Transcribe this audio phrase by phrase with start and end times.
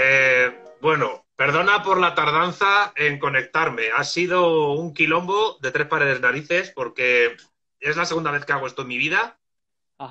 [0.00, 3.90] Eh, bueno, perdona por la tardanza en conectarme.
[3.96, 7.36] Ha sido un quilombo de tres paredes narices porque
[7.80, 9.38] es la segunda vez que hago esto en mi vida.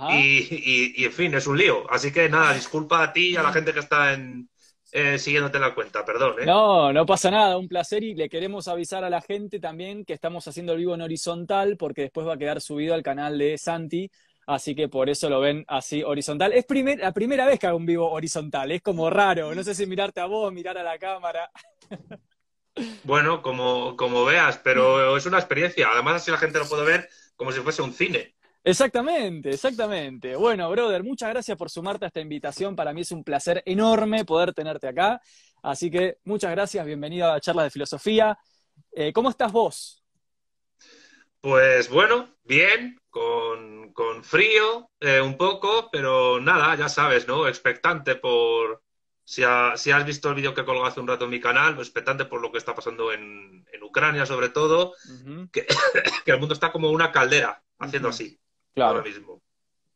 [0.10, 1.90] Y, en fin, es un lío.
[1.90, 4.50] Así que nada, disculpa a ti y a la gente que está en,
[4.92, 6.42] eh, siguiéndote la cuenta, perdón.
[6.42, 6.46] ¿eh?
[6.46, 10.12] No, no pasa nada, un placer y le queremos avisar a la gente también que
[10.12, 13.58] estamos haciendo el vivo en horizontal porque después va a quedar subido al canal de
[13.58, 14.12] Santi
[14.48, 16.54] así que por eso lo ven así horizontal.
[16.54, 16.66] Es
[16.98, 20.20] la primera vez que hago un vivo horizontal, es como raro, no sé si mirarte
[20.20, 21.52] a vos, mirar a la cámara.
[23.04, 25.90] Bueno, como, como veas, pero es una experiencia.
[25.92, 28.36] Además, así la gente lo puede ver como si fuese un cine.
[28.64, 30.36] Exactamente, exactamente.
[30.36, 32.76] Bueno, brother, muchas gracias por sumarte a esta invitación.
[32.76, 35.22] Para mí es un placer enorme poder tenerte acá.
[35.64, 38.38] Así que muchas gracias, bienvenido a la charla de filosofía.
[38.92, 40.04] Eh, ¿Cómo estás vos?
[41.42, 47.48] Pues bueno, bien, con, con frío eh, un poco, pero nada, ya sabes, ¿no?
[47.48, 48.84] Expectante por...
[49.24, 49.44] Si,
[49.76, 52.24] si has visto el vídeo que colgado hace un rato en mi canal, pues expectante
[52.26, 54.94] por lo que está pasando en, en Ucrania, sobre todo,
[55.52, 55.66] que,
[56.26, 58.40] que, el mundo está como una caldera, haciendo así,
[58.74, 59.00] claro.
[59.00, 59.42] ahora mismo.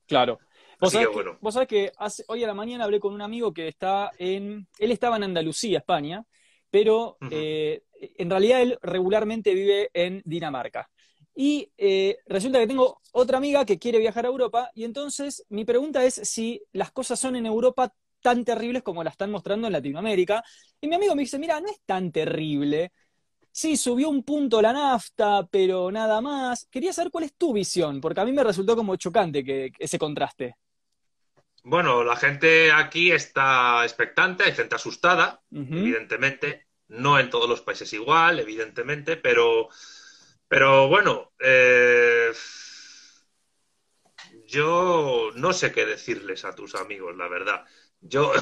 [0.05, 0.39] Claro.
[0.81, 1.91] Vos sabés, que, vos sabés que
[2.27, 4.67] hoy a la mañana hablé con un amigo que está en...
[4.79, 6.25] Él estaba en Andalucía, España,
[6.69, 10.89] pero eh, en realidad él regularmente vive en Dinamarca.
[11.35, 15.65] Y eh, resulta que tengo otra amiga que quiere viajar a Europa y entonces mi
[15.65, 19.73] pregunta es si las cosas son en Europa tan terribles como las están mostrando en
[19.73, 20.43] Latinoamérica.
[20.79, 22.91] Y mi amigo me dice, mira, no es tan terrible.
[23.51, 26.67] Sí, subió un punto la nafta, pero nada más.
[26.71, 29.99] Quería saber cuál es tu visión, porque a mí me resultó como chocante que, ese
[29.99, 30.55] contraste.
[31.63, 36.67] Bueno, la gente aquí está expectante, hay gente asustada, evidentemente.
[36.87, 39.69] No en todos los países igual, evidentemente, pero
[40.51, 42.29] pero bueno, eh,
[44.45, 47.63] yo no sé qué decirles a tus amigos, la verdad.
[48.01, 48.33] Yo,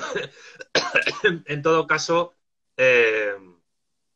[1.46, 2.34] en todo caso,
[2.78, 3.36] eh,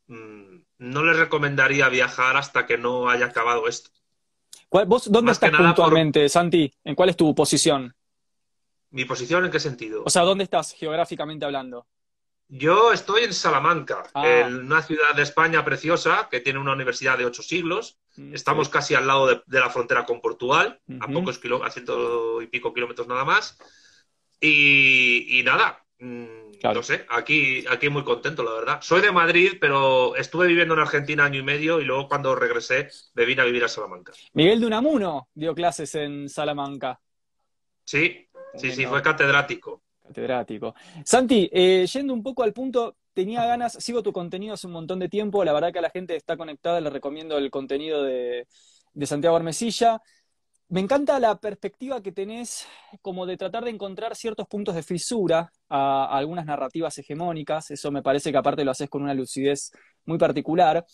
[0.08, 3.91] mm, no les recomendaría viajar hasta que no haya acabado esto.
[4.72, 6.73] ¿Vos dónde estás puntualmente, Santi?
[6.84, 7.96] ¿En cuál es tu posición?
[8.90, 10.01] ¿Mi posición en qué sentido?
[10.03, 11.85] O sea, ¿dónde estás geográficamente hablando?
[12.56, 14.28] Yo estoy en Salamanca, ah.
[14.28, 17.97] en una ciudad de España preciosa que tiene una universidad de ocho siglos.
[18.16, 22.44] Mm, Estamos casi al lado de, la frontera con Portugal, a pocos kilómetros, a ciento
[22.44, 23.58] y pico kilómetros nada más.
[24.40, 28.80] Y, nada, mm, no sé, aquí, aquí muy contento, la verdad.
[28.84, 32.88] Soy de Madrid, pero estuve viviendo en Argentina año y medio y luego cuando regresé
[33.16, 34.14] me vine a vivir a Salamanca.
[34.34, 37.00] Miguel de Unamuno dio clases en Salamanca.
[37.84, 39.81] Sí, sí, sí, fue catedrático.
[40.03, 40.75] Catedrático.
[41.06, 45.00] Santi, eh, yendo un poco al punto, tenía ganas, sigo tu contenido hace un montón
[45.00, 48.47] de tiempo, la verdad que a la gente está conectada, le recomiendo el contenido de,
[49.06, 50.02] Santiago Armesilla.
[50.69, 52.66] Me encanta la perspectiva que tenés
[53.02, 57.91] como de tratar de encontrar ciertos puntos de fisura a, a, algunas narrativas hegemónicas, eso
[57.91, 59.72] me parece que aparte lo haces con una lucidez
[60.06, 60.86] muy particular.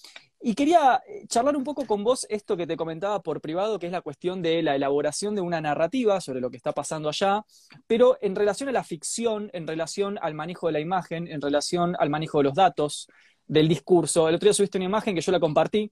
[0.42, 3.88] Y quería eh, charlar un poco con vos esto que te comentaba por privado, que
[3.88, 7.44] es la cuestión de la elaboración de una narrativa sobre lo que está pasando allá,
[7.88, 11.96] pero en relación a la ficción, en relación al manejo de la imagen, en relación
[12.00, 13.08] al manejo de los datos,
[13.46, 14.30] del discurso.
[14.30, 15.92] El otro día subiste una imagen que yo la compartí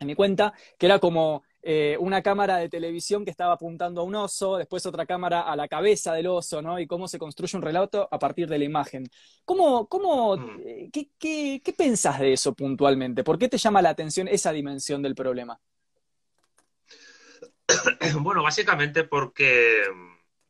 [0.00, 4.04] en mi cuenta, que era como eh, una cámara de televisión que estaba apuntando a
[4.04, 6.78] un oso, después otra cámara a la cabeza del oso, ¿no?
[6.78, 9.08] Y cómo se construye un relato a partir de la imagen.
[9.46, 10.60] ¿Cómo, cómo, mm.
[10.66, 13.24] eh, qué, qué, qué pensás de eso puntualmente?
[13.24, 15.58] ¿Por qué te llama la atención esa dimensión del problema?
[18.20, 19.84] Bueno, básicamente porque,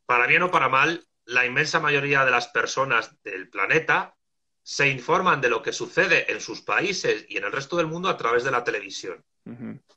[0.05, 4.15] para bien o para mal, la inmensa mayoría de las personas del planeta
[4.63, 8.09] se informan de lo que sucede en sus países y en el resto del mundo
[8.09, 9.23] a través de la televisión.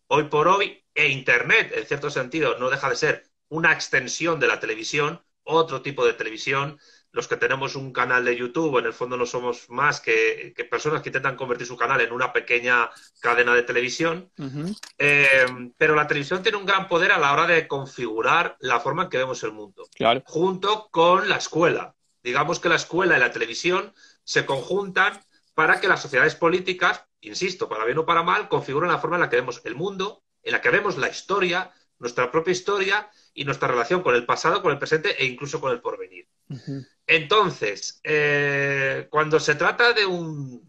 [0.09, 4.49] Hoy por hoy, e Internet, en cierto sentido, no deja de ser una extensión de
[4.49, 6.77] la televisión, otro tipo de televisión.
[7.13, 11.01] Los que tenemos un canal de YouTube, en el fondo no somos más que, personas
[11.01, 14.31] que intentan convertir su canal en una pequeña cadena de televisión.
[14.99, 19.05] Eh, pero la televisión tiene un gran poder a la hora de configurar la forma
[19.05, 19.87] en que vemos el mundo.
[20.27, 21.95] Junto con la escuela.
[22.25, 23.95] Digamos que la escuela y la televisión
[24.25, 25.23] se conjuntan
[25.55, 29.23] para que las sociedades políticas, insisto, para bien o para mal, configuren la forma en
[29.23, 33.45] la que vemos el mundo, en la que vemos la historia, nuestra propia historia y
[33.45, 36.29] nuestra relación con el pasado, con el presente e incluso con el porvenir.
[37.07, 40.67] Entonces, eh, cuando se trata de un,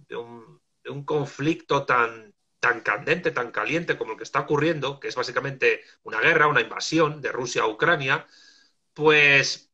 [1.06, 6.20] conflicto tan, tan candente, tan caliente como el que está ocurriendo, que es básicamente una
[6.20, 8.26] guerra, una invasión de Rusia a Ucrania,
[8.94, 9.70] pues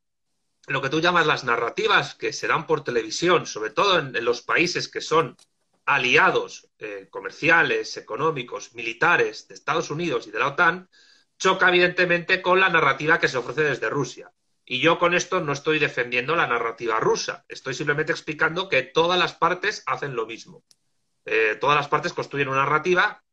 [0.67, 4.41] lo que tú llamas las narrativas que se dan por televisión, sobre todo en, los
[4.41, 5.37] países que son
[5.85, 10.89] aliados eh, comerciales, económicos, militares de Estados Unidos y de la OTAN,
[11.37, 14.31] choca evidentemente con la narrativa que se ofrece desde Rusia.
[14.65, 19.19] Y yo con esto no estoy defendiendo la narrativa rusa, estoy simplemente explicando que todas
[19.19, 20.63] las partes hacen lo mismo.
[21.25, 23.23] Eh, todas las partes construyen una narrativa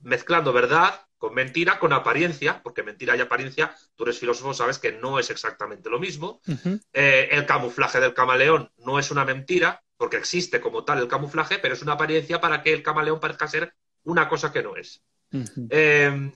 [0.00, 4.92] mezclando verdad con mentira, con apariencia, porque mentira y apariencia, tú eres filósofo, sabes que
[4.92, 6.42] no es exactamente lo mismo.
[6.92, 11.58] Eh, el camuflaje del camaleón no es una mentira, porque existe como tal el camuflaje,
[11.58, 13.74] pero es una apariencia para que el camaleón parezca ser
[14.04, 15.02] una cosa que no es.
[15.70, 16.30] Eh,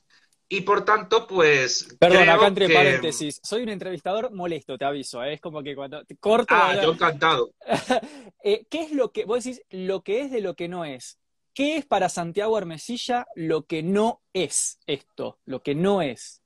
[0.51, 1.97] y por tanto, pues.
[2.01, 3.39] Perdón, acá entre paréntesis.
[3.43, 5.23] Soy un entrevistador molesto, te aviso.
[5.23, 5.35] ¿eh?
[5.35, 6.55] Es como que cuando te corto.
[6.55, 7.53] Ah, yo encantado.
[8.45, 9.25] Eh, ¿Qué es lo que.
[9.25, 11.19] Vos decís lo que es de lo que no es?
[11.53, 15.41] ¿Qué es para Santiago Armesilla lo que no es esto?
[15.45, 16.38] Lo que no es.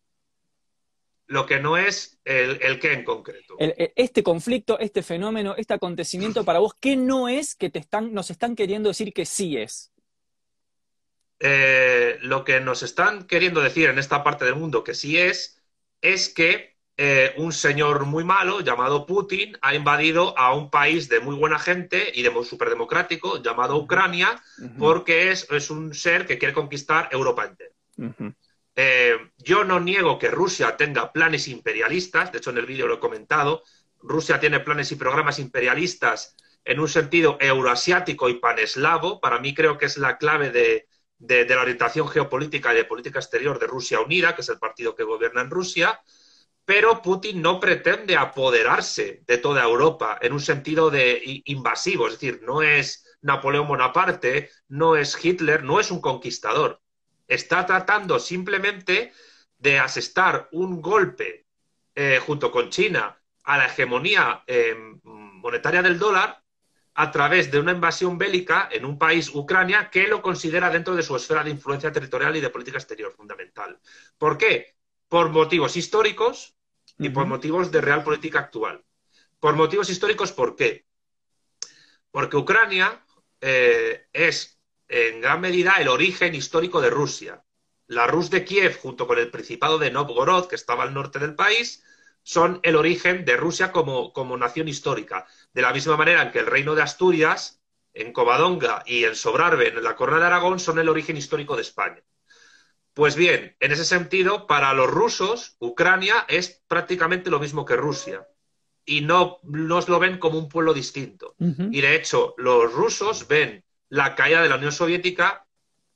[1.32, 3.56] Lo que no es el, el qué en concreto.
[3.58, 8.30] este conflicto, este fenómeno, este acontecimiento para vos, ¿qué no es que te están, nos
[8.30, 9.90] están queriendo decir que sí es?
[11.40, 15.58] Eh, lo que nos están queriendo decir en esta parte del mundo que sí es,
[16.02, 21.20] es que eh, un señor muy malo llamado Putin ha invadido a un país de
[21.20, 24.38] muy buena gente y de muy superdemocrático llamado Ucrania,
[24.78, 28.34] porque es, un ser que quiere conquistar Europa entera.
[28.74, 32.94] Eh, yo no niego que Rusia tenga planes imperialistas, de hecho en el vídeo lo
[32.94, 33.62] he comentado,
[34.00, 39.78] Rusia tiene planes y programas imperialistas en un sentido euroasiático y paneslavo, para mí creo
[39.78, 40.86] que es la clave de,
[41.18, 44.94] de, la orientación geopolítica y de política exterior de Rusia Unida, que es el partido
[44.94, 46.00] que gobierna en Rusia,
[46.64, 52.40] pero Putin no pretende apoderarse de toda Europa en un sentido de invasivo, es decir,
[52.42, 56.81] no es Napoleón Bonaparte, no es Hitler, no es un conquistador.
[57.32, 59.12] Está tratando simplemente
[59.56, 61.46] de asestar un golpe
[61.94, 66.42] eh, junto con China a la hegemonía eh, monetaria del dólar
[66.92, 71.02] a través de una invasión bélica en un país, Ucrania, que lo considera dentro de
[71.02, 73.80] su esfera de influencia territorial y de política exterior fundamental.
[74.18, 74.76] ¿Por qué?
[75.08, 76.54] Por motivos históricos
[76.98, 78.84] y por motivos de real política actual.
[79.40, 80.84] Por motivos históricos, ¿por qué?
[82.10, 83.02] Porque Ucrania
[83.40, 84.61] eh, es
[84.92, 87.42] en gran medida el origen histórico de Rusia.
[87.86, 91.34] La Rus de Kiev, junto con el Principado de Novgorod, que estaba al norte del
[91.34, 91.82] país,
[92.22, 95.26] son el origen de Rusia como, nación histórica.
[95.54, 97.62] De la misma manera en que el reino de Asturias,
[97.94, 101.62] en Covadonga y en Sobrarbe, en la Corona de Aragón, son el origen histórico de
[101.62, 102.02] España.
[102.92, 108.28] Pues bien, en ese sentido, para los rusos, Ucrania es prácticamente lo mismo que Rusia.
[108.84, 111.34] Y no nos lo ven como un pueblo distinto.
[111.38, 115.46] Y de hecho, los rusos ven la caída de la Unión Soviética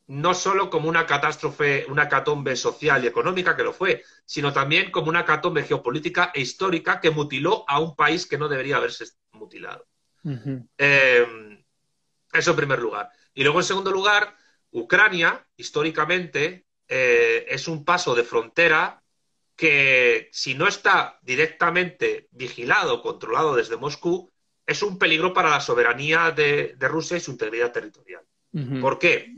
[0.08, 4.90] no solo como una catástrofe, una catombe social y económica, que lo fue, sino también
[4.90, 9.06] como una catombe geopolítica e histórica que mutiló a un país que no debería haberse
[9.32, 9.86] mutilado.
[10.76, 11.64] Eh,
[12.34, 13.08] eso en primer lugar.
[13.32, 14.36] Y luego, en segundo lugar,
[14.72, 19.02] Ucrania, históricamente, eh, es un paso de frontera
[19.56, 24.30] que, si no está directamente vigilado, controlado desde Moscú,
[24.66, 28.22] es un peligro para la soberanía de, Rusia y su integridad territorial.
[28.80, 29.34] ¿Por qué?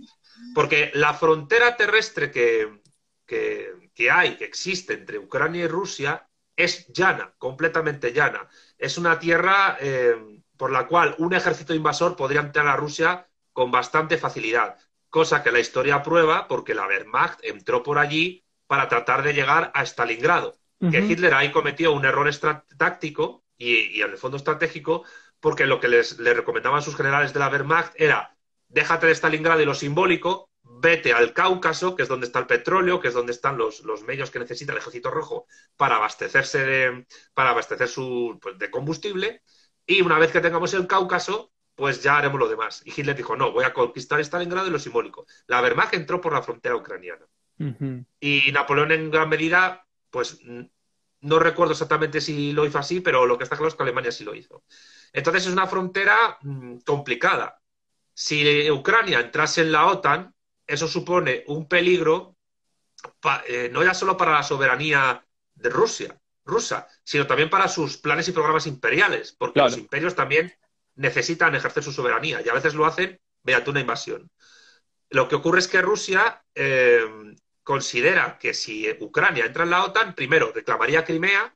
[0.55, 2.81] Porque la frontera terrestre que,
[3.27, 8.49] que, hay, que existe entre Ucrania y Rusia, es llana, completamente llana.
[8.77, 13.71] Es una tierra eh, por la cual un ejército invasor podría entrar a Rusia con
[13.71, 14.77] bastante facilidad,
[15.09, 19.71] cosa que la historia prueba porque la Wehrmacht entró por allí para tratar de llegar
[19.75, 20.59] a Stalingrado.
[20.93, 22.31] Que Hitler ahí cometió un error
[22.77, 25.05] táctico y, en el fondo estratégico,
[25.41, 28.35] porque lo que les, les recomendaban sus generales de la Wehrmacht era
[28.69, 33.01] déjate de Stalingrado y lo simbólico, vete al Cáucaso, que es donde está el petróleo,
[33.01, 35.47] que es donde están los, medios que necesita el Ejército Rojo
[35.77, 39.43] para abastecerse de, para abastecer su, pues, de combustible,
[39.87, 42.83] y una vez que tengamos el Cáucaso, pues ya haremos lo demás.
[42.85, 45.27] Y Hitler dijo, no, voy a conquistar Stalingrado y lo simbólico.
[45.47, 47.25] La Wehrmacht entró por la frontera ucraniana.
[48.21, 50.41] Y Napoleón en gran medida, pues
[51.21, 54.13] no recuerdo exactamente si lo hizo así, pero lo que está claro es que Alemania
[54.13, 54.65] sí lo hizo.
[55.13, 57.61] Entonces es una frontera mm, complicada.
[58.15, 60.35] Si Ucrania entrase en la OTAN,
[60.67, 62.37] eso supone un peligro
[63.47, 68.29] eh, no ya solo para la soberanía de Rusia, rusa, sino también para sus planes
[68.29, 70.53] y programas imperiales, porque los imperios también
[70.95, 74.31] necesitan ejercer su soberanía y a veces lo hacen mediante una invasión.
[75.11, 77.05] Lo que ocurre es que Rusia eh,
[77.69, 81.55] considera que si Ucrania entra en la OTAN, primero reclamaría Crimea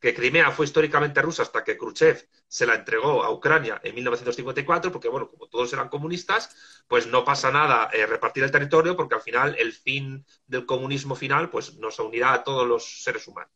[0.00, 4.90] que Crimea fue históricamente rusa hasta que Khrushchev se la entregó a Ucrania en 1954,
[4.90, 9.14] porque, bueno, como todos eran comunistas, pues no pasa nada eh, repartir el territorio, porque
[9.14, 13.52] al final el fin del comunismo final pues nos unirá a todos los seres humanos.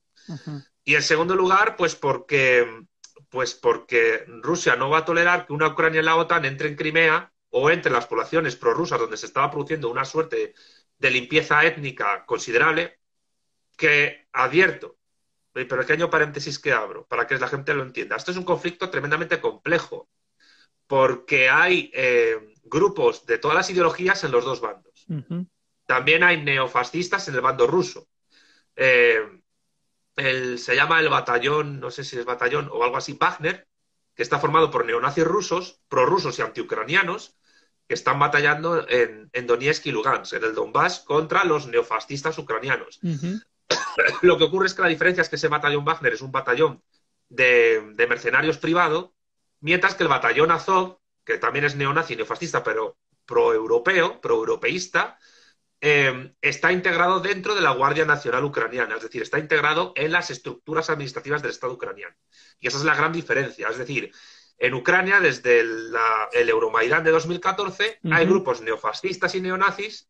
[0.84, 2.86] Y en segundo lugar, pues porque,
[3.28, 6.76] pues porque Rusia no va a tolerar que una Ucrania en la OTAN entre en
[6.76, 10.54] Crimea o entre las poblaciones prorrusas donde se estaba produciendo una suerte
[10.98, 12.98] de limpieza étnica considerable,
[13.76, 14.96] que advierto,
[15.52, 18.16] pequeño paréntesis que abro para que la gente lo entienda.
[18.16, 20.08] Esto es un conflicto tremendamente complejo
[20.86, 25.06] porque hay eh, grupos de todas las ideologías en los dos bandos.
[25.86, 28.08] También hay neofascistas en el bando ruso.
[28.74, 29.20] Eh,
[30.16, 33.66] se llama el batallón, no sé si es batallón o algo así, Wagner,
[34.14, 37.36] que está formado por neonazis rusos, prorrusos y antiucranianos,
[37.86, 43.00] que están batallando en, Donetsk y Lugansk, en el Donbass, contra los neofascistas ucranianos.
[44.22, 46.82] Lo que ocurre es que la diferencia es que ese batallón Wagner es un batallón
[47.28, 49.14] de, mercenarios privado,
[49.60, 55.18] mientras que el batallón Azov, que también es neonazi, neofascista, pero pro-europeo, pro-europeísta,
[55.80, 60.30] eh, está integrado dentro de la Guardia Nacional Ucraniana, es decir, está integrado en las
[60.30, 62.16] estructuras administrativas del Estado ucraniano.
[62.60, 63.68] Y esa es la gran diferencia.
[63.68, 64.12] Es decir,
[64.58, 70.08] en Ucrania, desde el Euromaidán de 2014, hay grupos neofascistas y neonazis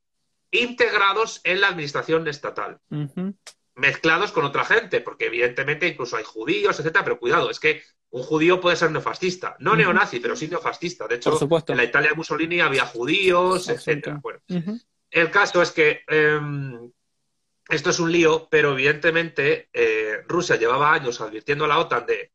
[0.51, 2.81] integrados en la administración estatal.
[3.75, 8.23] Mezclados con otra gente, porque evidentemente incluso hay judíos, etcétera, pero cuidado, es que un
[8.23, 11.07] judío puede ser neofascista, no neonazi, pero sí neofascista.
[11.09, 14.21] De hecho, en la Italia de Mussolini había judíos, etcétera.
[15.11, 16.91] el caso es que em,
[17.69, 22.33] esto es un lío, pero evidentemente eh, Rusia llevaba años advirtiendo a la OTAN de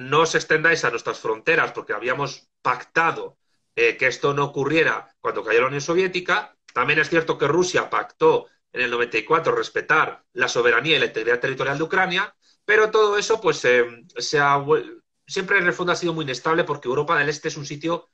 [0.00, 3.36] no os extendáis a nuestras fronteras porque habíamos pactado
[3.76, 6.56] eh, que esto no ocurriera cuando cayó la Unión Soviética.
[6.72, 11.40] También es cierto que Rusia pactó en el 94 respetar la soberanía y la integridad
[11.40, 13.84] territorial de Ucrania, pero todo eso pues eh,
[14.16, 14.64] se ha,
[15.26, 18.08] siempre en el fondo ha sido muy inestable porque Europa del Este es un sitio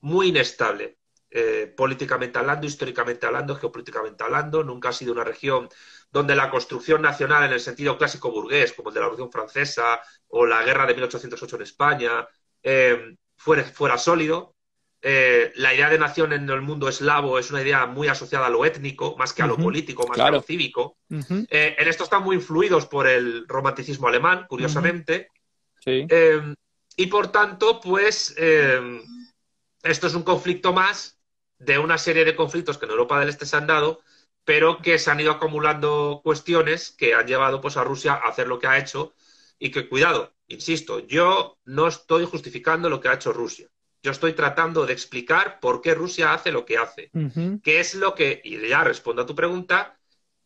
[0.00, 0.98] muy inestable.
[1.28, 5.68] Eh, políticamente hablando, históricamente hablando, geopolíticamente hablando, nunca ha sido una región
[6.10, 10.00] donde la construcción nacional en el sentido clásico burgués, como el de la Revolución Francesa
[10.28, 12.28] o la guerra de 1808 en España,
[12.62, 14.54] eh, fuera, sólido.
[15.02, 18.50] Eh, la idea de nación en el mundo eslavo es una idea muy asociada a
[18.50, 20.96] lo étnico, más que a lo político, más que a lo cívico.
[21.10, 25.28] Eh, en esto están muy influidos por el romanticismo alemán, curiosamente.
[26.98, 28.34] y por tanto, pues,
[29.82, 31.20] esto es un conflicto más
[31.58, 34.00] de una serie de conflictos que en Europa del Este se han dado
[34.46, 38.46] pero que se han ido acumulando cuestiones que han llevado pues, a Rusia a hacer
[38.46, 39.12] lo que ha hecho
[39.58, 43.68] y que, cuidado, insisto, yo no estoy justificando lo que ha hecho Rusia.
[44.04, 47.10] Yo estoy tratando de explicar por qué Rusia hace lo que hace.
[47.60, 49.98] ¿Qué es lo que, y ya respondo a tu pregunta,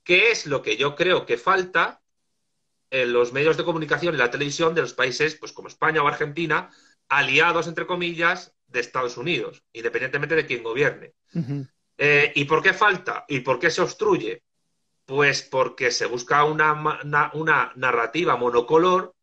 [0.03, 2.01] qué es lo que yo creo que falta
[2.89, 6.09] en los medios de comunicación y la televisión de los países, pues como España o
[6.09, 6.71] Argentina,
[7.11, 11.13] aliados, entre comillas, de Estados Unidos, independientemente de quién gobierne.
[12.03, 13.27] Eh, ¿Y por qué falta?
[13.29, 14.43] ¿Y por qué se obstruye?
[15.05, 16.73] Pues porque se busca una,
[17.35, 19.15] una, narrativa monocolor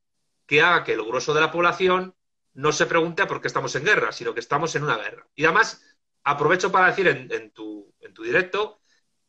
[0.45, 2.13] que haga que el grueso de la población
[2.53, 5.27] no se pregunte por qué estamos en guerra, sino que estamos en una guerra.
[5.33, 5.81] Y además,
[6.23, 8.79] aprovecho para decir en, tu, en tu directo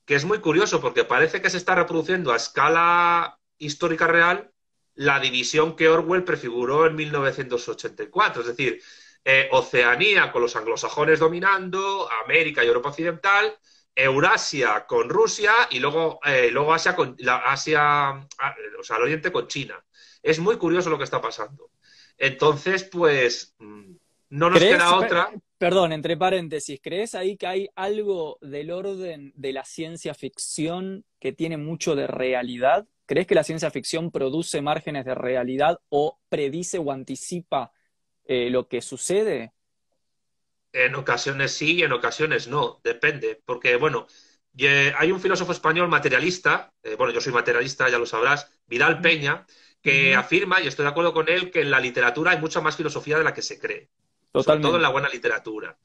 [0.05, 4.53] que es muy curioso porque parece que se está reproduciendo a escala histórica real
[4.95, 8.43] la división que Orwell prefiguró en 1984.
[8.43, 8.83] Es decir,
[9.25, 13.57] eh, Oceanía con los anglosajones dominando, América y Europa Occidental,
[13.95, 19.03] Eurasia con Rusia y luego, eh, luego Asia con la Asia, ah, o sea, el
[19.03, 19.85] Oriente con China.
[20.23, 21.71] Es muy curioso lo que está pasando.
[22.17, 23.93] Entonces, pues, mm,
[24.31, 25.31] no nos queda otra.
[25.59, 31.33] Perdón, entre paréntesis, ¿crees ahí que hay algo del orden de la ciencia ficción que
[31.33, 32.87] tiene mucho de realidad?
[33.07, 37.73] ¿Crees que la ciencia ficción produce márgenes de realidad o predice o anticipa
[38.29, 39.53] eh, lo que sucede?
[40.73, 44.07] En ocasiones sí y en ocasiones no, depende, porque bueno,
[44.97, 49.47] hay un filósofo español materialista, eh, bueno, yo soy materialista, ya lo sabrás, Vidal Peña,
[49.81, 52.77] que afirma, y estoy de acuerdo con él, que en la literatura hay mucha más
[52.77, 53.89] filosofía de la que se cree.
[54.31, 54.43] Totalmente.
[54.43, 55.79] Sobre todo en la buena literatura.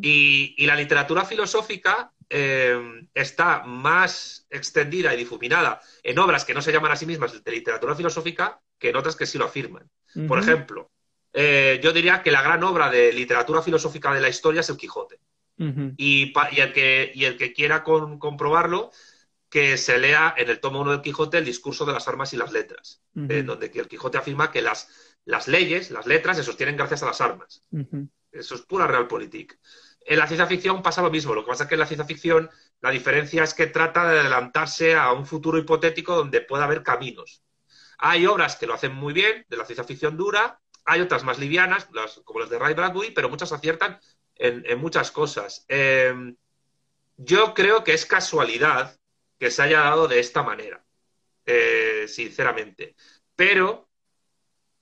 [0.00, 6.70] y, la literatura filosófica eh, está más extendida y difuminada en obras que no se
[6.70, 9.90] llaman a sí mismas de literatura filosófica que en otras que sí lo afirman.
[10.28, 10.90] Por ejemplo,
[11.32, 14.76] eh, yo diría que la gran obra de literatura filosófica de la historia es el
[14.76, 15.20] Quijote.
[15.58, 18.90] y, el que, y, el que, quiera comprobarlo,
[19.48, 22.36] que se lea en el tomo 1 del Quijote el discurso de las armas y
[22.36, 24.88] las letras, en donde el Quijote afirma que las,
[25.24, 27.64] las, leyes, las letras, se sostienen gracias a las armas.
[28.30, 29.58] Eso es pura realpolitik.
[30.00, 31.34] En la ciencia ficción pasa lo mismo.
[31.34, 32.48] Lo que pasa es que en la ciencia ficción
[32.80, 37.42] la diferencia es que trata de adelantarse a un futuro hipotético donde pueda haber caminos.
[37.98, 41.38] Hay obras que lo hacen muy bien, de la ciencia ficción dura, hay otras más
[41.38, 41.88] livianas,
[42.24, 44.00] como las de Ray Bradbury, pero muchas aciertan
[44.36, 45.64] en, muchas cosas.
[45.68, 46.36] Em,
[47.16, 48.98] yo creo que es casualidad
[49.38, 50.84] que se haya dado de esta manera,
[51.44, 52.96] eh, sinceramente.
[53.36, 53.88] Pero,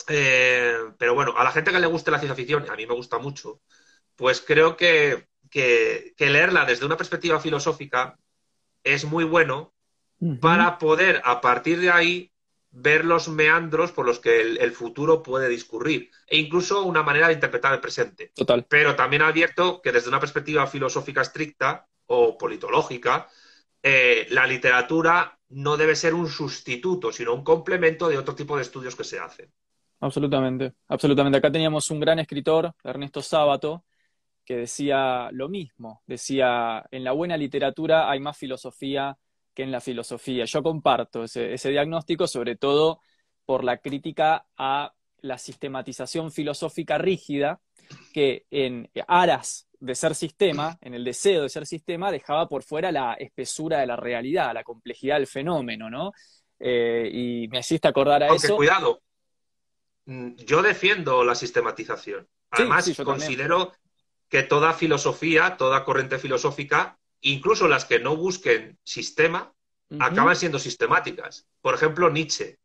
[0.09, 2.95] eh, pero bueno, a la gente que le guste la ciencia ficción, a mí me
[2.95, 3.61] gusta mucho,
[4.15, 5.27] pues creo que,
[6.19, 8.19] leerla desde una perspectiva filosófica
[8.85, 9.75] es muy bueno
[10.41, 12.33] para poder, a partir de ahí,
[12.79, 17.35] ver los meandros por los que el, futuro puede discurrir e incluso una manera de
[17.35, 18.33] interpretar el presente.
[18.35, 18.67] Total.
[18.69, 23.29] Pero también ha abierto que desde una perspectiva filosófica estricta o politológica,
[23.83, 28.63] eh, la literatura no debe ser un sustituto, sino un complemento de otro tipo de
[28.63, 29.51] estudios que se hacen.
[30.01, 31.39] Absolutamente, absolutamente.
[31.39, 33.85] Acá teníamos un gran escritor, Ernesto Sábato,
[34.45, 36.03] que decía lo mismo.
[36.07, 39.17] Decía, en la buena literatura hay más filosofía
[39.57, 40.45] que en la filosofía.
[40.45, 43.01] Yo comparto ese, diagnóstico, sobre todo
[43.47, 47.59] por la crítica a la sistematización filosófica rígida
[48.13, 52.93] que en aras de ser sistema, en el deseo de ser sistema, dejaba por fuera
[52.93, 56.13] la espesura de la realidad, la complejidad del fenómeno, ¿no?
[56.59, 58.57] Eh, y me hiciste acordar a Aunque eso.
[58.57, 59.01] cuidado,
[60.05, 62.29] mm, yo defiendo la sistematización.
[62.51, 63.73] Además, considero
[64.29, 69.53] que toda filosofía, toda corriente filosófica incluso las que no busquen sistema,
[70.01, 71.49] acaban siendo sistemáticas.
[71.61, 72.59] Por ejemplo, Nietzsche.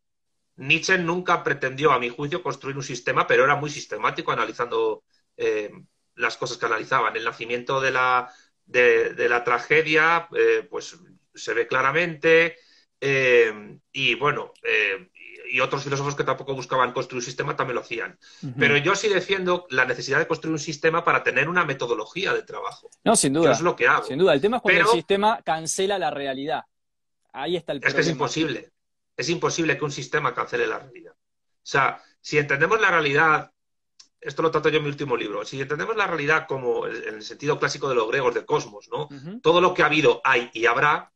[0.56, 5.04] Nietzsche nunca pretendió, a mi juicio, construir un sistema, pero era muy sistemático analizando
[5.36, 5.70] eh,
[6.16, 7.16] las cosas que analizaban.
[7.16, 8.32] El nacimiento de la,
[8.66, 10.98] de, la tragedia, eh, pues
[11.34, 12.56] se ve claramente.
[13.00, 14.52] Eh, y bueno,
[15.52, 18.18] y otros filósofos que tampoco buscaban construir un sistema también lo hacían.
[18.58, 22.42] Pero yo sí defiendo la necesidad de construir un sistema para tener una metodología de
[22.42, 22.88] trabajo.
[23.04, 23.52] No, sin duda.
[23.52, 24.04] es lo que hago.
[24.04, 24.32] Sin duda.
[24.32, 26.62] El tema es cuando el sistema cancela la realidad.
[27.34, 27.88] Ahí está el problema.
[27.88, 28.70] Es que es imposible.
[29.14, 31.12] Es imposible que un sistema cancele la realidad.
[31.12, 33.52] O sea, si entendemos la realidad,
[34.18, 37.22] esto lo trato yo en mi último libro, si entendemos la realidad como en el
[37.22, 39.08] sentido clásico de los griegos de cosmos, ¿no?
[39.42, 41.12] Todo lo que ha habido, hay y habrá,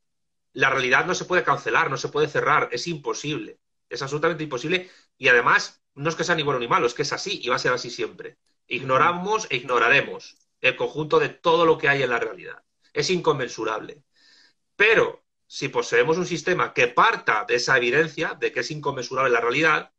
[0.52, 3.58] la realidad no se puede cancelar, no se puede cerrar, es imposible.
[3.88, 7.02] Es absolutamente imposible y además no es que sea ni bueno ni malo, es que
[7.02, 8.38] es así y va a ser así siempre.
[8.66, 12.62] Ignoramos e ignoraremos el conjunto de todo lo que hay en la realidad.
[12.92, 14.02] Es inconmensurable.
[14.74, 19.40] Pero si poseemos un sistema que parta de esa evidencia de que es inconmensurable la
[19.40, 19.92] realidad,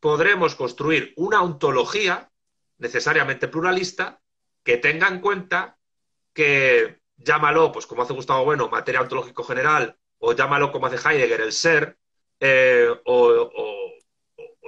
[0.00, 2.30] podremos construir una ontología
[2.78, 4.22] necesariamente pluralista
[4.62, 5.78] que tenga en cuenta
[6.32, 11.40] que llámalo, pues como hace Gustavo Bueno, materia ontológico general, o llámalo como hace Heidegger,
[11.40, 11.98] el ser,
[12.40, 13.50] eh, o,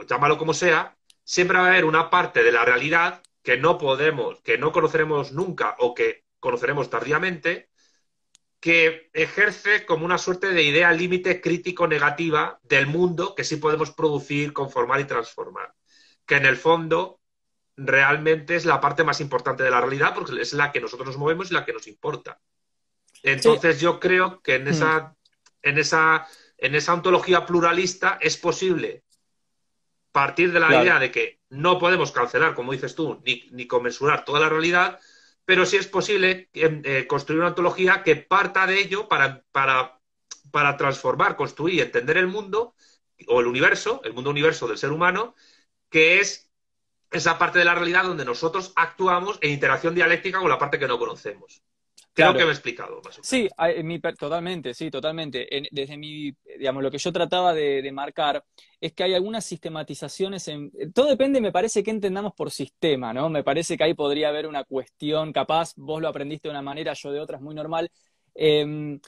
[0.08, 4.40] llámalo como sea, siempre va a haber una parte de la realidad que no podemos,
[4.42, 7.68] que no conoceremos nunca o que conoceremos tardíamente,
[8.60, 13.90] que ejerce como una suerte de idea límite crítico negativa del mundo que sí podemos
[13.92, 15.74] producir, conformar y transformar.
[16.26, 17.20] Que en el fondo
[17.76, 21.16] realmente es la parte más importante de la realidad porque es la que nosotros nos
[21.16, 22.40] movemos y la que nos importa.
[23.22, 24.68] Entonces yo creo que en mm.
[24.68, 25.16] esa,
[25.62, 26.26] en esa
[26.58, 29.04] en esa ontología pluralista es posible
[30.12, 34.24] partir de la idea de que no podemos cancelar, como dices tú, ni, ni conmensurar
[34.24, 34.98] toda la realidad,
[35.44, 40.00] pero sí es posible eh, construir una ontología que parta de ello para, para,
[40.50, 42.74] para transformar, construir y entender el mundo
[43.28, 45.34] o el universo, el mundo universo del ser humano,
[45.88, 46.50] que es
[47.10, 50.88] esa parte de la realidad donde nosotros actuamos en interacción dialéctica con la parte que
[50.88, 51.62] no conocemos.
[52.18, 53.00] Creo que me he explicado.
[53.22, 53.48] Sí,
[54.18, 55.48] totalmente, sí, totalmente.
[55.70, 58.44] desde mi, digamos, lo que yo trataba de, marcar
[58.80, 60.70] es que hay algunas sistematizaciones en...
[60.92, 63.28] Todo depende, me parece, que entendamos por sistema, ¿no?
[63.28, 66.92] Me parece que ahí podría haber una cuestión, capaz, vos lo aprendiste de una manera,
[66.92, 67.90] yo de otra, es muy normal.
[68.34, 69.00] Em,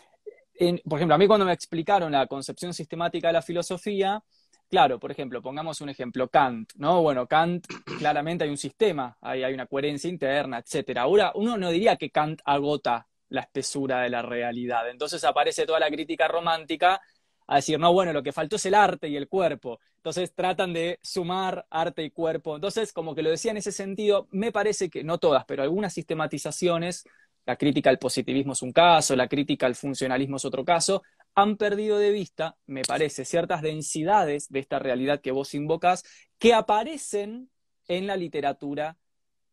[0.85, 4.23] por ejemplo, a mí cuando me explicaron la concepción sistemática de la filosofía,
[4.71, 7.03] Claro, por ejemplo, pongamos un ejemplo, Kant, ¿no?
[7.03, 7.67] Bueno, Kant,
[7.99, 11.03] claramente hay un sistema, hay, una coherencia interna, etcétera.
[11.03, 14.89] Ahora, uno no diría que Kant agota la espesura de la realidad.
[14.89, 17.01] Entonces aparece toda la crítica romántica
[17.49, 19.81] a decir, no, bueno, lo que faltó es el arte y el cuerpo.
[19.97, 22.55] Entonces tratan de sumar arte y cuerpo.
[22.55, 25.93] Entonces, como que lo decía en ese sentido, me parece que, no todas, pero algunas
[25.93, 27.05] sistematizaciones,
[27.45, 31.03] la crítica al positivismo es un caso, la crítica al funcionalismo es otro caso,
[31.41, 36.03] han perdido de vista, me parece, ciertas densidades de esta realidad que vos invocas,
[36.39, 37.51] que aparecen
[37.89, 38.97] en la literatura,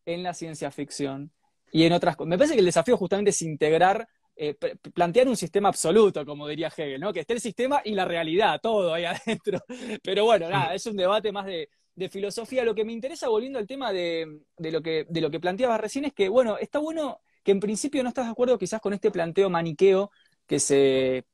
[0.06, 1.32] en la ciencia ficción
[1.72, 2.30] y en otras cosas.
[2.30, 4.56] Me parece que el desafío justamente es integrar, eh,
[4.94, 7.12] plantear un sistema absoluto, como diría Hegel, ¿no?
[7.12, 9.60] Que esté el sistema y la realidad, todo ahí adentro.
[10.04, 11.70] Pero bueno, nada, es un debate más de,
[12.12, 12.64] filosofía.
[12.64, 16.06] Lo que me interesa, volviendo al tema de, lo que, de lo que planteabas recién,
[16.06, 19.10] es que, bueno, está bueno que en principio no estás de acuerdo quizás con este
[19.10, 20.12] planteo maniqueo
[20.46, 21.26] que se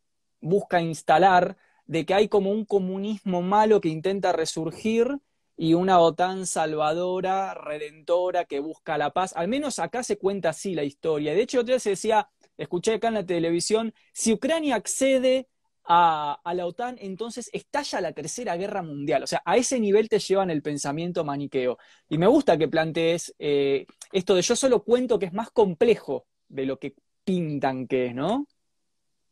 [0.43, 5.19] busca instalar de que hay como un comunismo malo que intenta resurgir
[5.55, 9.33] y una OTAN salvadora, redentora, que busca la paz.
[9.35, 11.33] Al menos acá se cuenta así la historia.
[11.33, 15.47] De hecho, otra vez se decía, escuché acá en la televisión, si Ucrania accede
[15.85, 19.23] a, la OTAN, entonces estalla la tercera guerra mundial.
[19.23, 21.77] O sea, a ese nivel te llevan el pensamiento maniqueo.
[22.09, 26.25] Y me gusta que plantees eh, esto de yo solo cuento que es más complejo
[26.47, 28.47] de lo que pintan que es, ¿no?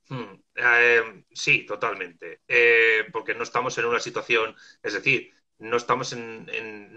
[0.09, 0.40] Hmm.
[0.55, 2.41] Eh, sí, totalmente.
[2.47, 6.45] Eh, porque no estamos en una situación, es decir, no estamos en,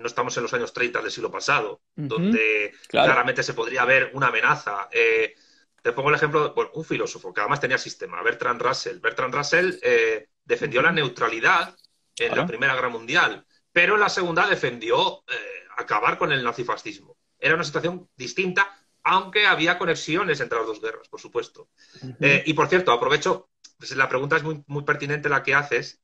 [0.00, 4.28] no estamos en los años 30 del siglo pasado, donde claramente se podría ver una
[4.28, 4.88] amenaza.
[4.90, 5.34] Eh,
[5.82, 9.00] te pongo el ejemplo de un filósofo que además tenía sistema, Bertrand Russell.
[9.00, 9.74] Bertrand Russell
[10.44, 11.76] defendió la neutralidad
[12.16, 15.22] en la Primera Guerra Mundial, pero en la Segunda defendió
[15.76, 17.18] acabar con el nazifascismo.
[17.38, 21.68] Era una situación distinta, aunque había conexiones entre las dos guerras, por supuesto.
[22.20, 26.02] Eh, y por cierto, aprovecho, pues la pregunta es muy, muy pertinente la que haces,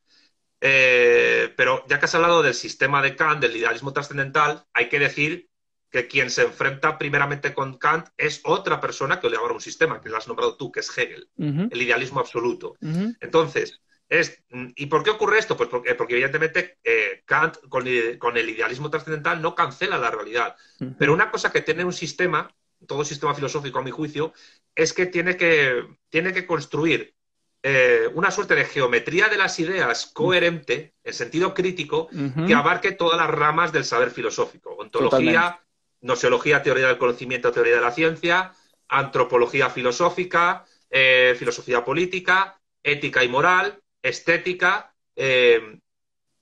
[0.60, 4.98] eh, pero ya que has hablado del sistema de Kant, del idealismo trascendental, hay que
[4.98, 5.48] decir
[5.90, 10.00] que quien se enfrenta primeramente con Kant es otra persona que le ahora un sistema,
[10.00, 12.74] que lo has nombrado tú, que es Hegel, el idealismo absoluto.
[13.20, 14.42] Entonces, es,
[14.76, 15.56] ¿y por qué ocurre esto?
[15.56, 17.84] Pues porque, porque evidentemente eh, Kant con,
[18.18, 20.54] con, el idealismo trascendental no cancela la realidad.
[20.98, 22.54] Pero una cosa que tiene un sistema
[22.86, 24.32] todo sistema filosófico, a mi juicio,
[24.74, 27.14] es que tiene que, tiene que construir
[27.62, 32.08] eh, una suerte de geometría de las ideas coherente, en sentido crítico,
[32.46, 34.70] que abarque todas las ramas del saber filosófico.
[34.76, 35.60] Ontología,
[36.00, 38.54] noseología, teoría del conocimiento, teoría de la ciencia,
[38.88, 45.78] antropología filosófica, eh, filosofía política, ética y moral, estética, eh,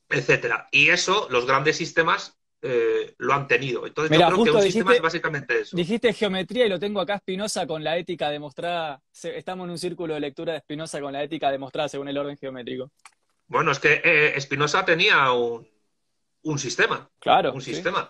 [0.09, 0.69] etcétera.
[0.71, 3.87] Y eso, los grandes sistemas eh, lo han tenido.
[3.87, 5.77] Entonces yo creo que un sistema es básicamente eso.
[5.77, 9.01] Dijiste geometría y lo tengo acá Spinoza con la ética demostrada.
[9.23, 12.37] Estamos en un círculo de lectura de Spinoza con la ética demostrada según el orden
[12.37, 12.91] geométrico.
[13.47, 15.69] Bueno, es que eh, Spinoza tenía un,
[16.43, 17.09] un, sistema.
[17.19, 17.53] Claro.
[17.53, 18.09] Un sistema.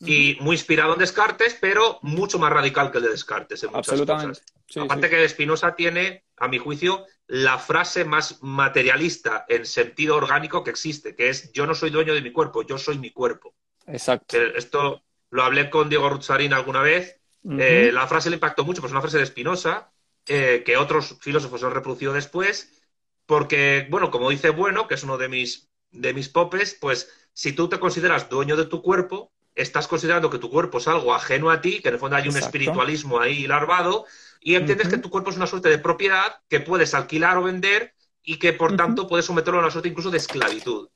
[0.00, 3.88] Y muy inspirado en Descartes, pero mucho más radical que el de Descartes en muchas
[3.88, 4.40] Absolutamente.
[4.40, 4.84] cosas.
[4.84, 10.70] Aparte que Spinoza tiene, a mi juicio, la frase más materialista en sentido orgánico que
[10.70, 13.54] existe, que es yo no soy dueño de mi cuerpo, yo soy mi cuerpo.
[13.86, 14.36] Exacto.
[14.38, 17.20] Esto lo hablé con Diego Ruzzarín alguna vez.
[17.48, 19.92] Eh, la frase le impactó mucho, pues es una frase de Spinoza,
[20.26, 22.82] eh, que otros filósofos han reproducido después,
[23.24, 27.52] porque, bueno, como dice Bueno, que es uno de mis, de mis popes, pues si
[27.52, 31.50] tú te consideras dueño de tu cuerpo, estás considerando que tu cuerpo es algo ajeno
[31.50, 34.06] a ti, que en el fondo hay un espiritualismo ahí larvado,
[34.40, 37.94] y entiendes que tu cuerpo es una suerte de propiedad que puedes alquilar o vender
[38.22, 40.88] y que, por tanto, puedes someterlo a una suerte incluso de esclavitud.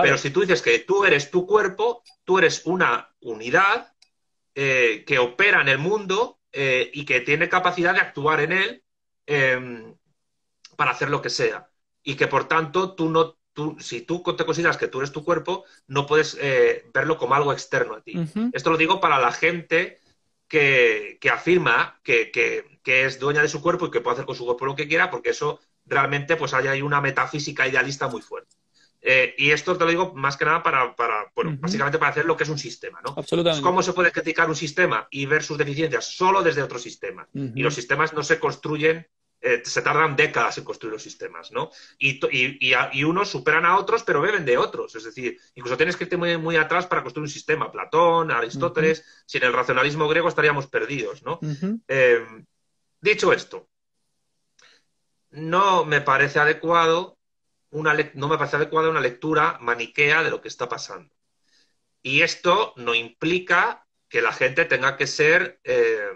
[0.00, 3.92] Pero si tú dices que tú eres tu cuerpo, tú eres una unidad
[4.54, 8.84] eh, que opera en el mundo eh, y que tiene capacidad de actuar en él
[9.26, 9.94] em,
[10.76, 11.68] para hacer lo que sea.
[12.02, 15.24] Y que por tanto tú no, tú, si tú te consideras que tú eres tu
[15.24, 18.14] cuerpo, no puedes eh, verlo como algo externo a ti.
[18.52, 20.00] Esto lo digo para la gente
[20.48, 24.44] que, afirma que, que, es dueña de su cuerpo y que puede hacer con su
[24.44, 28.56] cuerpo lo que quiera, porque eso realmente pues hay ahí una metafísica idealista muy fuerte.
[29.04, 30.94] Eh, y esto te lo digo más que nada para,
[31.34, 33.14] bueno, básicamente para hacer lo que es un sistema, ¿no?
[33.16, 33.62] Absolutamente.
[33.62, 37.28] ¿Cómo se puede criticar un sistema y ver sus deficiencias solo desde otro sistema?
[37.34, 39.08] Y los sistemas no se construyen,
[39.40, 41.70] eh, se tardan décadas en construir los sistemas, ¿no?
[41.98, 44.94] Y, y, unos superan a otros, pero beben de otros.
[44.94, 47.72] Es decir, incluso tienes que irte muy, muy atrás para construir un sistema.
[47.72, 51.40] Platón, Aristóteles, sin el racionalismo griego estaríamos perdidos, ¿no?
[51.88, 52.24] Eh,
[53.00, 53.68] dicho esto,
[55.30, 57.18] no me parece adecuado
[57.72, 61.14] no me parece adecuada una lectura maniquea de lo que está pasando.
[62.02, 66.10] Y esto no implica que la gente tenga que ser eh,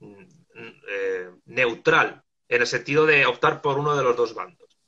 [0.00, 4.78] eh, neutral, en el sentido de optar por uno de los dos bandos.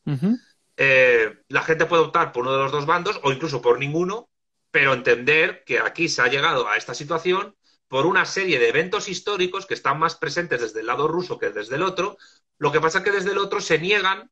[0.78, 4.30] Eh, la gente puede optar por uno de los dos bandos o incluso por ninguno,
[4.70, 7.56] pero entender que aquí se ha llegado a esta situación
[7.88, 11.50] por una serie de eventos históricos que están más presentes desde el lado ruso que
[11.50, 12.16] desde el otro.
[12.58, 14.30] Lo que pasa es que desde el otro se niegan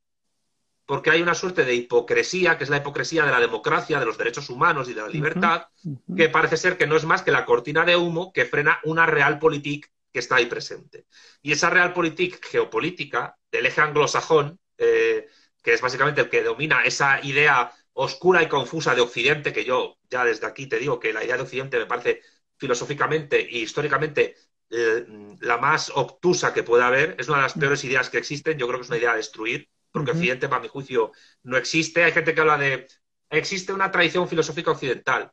[0.86, 4.18] porque hay una suerte de hipocresía, que es la hipocresía de la democracia, de los
[4.18, 5.68] derechos humanos y de la libertad,
[6.16, 9.06] que parece ser que no es más que la cortina de humo que frena una
[9.06, 11.06] realpolitik que está ahí presente.
[11.42, 15.26] Y esa realpolitik geopolítica del eje anglosajón, eh,
[15.62, 19.96] que es básicamente el que domina esa idea oscura y confusa de Occidente, que yo
[20.10, 22.20] ya desde aquí te digo que la idea de Occidente me parece
[22.58, 24.36] filosóficamente e históricamente
[24.70, 25.06] eh,
[25.40, 28.66] la más obtusa que pueda haber, es una de las peores ideas que existen, yo
[28.66, 31.12] creo que es una idea a destruir porque Occidente, para mi juicio,
[31.44, 32.02] no existe.
[32.02, 32.88] Hay gente que habla de,
[33.30, 35.30] existe una tradición filosófica occidental.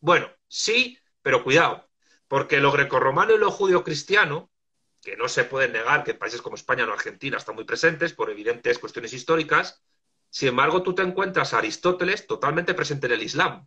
[0.00, 1.86] Bueno, sí, pero cuidado,
[2.26, 4.50] porque lo grecorromano y lo judío-cristiano,
[5.02, 8.14] que no se pueden negar que en países como España o Argentina están muy presentes
[8.14, 9.82] por evidentes cuestiones históricas,
[10.30, 13.66] sin embargo, tú te encuentras a Aristóteles totalmente presente en el Islam,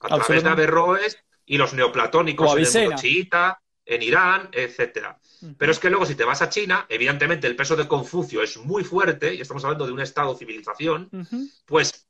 [0.00, 5.18] a través de Averroes y los neoplatónicos en el chiita, en Irán, etcétera.
[5.58, 8.56] Pero es que luego si te vas a China, evidentemente el peso de Confucio es
[8.58, 11.10] muy fuerte, y estamos hablando de un estado civilización,
[11.66, 12.06] pues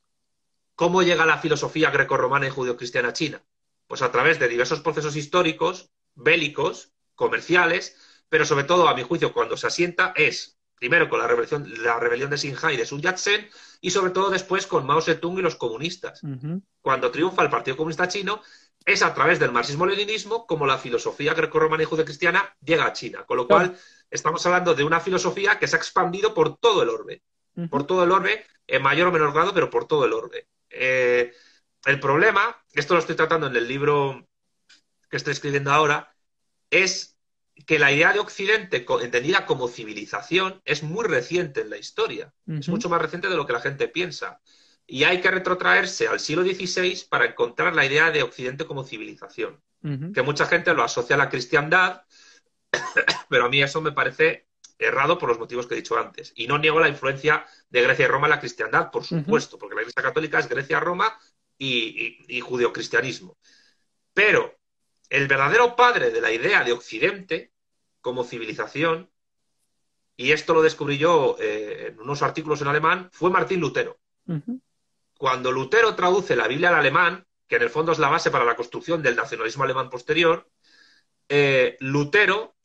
[0.75, 3.43] ¿cómo llega la filosofía grecorromana y judio-cristiana a China?
[3.87, 7.97] Pues a través de diversos procesos históricos, bélicos, comerciales,
[8.29, 12.01] pero sobre todo, a mi juicio, cuando se asienta es primero con la rebelión, la
[12.01, 13.49] rebelión de Singhai de Sun Yat-sen
[13.81, 16.23] y sobre todo después con Mao Zedong y los comunistas.
[16.81, 18.43] Cuando triunfa el Partido Comunista Chino,
[18.85, 23.25] es a través del marxismo-leninismo como la filosofía greco-romana y judeocristiana llega a China.
[23.25, 23.77] Con lo cual,
[24.11, 27.23] estamos hablando de una filosofía que se ha expandido por todo el orbe.
[27.71, 30.49] Por todo el orbe, en mayor o menor grado, pero por todo el orbe.
[30.71, 31.33] Eh,
[31.85, 34.27] el problema, esto lo estoy tratando en el libro
[35.11, 36.15] que estoy escribiendo ahora,
[36.71, 37.19] es
[37.67, 42.33] que la idea de Occidente, entendida como civilización, es muy reciente en la historia.
[42.47, 44.41] Es mucho más reciente de lo que la gente piensa.
[44.87, 49.63] Y hay que retrotraerse al siglo XVI para encontrar la idea de Occidente como civilización.
[50.13, 52.03] Que mucha gente lo asocia a la cristiandad,
[53.29, 54.47] pero a mí eso me parece
[54.79, 56.33] errado por los motivos que he dicho antes.
[56.37, 59.75] Y no niego la influencia de Grecia y Roma en la cristiandad, por supuesto, porque
[59.75, 61.19] la Iglesia Católica es Grecia, Roma
[61.59, 63.37] y, y, y judeocristianismo.
[64.15, 64.57] Pero
[65.09, 67.53] el verdadero padre de la idea de Occidente
[68.01, 69.11] como civilización,
[70.17, 73.99] y esto lo descubrí yo eh, en unos artículos en alemán, fue Martín Lutero.
[75.23, 78.45] Cuando Lutero traduce la Biblia al alemán, que en el fondo es la base para
[78.45, 80.51] la construcción del nacionalismo alemán posterior,
[81.29, 82.57] eh, Lutero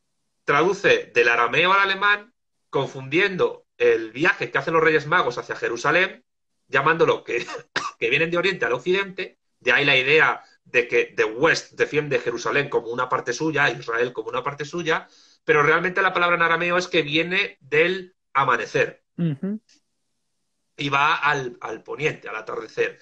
[0.44, 2.34] traduce del arameo al alemán,
[2.72, 6.26] confundiendo el viaje que hacen los Reyes Magos hacia Jerusalén,
[6.68, 7.46] llamándolo que,
[8.00, 12.18] que vienen de Oriente al Occidente, de ahí la idea de que The West defiende
[12.18, 15.08] Jerusalén como una parte suya, Israel como una parte suya,
[15.46, 19.04] pero realmente la palabra en arameo es que viene del amanecer
[20.78, 23.00] y va al, poniente, al atardecer.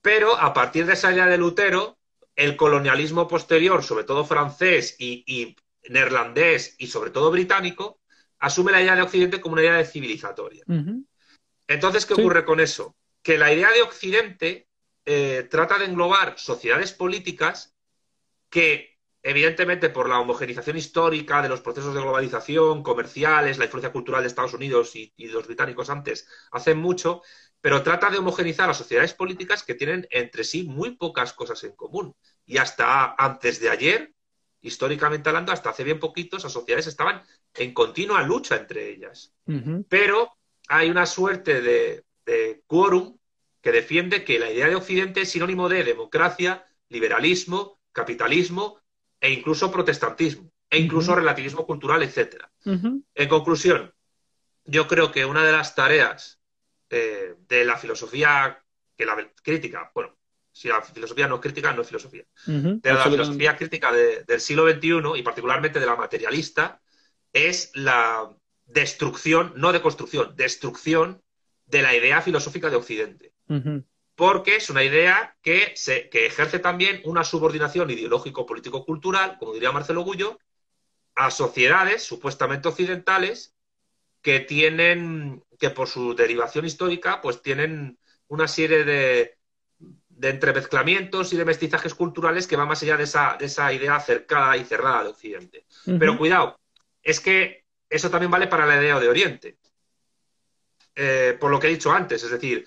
[0.00, 1.98] Pero a partir de esa idea de Lutero,
[2.36, 5.56] el colonialismo posterior, sobre todo francés y,
[5.88, 8.00] neerlandés y sobre todo británico,
[8.38, 10.64] asume la idea de Occidente como una idea de civilizatoria.
[11.66, 12.94] Entonces, ¿qué ocurre con eso?
[13.22, 14.68] Que la idea de Occidente
[15.06, 17.74] eh, trata de englobar sociedades políticas
[18.50, 18.93] que,
[19.24, 24.28] evidentemente, por la homogenización histórica de los procesos de globalización, comerciales, la influencia cultural de
[24.28, 27.22] Estados Unidos y, y los británicos antes, hacen mucho,
[27.62, 31.74] pero trata de homogenizar a sociedades políticas que tienen entre sí muy pocas cosas en
[31.74, 32.14] común.
[32.44, 34.12] Y hasta antes de ayer,
[34.60, 37.22] históricamente hablando, hasta hace bien poquito, esas sociedades estaban
[37.54, 39.32] en continua lucha entre ellas.
[39.88, 40.30] Pero
[40.68, 43.16] hay una suerte de, de quórum
[43.62, 48.83] que defiende que la idea de Occidente es sinónimo de democracia, liberalismo, capitalismo
[49.24, 52.44] e incluso protestantismo, e incluso relativismo cultural, etc.
[52.66, 53.90] En conclusión,
[54.66, 56.42] yo creo que una de las tareas
[56.90, 58.62] eh, de la filosofía
[58.94, 60.14] que la crítica, bueno,
[60.52, 64.70] si la filosofía no es crítica, no es filosofía, de la filosofía crítica del siglo
[64.70, 66.82] XXI y particularmente de la materialista,
[67.32, 68.28] es la
[68.66, 71.22] destrucción, no de construcción, destrucción
[71.64, 73.32] de la idea filosófica de Occidente.
[74.14, 80.02] Porque es una idea que, se, que ejerce también una subordinación ideológico-político-cultural, como diría Marcelo
[80.02, 80.38] Gullo,
[81.14, 83.54] a sociedades supuestamente occidentales
[84.22, 87.98] que tienen, que por su derivación histórica, pues tienen
[88.28, 89.38] una serie de,
[90.16, 93.98] de entremezclamientos y de mestizajes culturales que van más allá de esa, de esa idea
[94.00, 95.66] cercada y cerrada de Occidente.
[95.98, 96.58] Pero cuidado,
[97.02, 99.58] es que eso también vale para la idea de Oriente.
[100.94, 102.66] Eh, por lo que he dicho antes, es decir,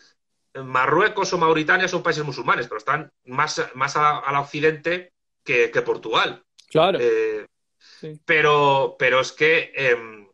[0.53, 6.43] Marruecos o Mauritania son países musulmanes, pero están más, más al occidente que, Portugal.
[6.69, 6.99] Claro.
[7.01, 7.45] Eh,
[8.25, 10.27] pero, pero es que em,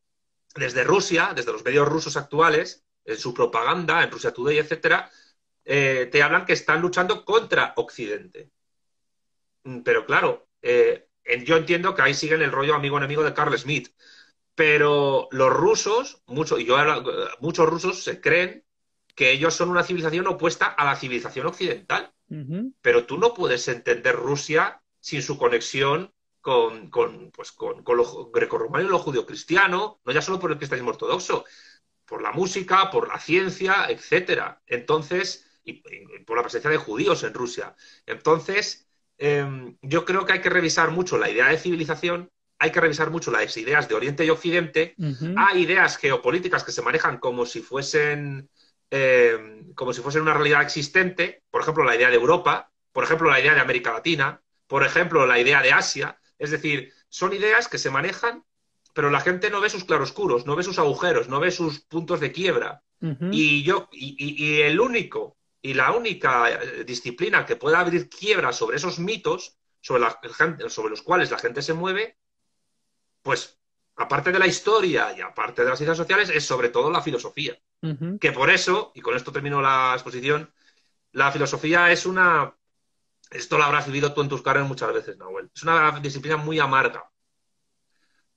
[0.56, 5.10] desde Rusia, desde los medios rusos actuales, en su propaganda, en Rusia Today, etcétera,
[5.65, 8.52] eh, te hablan que están luchando contra Occidente.
[9.63, 11.08] Mm, pero claro, eh,
[11.45, 13.93] yo entiendo que ahí siguen el rollo amigo enemigo de Carl Smith.
[14.56, 16.78] Pero los rusos, mucho, y yo,
[17.39, 18.63] muchos rusos se creen
[19.15, 22.12] que ellos son una civilización opuesta a la civilización occidental.
[22.82, 28.32] Pero tú no puedes entender Rusia sin su conexión con, con, pues, con, con lo
[28.32, 31.45] grecorromano y lo judio-cristiano, no ya solo por el cristianismo ortodoxo,
[32.06, 34.62] por la música, por la ciencia, etcétera.
[34.65, 35.84] Entonces, y,
[36.26, 37.76] por la presencia de judíos en Rusia.
[38.06, 42.82] Entonces, em, yo creo que hay que revisar mucho la idea de civilización, hay que
[42.82, 44.95] revisar mucho las ideas de Oriente y Occidente.
[45.36, 48.49] Hay ideas geopolíticas que se manejan como si fuesen
[48.95, 53.27] eh, como si fuesen una realidad existente, por ejemplo, la idea de Europa, por ejemplo,
[53.27, 56.19] la idea de América Latina, por ejemplo, la idea de Asia.
[56.38, 58.45] Es decir, son ideas que se manejan,
[58.93, 62.19] pero la gente no ve sus claroscuros, no ve sus agujeros, no ve sus puntos
[62.19, 62.84] de quiebra.
[63.32, 68.77] Y yo, y, el único y la única eh, disciplina que pueda abrir quiebra sobre
[68.77, 70.19] esos mitos sobre, la,
[70.69, 72.17] sobre los cuales la gente se mueve,
[73.23, 73.60] pues
[73.95, 77.60] aparte de la historia y aparte de las ciencias sociales, es sobre todo la filosofía.
[78.19, 80.52] Que por eso, y con esto termino la exposición,
[81.12, 82.56] la filosofía es una.
[83.32, 85.52] Esto lo habrás vivido tú en tus carreras muchas veces, Nahuel.
[85.56, 87.12] Es una disciplina muy amarga.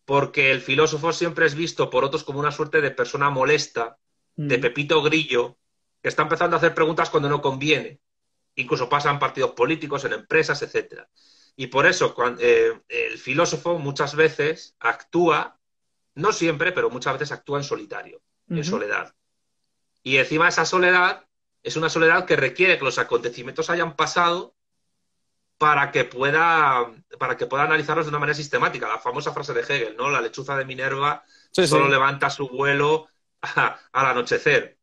[0.04, 3.98] porque el filósofo siempre es visto por otros como una suerte de persona molesta,
[4.36, 4.58] de.
[4.58, 5.58] Pepito Grillo,
[6.02, 8.00] que está empezando a hacer preguntas cuando no conviene.
[8.54, 11.08] Incluso pasa en partidos políticos, en empresas, etcétera.
[11.56, 15.58] Y por eso eh, el filósofo muchas veces actúa,
[16.14, 19.14] no siempre, pero muchas veces actúa en solitario, en soledad.
[20.06, 21.26] Y encima esa soledad
[21.64, 24.54] es una soledad que requiere que los acontecimientos hayan pasado
[25.58, 28.86] para que pueda, para que pueda analizarlos de una manera sistemática.
[28.86, 30.08] La famosa frase de Hegel, ¿no?
[30.08, 31.90] La lechuza de Minerva Sí, solo sí.
[31.90, 33.08] levanta su vuelo
[33.42, 34.78] a- al anochecer.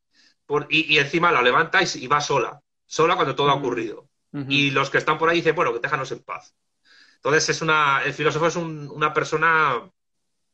[0.46, 3.60] Por- y, y encima la levanta y, va sola, sola cuando todo ha Mm.
[3.60, 4.10] ocurrido.
[4.50, 6.54] Y los que están por ahí dicen, bueno, que déjanos en paz.
[7.16, 9.90] Entonces es una, el filósofo es un- una persona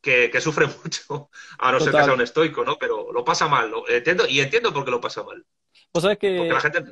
[0.01, 2.77] que, que sufre mucho, a no ser que sea un estoico, ¿no?
[2.77, 5.45] Pero lo pasa mal, lo entiendo, y entiendo por qué lo pasa mal.
[5.93, 6.49] Sabés Porque que...
[6.49, 6.83] la gente...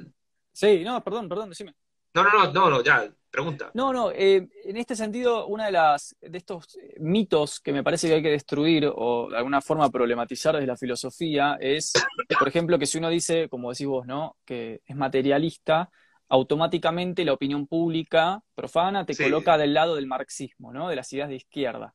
[0.54, 1.76] Sí, no, perdón, perdón, decime.
[2.13, 3.70] No, no, no, no, no, ya, pregunta.
[3.76, 7.84] No, no, eh, en este sentido, una de las de estos eh, mitos que me
[7.84, 11.93] parece que hay que destruir o de alguna forma problematizar desde la filosofía es,
[12.39, 14.36] por ejemplo, que si uno dice, como decís vos, ¿no?
[14.46, 15.91] que es materialista,
[16.30, 19.24] automáticamente la opinión pública profana te Sí.
[19.24, 20.89] coloca del lado del marxismo, ¿no?
[20.89, 21.93] De las ideas de izquierda.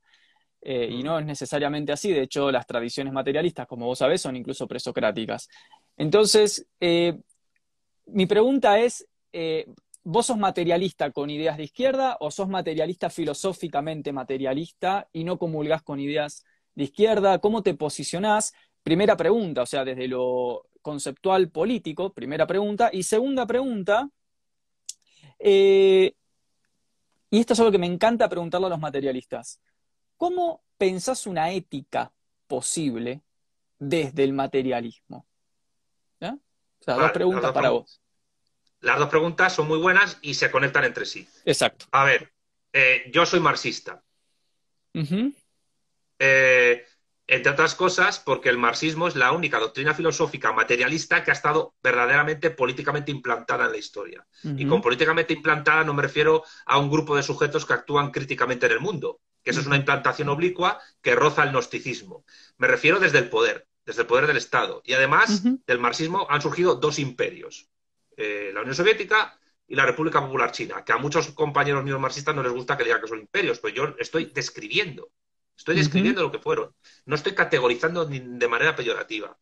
[0.64, 4.36] Eh, y no es necesariamente así, de hecho, las tradiciones materialistas, como vos sabés, son
[4.36, 5.48] incluso presocráticas.
[5.96, 7.18] Entonces, eh,
[8.06, 9.66] mi pregunta es, eh,
[10.04, 15.82] ¿vos sos materialista con ideas de izquierda o sos materialista filosóficamente materialista y no comulgás
[15.82, 16.44] con ideas
[16.76, 17.40] de izquierda?
[17.40, 18.52] ¿Cómo te posicionás?
[18.84, 22.88] Primera pregunta, o sea, desde lo conceptual político, primera pregunta.
[22.92, 24.08] Y segunda pregunta,
[25.40, 26.14] y
[27.30, 29.60] esto es algo que me encanta preguntarle a los materialistas.
[30.22, 32.12] ¿Cómo pensás una ética
[32.46, 33.22] posible
[33.76, 35.26] desde el materialismo?
[36.20, 38.00] O sea, Vale, dos preguntas dos para preguntas.
[38.00, 38.02] vos.
[38.78, 41.28] Las dos preguntas son muy buenas y se conectan entre sí.
[41.44, 41.86] Exacto.
[41.90, 42.32] A ver,
[42.72, 44.00] eh, yo soy marxista.
[46.20, 46.86] Eh,
[47.26, 51.74] entre otras cosas, porque el marxismo es la única doctrina filosófica materialista que ha estado
[51.82, 54.24] verdaderamente políticamente implantada en la historia.
[54.44, 58.66] Y con políticamente implantada no me refiero a un grupo de sujetos que actúan críticamente
[58.66, 62.24] en el mundo, que eso es una implantación oblicua que roza el gnosticismo.
[62.58, 64.82] Me refiero desde el poder, desde el poder del Estado.
[64.84, 67.68] Y además, del marxismo han surgido dos imperios,
[68.16, 72.34] eh, la Unión Soviética y la República Popular China, que a muchos compañeros míos marxistas
[72.34, 75.10] no les gusta que digan que son imperios, pues yo estoy describiendo,
[75.56, 76.74] estoy describiendo lo que fueron,
[77.06, 79.36] no estoy categorizando ni de manera peyorativa.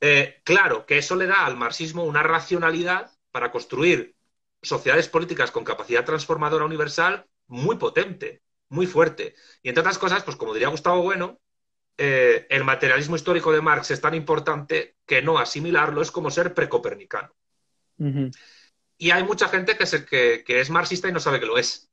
[0.00, 4.16] Eh, claro que eso le da al marxismo una racionalidad para construir
[4.62, 9.34] sociedades políticas con capacidad transformadora universal muy potente, muy fuerte.
[9.62, 11.38] Y entre otras cosas, pues como diría Gustavo Bueno,
[11.98, 16.54] eh, el materialismo histórico de Marx es tan importante que no asimilarlo es como ser
[16.54, 17.34] precopernicano.
[17.98, 18.30] Ujú.
[18.96, 21.58] Y hay mucha gente que, se- que- que es marxista y no sabe que lo
[21.58, 21.90] es,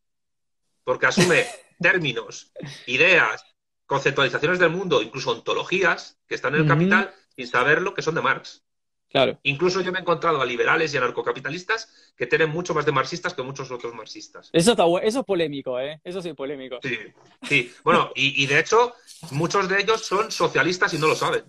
[0.84, 1.46] porque asume
[1.80, 2.52] términos,
[2.86, 3.44] ideas,
[3.86, 8.16] conceptualizaciones del mundo, incluso ontologías que están en el capital sin saber lo que son
[8.16, 8.64] de Marx.
[9.10, 9.40] Claro.
[9.44, 13.34] Incluso yo me he encontrado a liberales y anarcocapitalistas que tienen mucho más de marxistas
[13.34, 14.50] que muchos otros marxistas.
[14.52, 16.02] Eso está eso es polémico, ¿eh?
[16.04, 16.80] Eso sí es polémico.
[16.84, 16.98] Sí,
[17.44, 17.74] sí.
[17.84, 18.94] Bueno, y, y de hecho,
[19.32, 21.46] muchos de ellos son socialistas y no lo saben.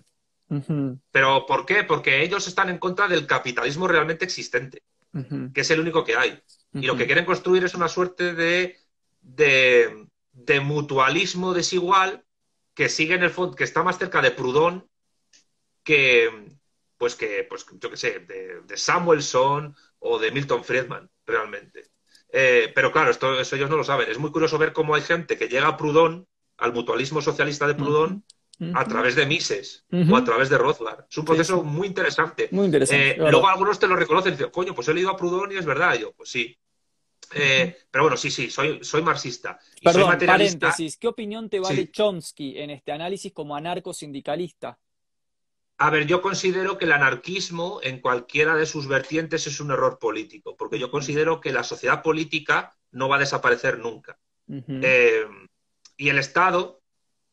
[1.11, 1.83] ¿Pero por qué?
[1.83, 4.81] Porque ellos están en contra del capitalismo realmente existente,
[5.53, 6.41] que es el único que hay.
[6.73, 8.77] Y lo que quieren construir es una suerte de,
[9.21, 12.23] de, de mutualismo desigual
[12.73, 14.87] que sigue en el fondo, que está más cerca de Proudhon
[15.83, 16.29] que,
[16.99, 21.85] pues que, pues yo qué sé, de, de Samuelson o de Milton Friedman, realmente.
[22.31, 24.11] Eh, pero claro, esto, eso ellos no lo saben.
[24.11, 27.75] Es muy curioso ver cómo hay gente que llega a Proudhon, al mutualismo socialista de
[27.75, 28.25] Proudhon,
[28.73, 31.05] a través de Mises o a través de Rothbard.
[31.09, 31.63] Es un proceso sí.
[31.63, 32.49] muy interesante.
[32.51, 33.11] Muy interesante.
[33.11, 35.55] Eh, luego algunos te lo reconocen y dicen, coño, pues he leído a Proudhon y
[35.55, 35.95] es verdad.
[35.95, 36.59] Y yo, pues sí.
[37.33, 39.57] Eh, pero bueno, sí, sí, soy, soy marxista.
[39.79, 40.59] Y soy materialista.
[40.67, 40.97] paréntesis.
[40.97, 41.91] ¿Qué opinión te vale Sí.
[41.93, 44.77] Chomsky en este análisis como anarcosindicalista?
[45.81, 49.97] A ver, yo considero que el anarquismo en cualquiera de sus vertientes es un error
[49.97, 54.19] político, porque yo considero que la sociedad política no va a desaparecer nunca.
[54.47, 55.25] Eh,
[55.95, 56.81] y el Estado,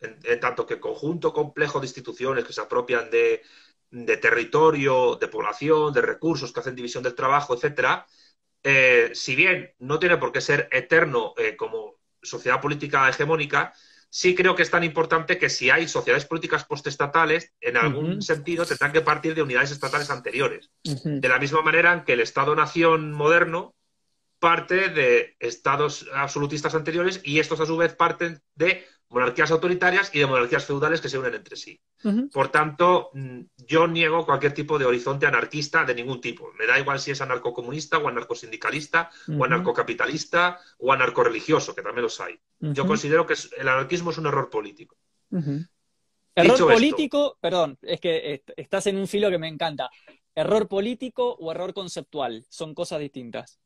[0.00, 3.42] en, en tanto que conjunto complejo de instituciones que se apropian de,
[3.90, 8.06] de territorio, de población, de recursos, que hacen división del trabajo, etcétera,
[8.62, 13.72] eh, si bien no tiene por qué ser eterno eh, como sociedad política hegemónica,
[14.10, 18.64] sí creo que es tan importante que si hay sociedades políticas postestatales, en algún sentido
[18.64, 20.70] tendrán que partir de unidades estatales anteriores.
[20.82, 23.74] De la misma manera en que el Estado-nación moderno
[24.38, 28.84] parte de estados absolutistas anteriores y estos a su vez parten de
[29.16, 31.80] monarquías autoritarias y de monarquías feudales que se unen entre sí.
[32.30, 36.52] Por tanto, mm, yo niego cualquier tipo de horizonte anarquista de ningún tipo.
[36.58, 42.20] Me da igual si es anarcocomunista o anarcosindicalista o anarcocapitalista o anarcorreligioso, que también los
[42.20, 42.38] hay.
[42.60, 44.98] Yo considero que el anarquismo es un error político.
[46.34, 49.88] Error político, perdón, es que estás en un filo que me encanta.
[50.34, 52.44] ¿Error político o error conceptual?
[52.50, 53.58] Son cosas distintas.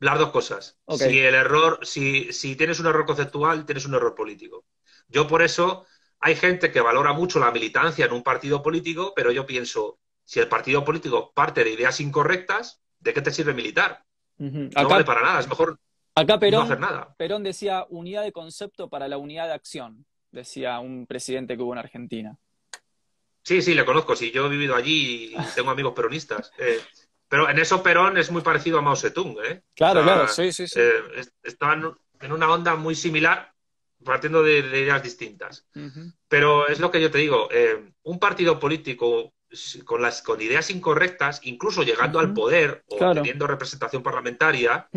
[0.00, 0.78] Las dos cosas.
[0.88, 4.64] Si el error, si, si tienes un error conceptual, tienes un error político.
[5.08, 5.86] Yo por eso
[6.20, 10.40] hay gente que valora mucho la militancia en un partido político, pero yo pienso, si
[10.40, 14.04] el partido político parte de ideas incorrectas, ¿de qué te sirve militar?
[14.38, 15.78] No vale para nada, es mejor
[16.14, 17.14] acá no hacer nada.
[17.16, 21.72] Perón decía unidad de concepto para la unidad de acción, decía un presidente que hubo
[21.72, 22.36] en Argentina.
[23.42, 26.50] Sí, sí, le conozco, sí, yo he vivido allí y tengo amigos peronistas.
[26.58, 26.80] Eh,
[27.34, 29.62] pero en eso Perón es muy parecido a Mao Zedong, ¿eh?
[29.74, 30.78] Claro, claro, sí, sí, sí.
[30.78, 33.52] Eh, estaban en una onda muy similar,
[34.04, 35.66] partiendo de, ideas distintas.
[36.28, 39.32] Pero es lo que yo te digo, eh, un partido político
[39.84, 44.88] con, las, con ideas incorrectas, incluso llegando al poder o teniendo representación parlamentaria,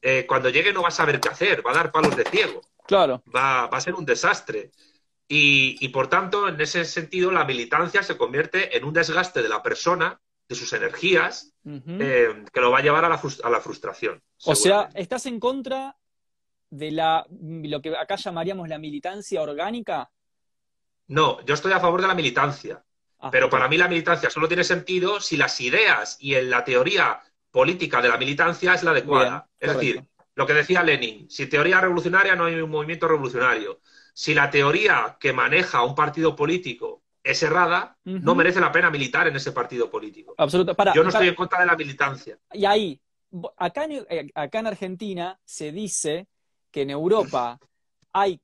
[0.00, 2.62] eh, cuando llegue no va a saber qué hacer, va a dar palos de ciego.
[2.86, 3.22] Claro.
[3.36, 4.70] Va, va a ser un desastre.
[5.28, 9.50] Y, y, por tanto, en ese sentido, la militancia se convierte en un desgaste de
[9.50, 10.18] la persona
[10.48, 14.22] de sus energías eh, que lo va a llevar a la, a la frustración.
[14.44, 15.96] O sea, ¿estás en contra
[16.70, 20.10] de la, lo que acá llamaríamos la militancia orgánica?
[21.08, 22.82] No, yo estoy a favor de la militancia.
[23.18, 27.20] Ah, pero para mí la militancia solo tiene sentido si las ideas y la teoría
[27.50, 29.48] política de la militancia es la adecuada.
[29.58, 33.80] es decir, lo que decía Lenin, si teoría revolucionaria no hay un movimiento revolucionario.
[34.12, 39.26] Si la teoría que maneja un partido político es errada, no merece la pena militar
[39.26, 40.34] en ese partido político.
[40.38, 40.92] Absolutamente.
[40.94, 42.38] Yo no estoy en contra de la militancia.
[42.52, 43.00] Y ahí,
[43.56, 46.28] acá en, eh, acá en Argentina se dice
[46.70, 47.58] que en Europa
[48.12, 48.40] hay,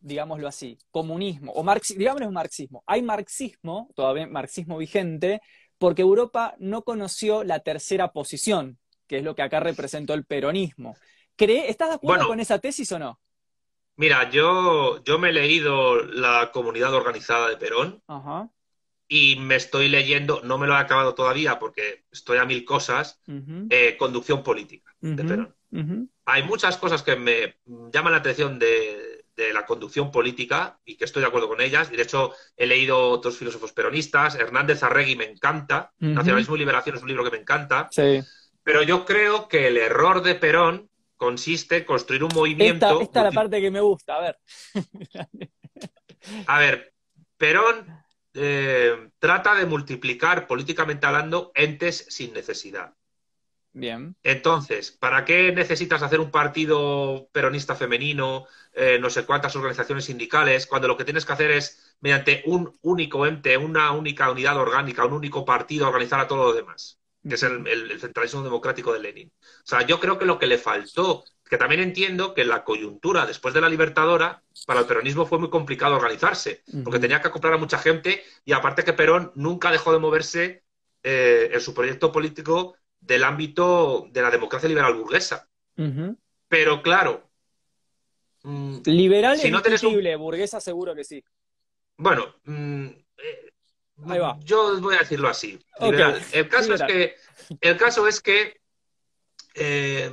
[0.00, 5.40] digámoslo así, comunismo, o marxismo, digámoslo marxismo, hay marxismo, todavía marxismo vigente,
[5.78, 10.94] porque Europa no conoció la tercera posición, que es lo que acá representó el peronismo.
[11.38, 13.18] ¿Estás de acuerdo con esa tesis o no?
[14.00, 18.02] Mira, yo, yo me he leído la comunidad organizada de Perón
[19.06, 23.20] y me estoy leyendo, no me lo he acabado todavía porque estoy a mil cosas,
[23.68, 25.54] eh, conducción política de Perón.
[26.24, 27.58] Hay muchas cosas que me
[27.92, 31.90] llaman la atención de, la conducción política y que estoy de acuerdo con ellas.
[31.92, 34.34] Y de hecho, he leído otros filósofos peronistas.
[34.34, 35.92] Hernández Arregui me encanta.
[35.98, 37.88] Nacionalismo y Liberación es un libro que me encanta.
[38.62, 40.89] Pero yo creo que el error de Perón
[41.20, 43.02] consiste en construir un movimiento.
[43.02, 44.38] Esta, es la parte que me gusta, a ver.
[46.46, 46.94] a ver,
[47.36, 47.86] Perón
[48.32, 52.94] eh, trata de multiplicar políticamente hablando entes sin necesidad.
[53.72, 54.16] Bien.
[54.22, 60.66] Entonces, ¿para qué necesitas hacer un partido peronista femenino, eh, no sé cuántas organizaciones sindicales,
[60.66, 65.04] cuando lo que tienes que hacer es, mediante un único ente, una única unidad orgánica,
[65.04, 66.99] un único partido, organizar a todo lo demás?
[67.26, 69.32] Que es el, centralismo democrático de Lenin.
[69.40, 73.26] O sea, yo creo que lo que le faltó, que también entiendo que la coyuntura
[73.26, 77.54] después de la Libertadora, para el peronismo fue muy complicado organizarse, porque tenía que acoplar
[77.54, 80.64] a mucha gente y aparte que Perón nunca dejó de moverse
[81.02, 85.48] eh, en su proyecto político del ámbito de la democracia liberal burguesa.
[86.48, 87.30] Pero claro.
[88.42, 89.62] Mm, liberal si no
[90.16, 91.24] burguesa seguro que sí.
[91.96, 92.34] Bueno,
[94.44, 95.58] yo voy a decirlo así.
[95.78, 97.16] El, caso es que,
[97.60, 98.60] el caso es que
[99.54, 100.10] eh,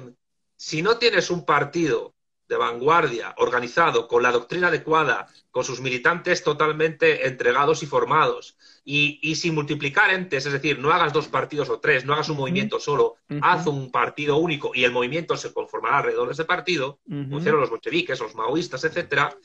[0.55, 2.13] si no tienes un partido
[2.47, 9.35] de vanguardia, organizado, con la doctrina adecuada, con sus militantes totalmente entregados y formados, y,
[9.35, 12.79] sin multiplicar entes, es decir, no hagas dos partidos o tres, no hagas un movimiento
[12.79, 17.39] solo, haz un partido único y el movimiento se conformará alrededor de ese partido, como
[17.39, 19.35] hicieron los bolcheviques, los maoístas, etcétera,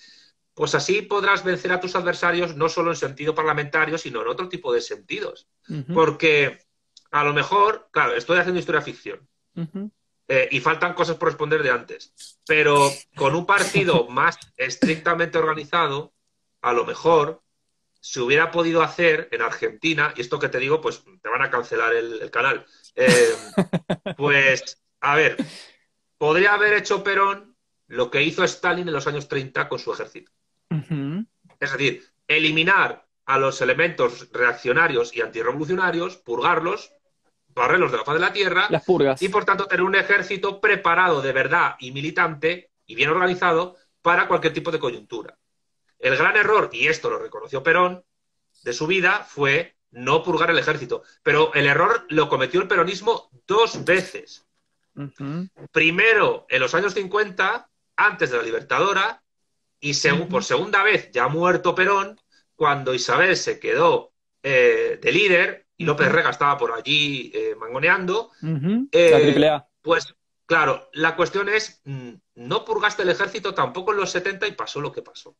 [0.54, 4.48] pues así podrás vencer a tus adversarios no solo en sentido parlamentario, sino en otro
[4.48, 5.48] tipo de sentidos.
[5.92, 6.58] Porque
[7.10, 9.26] a lo mejor, claro, estoy haciendo historia ficción
[10.28, 16.12] eh, y faltan cosas por responder de antes, pero con un partido más estrictamente organizado,
[16.60, 17.42] a lo mejor
[18.00, 21.50] se hubiera podido hacer en Argentina, y esto que te digo, pues te van a
[21.50, 22.66] cancelar el, canal.
[22.96, 23.34] Eh,
[24.16, 25.36] pues, a ver,
[26.18, 30.32] podría haber hecho Perón lo que hizo Stalin en los años 30 con su ejército.
[31.60, 36.92] Es decir, eliminar a los elementos reaccionarios y antirrevolucionarios, purgarlos,
[37.48, 39.20] barrerlos de la faz de la tierra, Las purgas.
[39.22, 44.26] y por tanto tener un ejército preparado de verdad y militante y bien organizado para
[44.26, 45.36] cualquier tipo de coyuntura.
[45.98, 48.04] El gran error, y esto lo reconoció Perón,
[48.64, 51.02] de su vida fue no purgar el ejército.
[51.22, 54.44] Pero el error lo cometió el peronismo dos veces.
[55.70, 59.21] Primero, en los años 50, antes de la Libertadora,
[59.84, 59.94] Y
[60.30, 62.18] por segunda vez, ya muerto Perón,
[62.54, 68.30] cuando Isabel se quedó eh, de líder y López Rega estaba por allí eh, mangoneando,
[69.10, 69.18] la
[69.82, 70.14] pues
[70.46, 74.80] claro, la cuestión es, mm, no purgaste el ejército tampoco en los 70 y pasó
[74.80, 75.36] lo que pasó.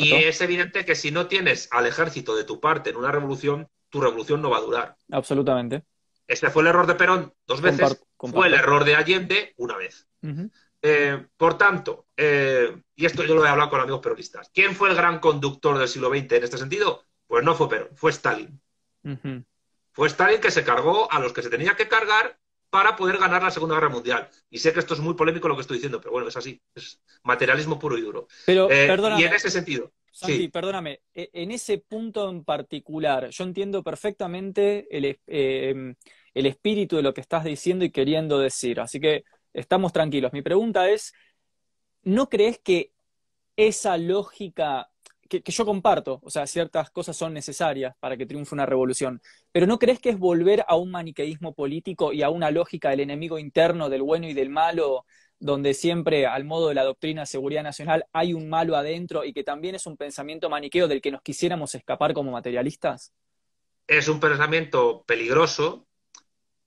[0.00, 3.68] Y es evidente que si no tienes al ejército de tu parte en una revolución,
[3.88, 4.96] tu revolución no va a durar.
[5.10, 5.82] Absolutamente.
[6.28, 10.06] Este fue el error de Perón dos veces, fue el error de Allende una vez.
[10.82, 14.88] Eh, por tanto, eh, y esto yo lo he hablado con amigos peronistas, ¿quién fue
[14.88, 17.04] el gran conductor del siglo XX en este sentido?
[17.26, 18.60] Pues no fue Perón, fue Stalin.
[19.92, 22.38] Fue Stalin que se cargó a los que se tenía que cargar
[22.70, 24.28] para poder ganar la Segunda Guerra Mundial.
[24.48, 26.60] Y sé que esto es muy polémico lo que estoy diciendo, pero bueno, es así.
[26.74, 28.28] Es materialismo puro y duro.
[28.46, 29.92] Pero, eh, y en ese sentido.
[30.12, 35.94] Santi, perdóname, e, en ese punto en particular, yo entiendo perfectamente el, eh,
[36.34, 38.80] el espíritu de lo que estás diciendo y queriendo decir.
[38.80, 40.32] Así que estamos tranquilos.
[40.32, 41.12] Mi pregunta es,
[42.02, 42.92] ¿no crees que
[43.56, 44.90] esa lógica
[45.30, 49.22] que, yo comparto, o sea, ciertas cosas son necesarias para que triunfe una revolución,
[49.52, 53.00] pero ¿no crees que es volver a un maniqueísmo político y a una lógica del
[53.00, 55.06] enemigo interno, del bueno y del malo,
[55.38, 59.32] donde siempre, al modo de la doctrina de seguridad nacional, hay un malo adentro y
[59.32, 63.14] que también es un pensamiento maniqueo del que nos quisiéramos escapar como materialistas?
[63.86, 65.86] Es un pensamiento peligroso,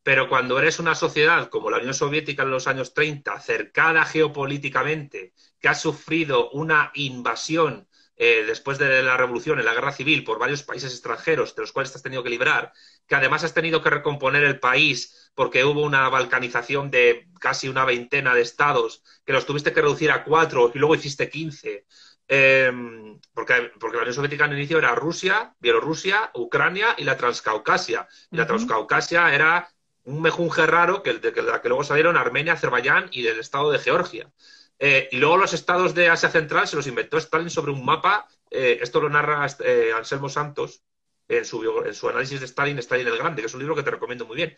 [0.04, 5.34] pero cuando eres una sociedad como la Unión Soviética en los años 30, cercada geopolíticamente,
[5.60, 10.38] que ha sufrido una invasión eh, después de la revolución, en la guerra civil, por
[10.38, 12.72] varios países extranjeros, de los cuales te has tenido que librar,
[13.08, 17.86] que además has tenido que recomponer el país porque hubo una balcanización de casi una
[17.86, 21.86] veintena de estados, que los tuviste que reducir a cuatro y luego hiciste quince.
[22.28, 28.08] Em, porque, porque, la Unión Soviética en inicio era Rusia, Bielorrusia, Ucrania y la Transcaucasia.
[28.32, 29.68] Y la Transcaucasia era
[30.06, 33.80] un mejunje raro que, de, la que luego salieron Armenia, Azerbaiyán y del estado de
[33.80, 34.32] Georgia.
[34.80, 38.28] Eh, y luego los estados de Asia Central se los inventó Stalin sobre un mapa.
[38.49, 40.84] Eh, esto lo narra eh, Anselmo Santos
[41.28, 43.84] en su, en su, análisis de Stalin, Stalin el Grande, que es un libro que
[43.84, 44.56] te recomiendo muy bien.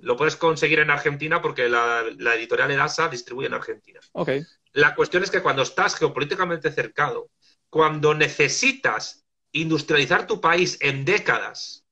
[0.00, 4.00] lo puedes conseguir en Argentina porque la, editorial Edasa distribuye en Argentina.
[4.12, 4.44] Okay.
[4.72, 7.30] La cuestión es que cuando estás geopolíticamente cercado,
[7.68, 11.84] cuando necesitas industrializar tu país en décadas,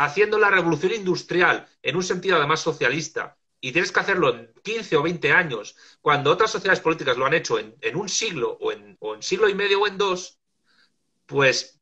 [0.00, 4.96] haciendo la revolución industrial en un sentido además socialista, y tienes que hacerlo en 15
[4.96, 8.96] o 20 años, cuando otras sociedades políticas lo han hecho en, un siglo o en,
[9.20, 10.38] siglo y medio o en dos,
[11.26, 11.78] pues,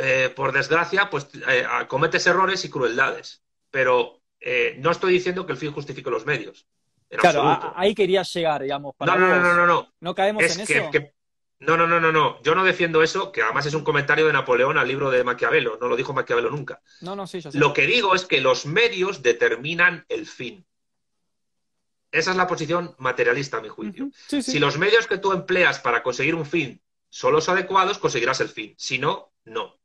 [0.00, 3.42] eh, por desgracia, pues eh, cometes errores y crueldades.
[3.72, 6.68] Pero eh, no estoy diciendo que el fin justifique los medios.
[7.08, 8.94] Claro, ahí quería llegar, digamos.
[9.00, 10.14] no, no, no, no, no, no.
[10.14, 10.90] caemos en eso?
[11.62, 12.42] No, no, no, no, no.
[12.42, 15.78] Yo no defiendo eso, que además es un comentario de Napoleón al libro de Maquiavelo.
[15.80, 16.82] No lo dijo Maquiavelo nunca.
[17.00, 17.58] No, no, sí, yo sé.
[17.58, 20.66] Lo que digo es que los medios determinan el fin.
[22.10, 24.10] Esa es la posición materialista, a mi juicio.
[24.26, 28.48] Si los medios que tú empleas para conseguir un fin son los adecuados, conseguirás el
[28.48, 28.74] fin.
[28.76, 29.78] Si no, no.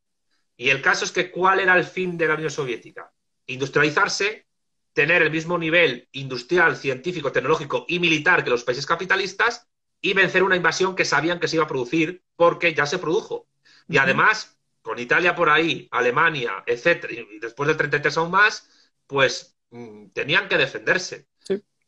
[0.58, 3.14] Y el caso es que, ¿cuál era el fin de la Unión Soviética?
[3.46, 4.48] Industrializarse,
[4.94, 9.68] tener el mismo nivel industrial, científico, tecnológico y militar que los países capitalistas
[10.02, 13.48] y vencer una invasión que sabían que se iba a producir porque ya se produjo.
[13.88, 18.70] Y además, con Italia por ahí, Alemania, etcétera, y después del 33 aún más,
[19.08, 21.28] pues mm, tenían que defenderse.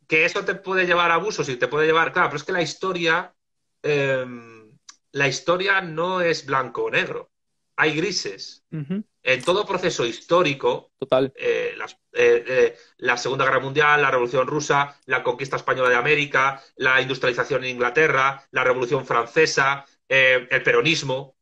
[0.07, 2.51] Que eso te puede llevar a abusos y te puede llevar, claro, pero es que
[2.51, 3.35] la historia,
[3.83, 4.75] em,
[5.11, 7.28] la historia no es blanco o negro,
[7.79, 8.65] hay grises.
[8.71, 11.31] En todo proceso histórico, Total.
[11.33, 11.77] Eh,
[12.11, 17.01] eh, eh, la Segunda Guerra Mundial, la Revolución Rusa, la conquista española de América, la
[17.01, 21.37] industrialización en Inglaterra, la Revolución Francesa, el peronismo,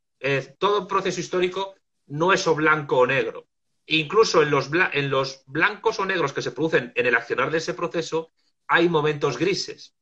[0.59, 1.73] todo proceso histórico
[2.05, 3.47] no es o blanco o negro.
[3.87, 7.57] Incluso en los, en los blancos o negros que se producen en el accionar de
[7.57, 8.29] ese proceso,
[8.67, 9.95] hay momentos grises.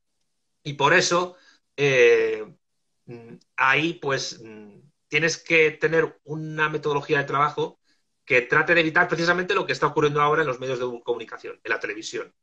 [0.64, 1.38] Y por eso
[3.56, 4.42] ahí pues
[5.08, 7.80] tienes que tener una metodología de trabajo
[8.26, 11.60] que trate de evitar precisamente lo que está ocurriendo ahora en los medios de comunicación,
[11.64, 12.34] en la televisión.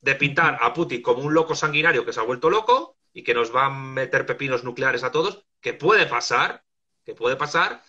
[0.00, 3.34] De pintar a Putin como un loco sanguinario que se ha vuelto loco y que
[3.34, 6.64] nos va a meter pepinos nucleares a todos, que puede pasar,
[7.04, 7.82] que puede pasar,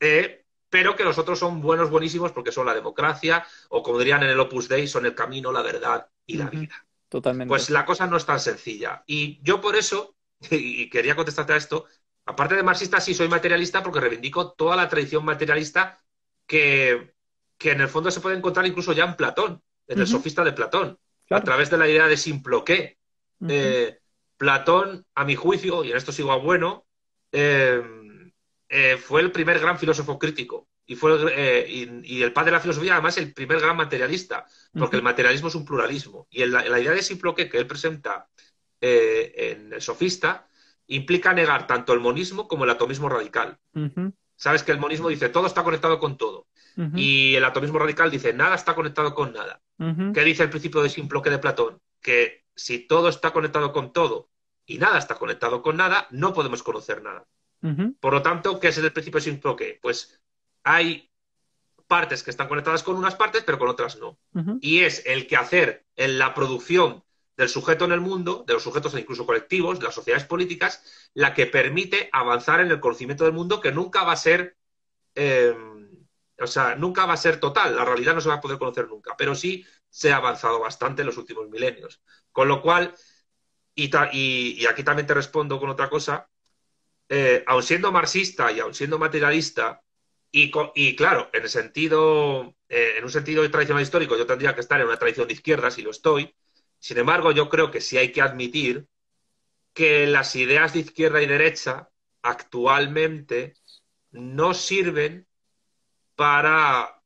[0.00, 4.22] eh, pero que los otros son buenos, buenísimos, porque son la democracia, o como dirían
[4.22, 6.86] en el Opus Dei, son el camino, la verdad y la vida.
[7.08, 7.48] Totalmente.
[7.48, 9.02] Pues la cosa no es tan sencilla.
[9.06, 10.16] Y yo por eso,
[10.50, 11.86] y quería contestarte a esto,
[12.26, 15.98] aparte de marxista, sí soy materialista porque reivindico toda la tradición materialista
[16.46, 17.14] que,
[17.60, 20.98] en el fondo se puede encontrar incluso ya en Platón, en el sofista de Platón,
[21.30, 22.98] a través de la idea de simploqué.
[23.48, 23.98] Eh,
[24.36, 26.86] Platón, a mi juicio, y en esto sigo a bueno,
[27.32, 27.82] eh,
[28.68, 31.66] eh, fue el primer gran filósofo crítico y fue eh,
[32.04, 35.54] y, el padre de la filosofía además el primer gran materialista porque el materialismo es
[35.54, 36.26] un pluralismo.
[36.30, 38.28] Y la, idea de simple que él presenta
[38.80, 40.48] eh, en el sofista,
[40.88, 43.58] implica negar tanto el monismo como el atomismo radical.
[44.36, 46.46] Sabes que el monismo dice todo está conectado con todo.
[46.94, 49.60] Y el atomismo radical dice nada está conectado con nada.
[50.14, 51.80] ¿Qué dice el principio de Simploque de Platón?
[52.00, 54.28] Que si todo está conectado con todo
[54.64, 57.26] y nada está conectado con nada, no podemos conocer nada.
[58.00, 59.78] Por lo tanto, ¿qué es el principio de Simploque?
[59.82, 60.20] Pues
[60.62, 61.10] hay
[61.86, 64.18] partes que están conectadas con unas partes, pero con otras no.
[64.60, 67.02] Y es el que hacer en la producción
[67.36, 70.82] del sujeto en el mundo, de los sujetos e incluso colectivos, de las sociedades políticas,
[71.14, 74.56] la que permite avanzar en el conocimiento del mundo que nunca va a ser,
[75.14, 75.54] eh,
[76.38, 78.88] o sea, nunca va a ser total, la realidad no se va a poder conocer
[78.88, 82.02] nunca, pero sí se ha avanzado bastante en los últimos milenios.
[82.32, 82.94] Con lo cual,
[83.74, 86.28] y, y, aquí también te respondo con otra cosa,
[87.08, 89.82] eh, aun siendo marxista y aun siendo materialista,
[90.32, 94.60] y, y claro, en el sentido, eh, en un sentido tradicional histórico, yo tendría que
[94.60, 96.34] estar en una tradición de izquierda, si lo estoy,
[96.86, 98.86] sin embargo, yo creo que sí hay que admitir
[99.74, 101.90] que las ideas de izquierda y derecha
[102.22, 103.56] actualmente
[104.12, 105.26] no sirven
[106.14, 107.02] para,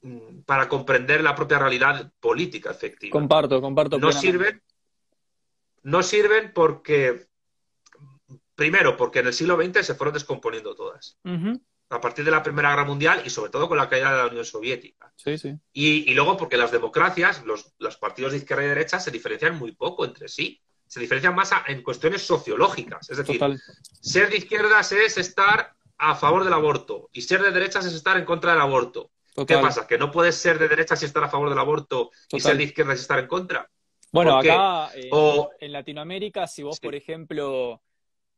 [0.00, 3.12] mm, para comprender la propia realidad política efectiva.
[3.12, 3.96] Comparto, comparto.
[4.00, 4.60] No sirven,
[5.84, 7.28] no sirven porque,
[8.56, 11.16] primero, porque en el siglo XX se fueron descomponiendo todas
[11.88, 14.26] a partir de la Primera Guerra Mundial y sobre todo con la caída de la
[14.26, 15.12] Unión Soviética.
[15.16, 15.54] Sí, sí.
[15.72, 20.04] Y, luego porque las democracias, los, partidos de izquierda y derecha se diferencian muy poco
[20.04, 20.60] entre sí.
[20.86, 23.10] Se diferencian más en cuestiones sociológicas.
[23.10, 23.40] Es decir,
[24.00, 28.16] ser de izquierdas es estar a favor del aborto y ser de derechas es estar
[28.16, 29.10] en contra del aborto.
[29.46, 29.86] ¿Qué pasa?
[29.86, 32.64] ¿Que no puedes ser de derechas y estar a favor del aborto y ser de
[32.64, 33.68] izquierdas y estar en contra?
[34.12, 35.10] Bueno, acá eh,
[35.60, 37.82] en Latinoamérica, si vos, por ejemplo,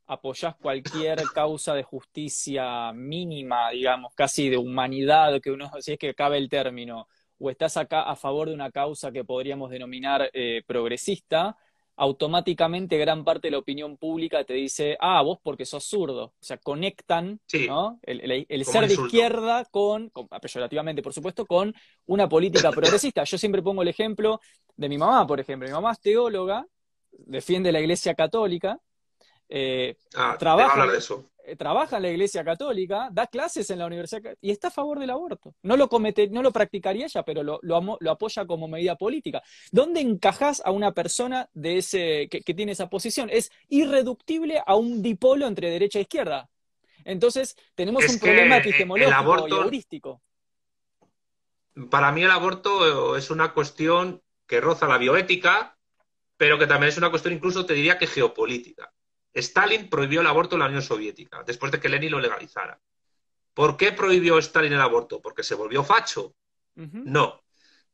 [0.08, 6.14] apoyás cualquier causa de justicia mínima, digamos, casi de humanidad, que uno, si es que
[6.14, 7.06] cabe el término,
[7.38, 11.56] o estás acá a favor de una causa que podríamos denominar eh, progresista,
[11.98, 16.26] automáticamente gran parte de la opinión pública te dice, ah, vos porque sos zurdo.
[16.26, 17.98] O sea, conectan ¿no?
[18.02, 21.74] el, ser de izquierda con, con, peyorativamente por supuesto, con
[22.06, 23.24] una política progresista.
[23.24, 24.40] Yo siempre pongo el ejemplo
[24.76, 25.68] de mi mamá, por ejemplo.
[25.68, 26.64] Mi mamá es teóloga,
[27.10, 28.78] defiende la Iglesia Católica,
[29.48, 30.86] eh, ah, trabaja,
[31.44, 34.98] eh, trabaja en la Iglesia Católica, da clases en la Universidad y está a favor
[34.98, 35.54] del aborto.
[35.62, 39.42] No lo comete, no lo practicaría ella, pero lo, lo, apoya como medida política.
[39.72, 43.30] ¿Dónde encajas a una persona de ese, que, tiene esa posición?
[43.30, 46.50] Es irreductible a un dipolo entre derecha e izquierda.
[47.04, 50.20] Entonces, tenemos un problema epistemológico y heurístico.
[51.90, 55.78] Para mí el aborto es una cuestión que roza la bioética,
[56.36, 58.92] pero que también es una cuestión incluso, te diría que geopolítica.
[59.38, 62.80] Stalin prohibió el aborto en la Unión Soviética, después de que Lenin lo legalizara.
[63.54, 65.20] ¿Por qué prohibió Stalin el aborto?
[65.20, 66.34] ¿Porque se volvió facho?
[66.74, 67.42] No.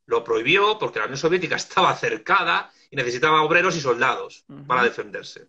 [0.07, 5.49] Lo prohibió porque la Unión Soviética estaba cercada y necesitaba obreros y soldados para defenderse.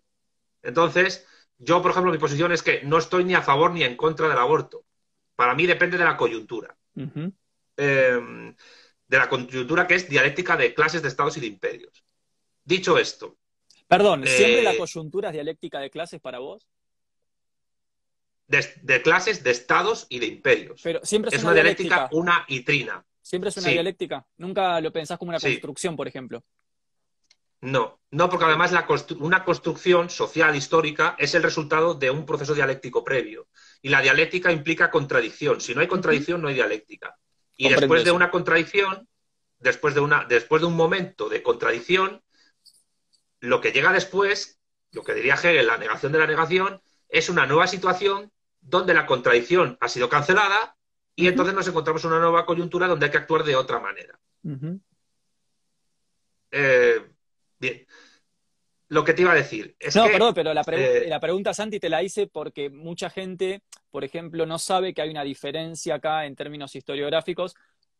[0.62, 1.26] Entonces,
[1.58, 4.28] yo, por ejemplo, mi posición es que no estoy ni a favor ni en contra
[4.28, 4.84] del aborto.
[5.34, 6.76] Para mí depende de la coyuntura.
[7.76, 8.54] Em,
[9.06, 12.04] de la coyuntura que es dialéctica de clases, de estados y de imperios.
[12.64, 13.38] Dicho esto,
[13.88, 16.66] Perdón, ¿siempre la eh, coyuntura es dialéctica de clases para vos?
[18.48, 20.80] De, clases, de estados y de imperios.
[20.82, 23.04] Pero siempre es, una, dialéctica, una y trina.
[23.20, 24.24] Siempre es una dialéctica.
[24.36, 26.44] Nunca lo pensás como una construcción, por ejemplo.
[27.60, 28.72] No, no, porque además
[29.18, 33.48] una construcción social histórica es el resultado de un proceso dialéctico previo.
[33.82, 35.60] Y la dialéctica implica contradicción.
[35.60, 37.16] Si no hay contradicción, no hay dialéctica.
[37.56, 39.08] Y después de una contradicción,
[39.58, 42.22] después de, una, después de un momento de contradicción,
[43.40, 44.60] lo que llega después,
[44.92, 49.06] lo que diría Hegel, la negación de la negación, es una nueva situación donde la
[49.06, 50.76] contradicción ha sido cancelada
[51.14, 54.18] y entonces nos encontramos en una nueva coyuntura donde hay que actuar de otra manera.
[56.50, 57.00] Eh,
[57.58, 57.86] bien.
[58.88, 60.12] Lo que te iba a decir es no, que.
[60.12, 64.46] perdón, pero la, eh, la pregunta, Santi, te la hice porque mucha gente, por ejemplo,
[64.46, 67.56] no sabe que hay una diferencia acá en términos historiográficos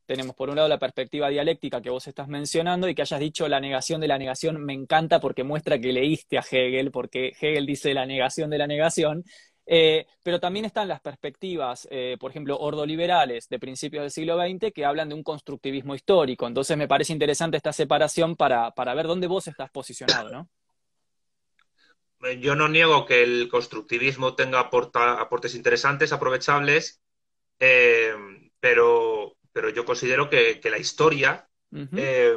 [0.07, 3.49] tenemos por un lado la perspectiva dialéctica que vos estás mencionando y que hayas dicho
[3.49, 7.67] la negación de la negación me encanta porque muestra que leíste a Hegel, porque Hegel
[7.67, 9.25] dice la negación de la negación.
[9.69, 14.73] Eh, pero también están las perspectivas, eh, por ejemplo, ordoliberales de principios del siglo XX
[14.73, 16.47] que hablan de un constructivismo histórico.
[16.47, 20.49] Entonces me parece interesante esta separación para, ver dónde vos estás posicionado, ¿no?
[22.41, 27.03] Yo no niego que el constructivismo tenga aportes interesantes, aprovechables,
[27.59, 28.15] eh,
[28.59, 32.37] pero pero yo considero que, la historia eh,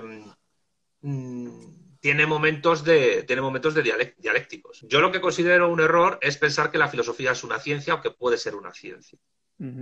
[1.02, 3.84] mm, tiene momentos de, tiene momentos de
[4.18, 4.86] dialécticos.
[4.88, 8.02] Yo lo que considero un error es pensar que la filosofía es una ciencia o
[8.02, 9.20] que puede ser una ciencia.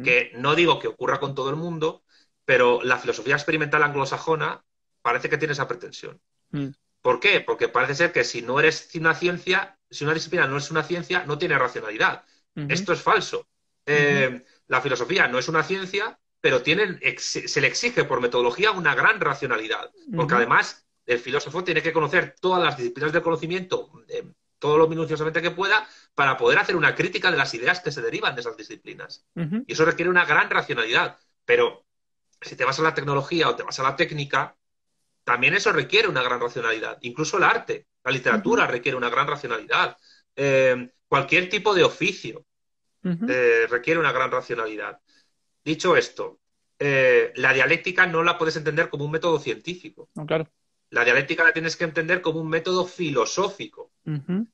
[0.04, 2.04] Que no digo que ocurra con todo el mundo,
[2.44, 4.66] pero la filosofía experimental anglosajona
[5.04, 6.20] parece que tiene esa pretensión.
[6.50, 6.70] Mm.
[7.04, 7.42] ¿Por qué?
[7.42, 10.82] Porque parece ser que si no eres una ciencia, si una disciplina no es una
[10.82, 12.24] ciencia, no tiene racionalidad.
[12.56, 13.48] Esto es falso.
[13.86, 18.96] Eh, la filosofía no es una ciencia, pero tienen, se le exige por metodología una
[18.96, 24.24] gran racionalidad, porque además el filósofo tiene que conocer todas las disciplinas del conocimiento, eh,
[24.60, 28.02] todo lo minuciosamente que pueda, para poder hacer una crítica de las ideas que se
[28.02, 29.26] derivan de esas disciplinas.
[29.66, 31.18] Y eso requiere una gran racionalidad.
[31.46, 31.86] Pero
[32.42, 34.58] si te vas a la tecnología o te vas a la técnica,
[35.24, 36.98] también eso requiere una gran racionalidad.
[37.02, 39.98] Incluso el arte, la literatura requiere una gran racionalidad.
[40.36, 42.46] Eh, cualquier tipo de oficio
[43.28, 45.00] eh, requiere una gran racionalidad.
[45.68, 46.40] Dicho esto,
[46.80, 50.08] eh, la dialéctica no la puedes entender como un método científico.
[50.26, 50.48] claro.
[50.92, 53.92] La dialéctica la tienes que entender como un método filosófico.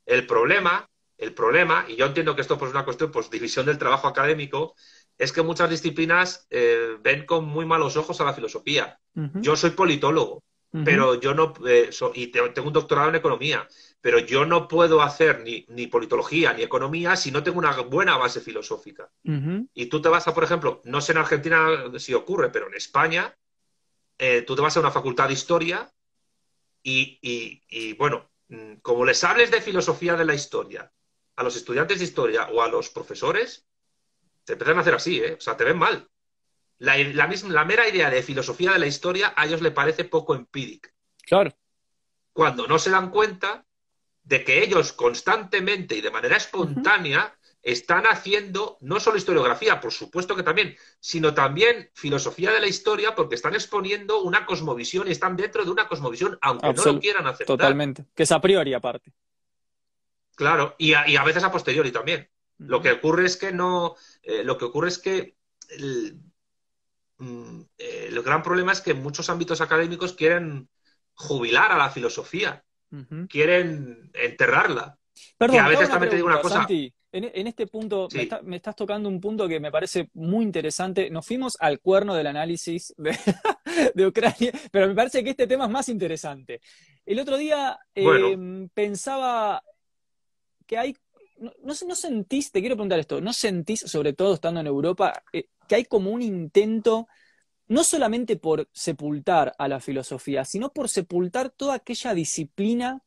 [0.08, 0.90] El problema,
[1.20, 4.08] el problema, y yo entiendo que esto pues, es una cuestión, pues división del trabajo
[4.08, 4.74] académico,
[5.16, 8.98] es que muchas disciplinas eh, ven con muy malos ojos a la filosofía.
[9.36, 10.42] Yo soy politólogo,
[10.84, 13.68] pero yo no, eh, y tengo un doctorado en economía,
[14.04, 18.18] pero yo no puedo hacer ni, ni politología ni economía si no tengo una buena
[18.18, 19.10] base filosófica.
[19.74, 22.74] Y tú te vas a, por ejemplo, no sé en Argentina si ocurre, pero en
[22.74, 23.34] España,
[24.18, 25.90] eh, tú te vas a una facultad de historia
[26.84, 30.92] y, bueno, mm, como les hables de filosofía de la historia
[31.38, 33.66] a los estudiantes de historia o a los profesores,
[34.44, 35.36] te empiezan a hacer así, ¿eh?
[35.38, 36.10] O sea, te ven mal.
[36.80, 40.36] La, misma, la mera idea de filosofía de la historia a ellos le parece poco
[40.36, 40.92] empírica.
[41.26, 41.56] Claro.
[42.34, 43.66] Cuando no se dan cuenta
[44.24, 50.36] de que ellos constantemente y de manera espontánea están haciendo no solo historiografía, por supuesto
[50.36, 55.38] que también, sino también filosofía de la historia, porque están exponiendo una cosmovisión y están
[55.38, 57.48] dentro de una cosmovisión, aunque no lo quieran hacer.
[57.48, 59.14] Totalmente, que es a priori aparte.
[60.36, 62.30] Claro, y a, veces a posteriori también.
[62.58, 65.38] Lo que ocurre es que no, eh, lo que ocurre es que
[67.18, 70.70] mm, eh, el, gran problema es que muchos ámbitos académicos quieren
[71.14, 72.66] jubilar a la filosofía,
[73.30, 74.98] quieren enterrarla.
[75.38, 76.66] Perdón, y a veces también te digo una cosa.
[77.16, 78.08] En, este punto,
[78.44, 81.12] me, estás tocando un punto que me parece muy interesante.
[81.12, 83.16] Nos fuimos al cuerno del análisis de,
[84.08, 86.60] Ucrania, pero me parece que este tema es más interesante.
[87.06, 89.62] El otro día em, pensaba
[90.66, 90.98] que hay,
[91.38, 95.46] no, no, sentís, te quiero preguntar esto, ¿no sentís, sobre todo estando en Europa, eh,
[95.68, 97.08] que hay como un intento,
[97.68, 103.02] no solamente por sepultar a la filosofía, sino por sepultar toda aquella disciplina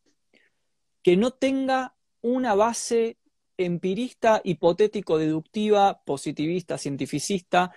[1.03, 3.19] que no tenga una base
[3.59, 7.73] empirista, hipotético, deductiva, positivista, cientificista,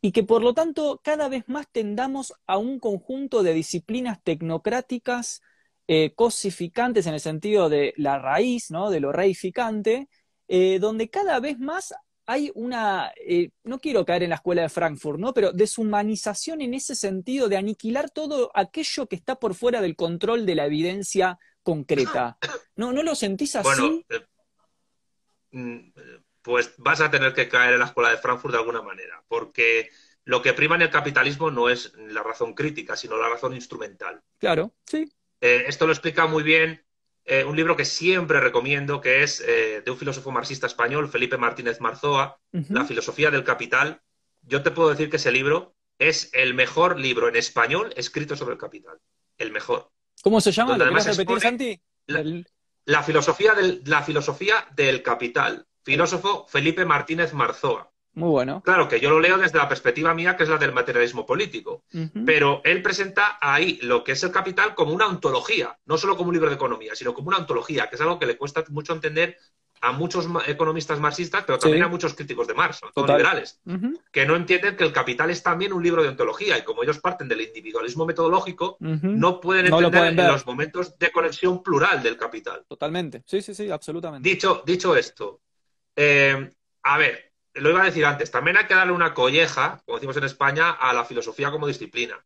[0.00, 5.42] y que por lo tanto cada vez más tendamos a un conjunto de disciplinas tecnocráticas
[5.88, 8.90] eh, cosificantes en el sentido de la raíz, ¿no?
[8.90, 10.08] de lo reificante,
[10.48, 11.94] eh, donde cada vez más
[12.30, 15.34] hay una, eh, no quiero caer en la escuela de Frankfurt, ¿no?
[15.34, 20.46] pero deshumanización en ese sentido de aniquilar todo aquello que está por fuera del control
[20.46, 22.38] de la evidencia concreta.
[22.76, 24.06] ¿No, ¿no lo sentís así?
[25.50, 25.90] Mm,
[26.40, 29.90] pues vas a tener que caer en la escuela de Frankfurt de alguna manera, porque
[30.22, 34.22] lo que prima en el capitalismo no es la razón crítica, sino la razón instrumental.
[34.38, 35.12] Claro, sí.
[35.40, 36.86] Eh, esto lo explica muy bien
[37.24, 41.36] eh, un libro que siempre recomiendo, que es eh, de un filósofo marxista español, Felipe
[41.36, 44.00] Martínez Marzoa, La filosofía del capital.
[44.42, 48.54] Yo te puedo decir que ese libro es el mejor libro en español escrito sobre
[48.54, 48.98] el capital.
[49.36, 49.90] El mejor.
[50.22, 50.76] ¿Cómo se llama?
[50.76, 51.80] ¿Lo repetir, Santi?
[52.86, 55.66] La filosofía del, la filosofía del capital.
[55.84, 57.89] Filósofo Felipe Martínez Marzoa.
[58.14, 58.62] Muy bueno.
[58.62, 61.84] Claro que yo lo leo desde la perspectiva mía, que es la del materialismo político.
[62.26, 66.28] Pero él presenta ahí lo que es el capital como una ontología, no solo como
[66.28, 68.92] un libro de economía, sino como una ontología, que es algo que le cuesta mucho
[68.92, 69.36] entender
[69.82, 73.60] a muchos economistas marxistas, pero también a muchos críticos de Marx, todos liberales,
[74.12, 76.98] que no entienden que el capital es también un libro de ontología y como ellos
[76.98, 82.64] parten del individualismo metodológico, no pueden entender los momentos de conexión plural del capital.
[82.68, 84.28] Totalmente, sí, sí, sí, absolutamente.
[84.28, 85.40] Dicho, dicho esto,
[85.96, 86.52] eh,
[86.82, 87.29] a ver,
[87.60, 90.70] lo iba a decir antes, también hay que darle una colleja, como decimos en España,
[90.70, 92.18] a la filosofía como disciplina.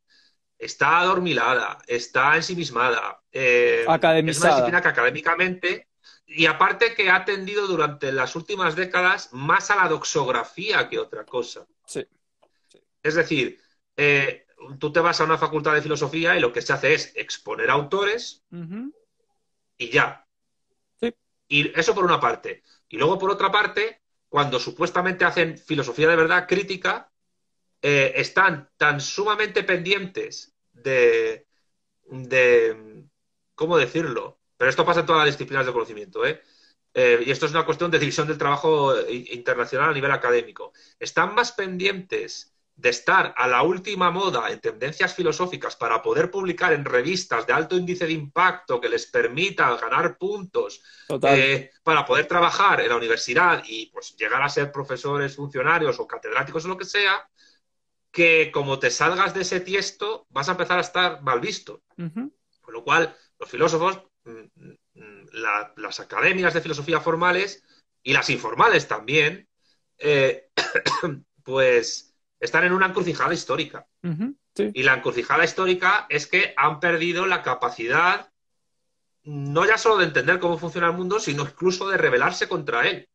[0.57, 5.89] Está adormilada, está ensimismada, eh, es una disciplina que académicamente
[6.27, 11.25] y aparte que ha tendido durante las últimas décadas más a la doxografía que otra
[11.25, 11.67] cosa.
[11.87, 12.07] Sí.
[13.03, 13.61] Es decir,
[13.97, 14.47] eh,
[14.79, 17.71] tú te vas a una facultad de filosofía y lo que se hace es exponer
[17.71, 18.43] autores
[19.77, 20.27] y ya.
[21.01, 21.15] Sí.
[21.49, 22.63] Y eso por una parte.
[22.89, 24.01] Y luego por otra parte,
[24.35, 27.09] cuando supuestamente hacen filosofía de verdad crítica,
[27.81, 31.47] eh, están tan sumamente pendientes de,
[32.11, 33.05] de,
[33.55, 34.41] ¿cómo decirlo?
[34.57, 36.43] Pero esto pasa en todas las disciplinas de conocimiento, ¿eh?
[36.95, 37.23] ¿eh?
[37.25, 40.73] y esto es una cuestión de división del trabajo internacional a nivel académico.
[40.99, 46.73] Están más pendientes de estar a la última moda en tendencias filosóficas para poder publicar
[46.73, 50.83] en revistas de alto índice de impacto que les permita ganar puntos
[51.23, 56.07] eh, para poder trabajar en la universidad y pues llegar a ser profesores, funcionarios o
[56.07, 57.29] catedráticos o lo que sea,
[58.11, 61.83] que como te salgas de ese tiesto vas a empezar a estar mal visto.
[61.97, 65.27] Con lo cual, los filósofos, mm, mm,
[65.77, 67.63] las academias de filosofía formales
[68.03, 69.49] y las informales también,
[69.99, 70.49] eh,
[71.45, 72.04] pues
[72.41, 73.87] están en una encrucijada histórica.
[74.57, 78.31] Y la encrucijada histórica es que han perdido la capacidad
[79.25, 83.09] no ya solo de entender cómo funciona el mundo, sino incluso de rebelarse contra él.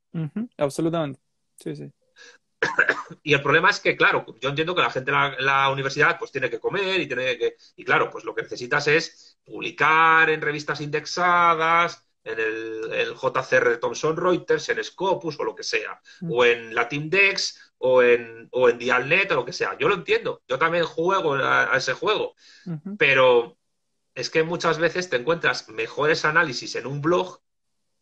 [0.57, 1.19] Absolutamente.
[1.55, 1.91] Sí, sí.
[3.23, 6.31] Y el problema es que, claro, yo entiendo que la gente en la, universidad pues
[6.31, 7.55] tiene que comer y tiene que...
[7.75, 13.77] Y claro, pues lo que necesitas es publicar en revistas indexadas, en el, JCR de
[13.77, 18.77] Thomson Reuters, en Scopus o lo que sea, o en Latindex o en, o en
[18.77, 19.77] Dialnet o lo que sea.
[19.77, 22.35] Yo lo entiendo, yo también juego a, ese juego,
[22.97, 23.57] pero
[24.13, 27.39] es que muchas veces te encuentras mejores análisis en un blog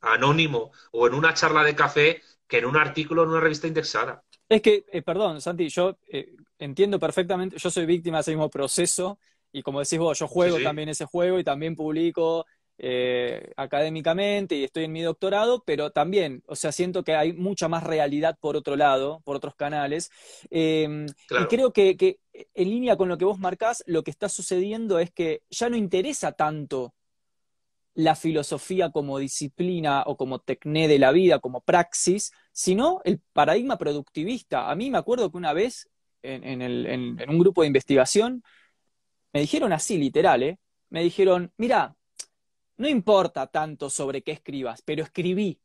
[0.02, 4.24] anónimo o en una charla de café que en un artículo en una revista indexada.
[4.50, 8.50] Es que, eh, perdón, Santi, yo eh, entiendo perfectamente, yo soy víctima de ese mismo
[8.50, 9.20] proceso
[9.52, 12.46] y como decís vos, yo juego también ese juego y también publico
[12.80, 17.68] eh, académicamente y estoy en mi doctorado, pero también, o sea, siento que hay mucha
[17.68, 20.12] más realidad por otro lado, por otros canales.
[20.50, 25.00] Em, y creo que, en línea con lo que vos marcás, lo que está sucediendo
[25.00, 26.94] es que ya no interesa tanto
[27.96, 33.78] la filosofía como disciplina o como tecné de la vida, como praxis, sino el paradigma
[33.80, 34.70] productivista.
[34.70, 35.90] A mí me acuerdo que una vez
[36.22, 38.44] en, en un grupo de investigación
[39.34, 40.60] me dijeron así, literal, ¿eh?
[40.90, 41.97] me dijeron, mira,
[42.78, 45.60] no importa tanto sobre qué escribas, pero escribí.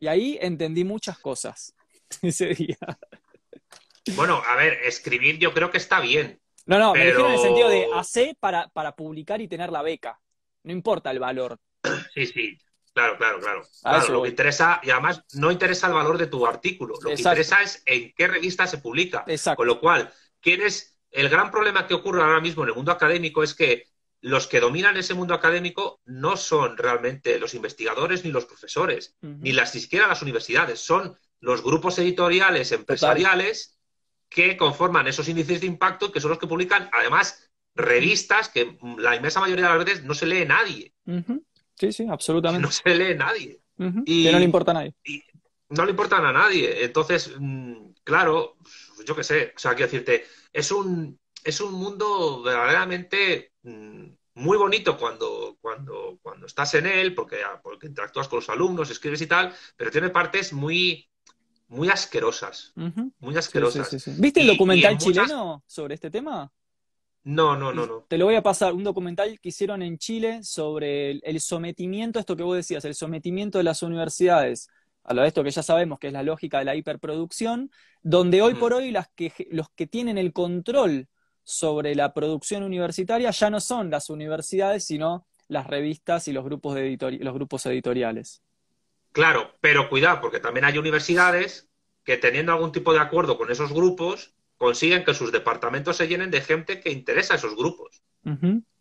[0.00, 1.74] Y ahí entendí muchas cosas
[2.22, 2.78] ese día.
[4.14, 6.40] Bueno, a ver, escribir yo creo que está bien.
[6.66, 9.82] No, no, me dijeron en el sentido de hacer para, para publicar y tener la
[9.82, 10.20] beca.
[10.62, 11.58] No importa el valor.
[12.14, 12.58] Sí, sí.
[12.92, 13.62] Claro, claro, claro.
[13.80, 17.14] claro lo que interesa, y además no interesa el valor de tu artículo, lo que
[17.14, 19.22] interesa es en qué revista se publica.
[19.28, 19.58] Exacto.
[19.58, 22.90] Con lo cual, ¿quién es el gran problema que ocurre ahora mismo en el mundo
[22.90, 23.84] académico es que
[24.20, 29.52] los que dominan ese mundo académico no son realmente los investigadores ni los profesores, ni
[29.52, 33.78] las siquiera las universidades, son los grupos editoriales empresariales
[34.28, 39.16] que conforman esos índices de impacto que son los que publican, además, revistas que la
[39.16, 40.92] inmensa mayoría de las veces no se lee nadie.
[41.76, 42.66] Sí, sí, absolutamente.
[42.66, 43.60] No se lee nadie.
[44.04, 44.94] y, que no le importa a nadie.
[45.70, 46.84] no le importan a nadie.
[46.84, 48.56] Entonces, mm, claro,
[49.06, 54.56] yo qué sé, o sea, quiero decirte, es un, es un mundo verdaderamente mm, muy
[54.56, 59.20] bonito cuando, cuando, cuando estás en él, porque, ah, porque interactúas con los alumnos, escribes
[59.22, 61.08] y tal, pero tiene partes muy,
[61.68, 62.72] muy asquerosas.
[63.18, 64.18] Muy asquerosas.
[64.18, 66.50] ¿Viste el documental chileno sobre este tema?
[67.24, 68.06] No, no, no, no.
[68.08, 72.36] Te lo voy a pasar, un documental que hicieron en Chile sobre el, sometimiento, esto
[72.36, 74.70] que vos decías, el sometimiento de las universidades
[75.08, 77.70] a lo de esto que ya sabemos que es la lógica de la hiperproducción,
[78.02, 81.08] donde hoy por hoy las que, los que tienen el control
[81.48, 86.74] sobre la producción universitaria ya no son las universidades, sino las revistas y los grupos,
[86.74, 88.42] de los grupos editoriales.
[89.12, 91.70] Claro, pero cuidado, porque también hay universidades
[92.04, 96.30] que teniendo algún tipo de acuerdo con esos grupos, consiguen que sus departamentos se llenen
[96.30, 98.02] de gente que interesa a esos grupos.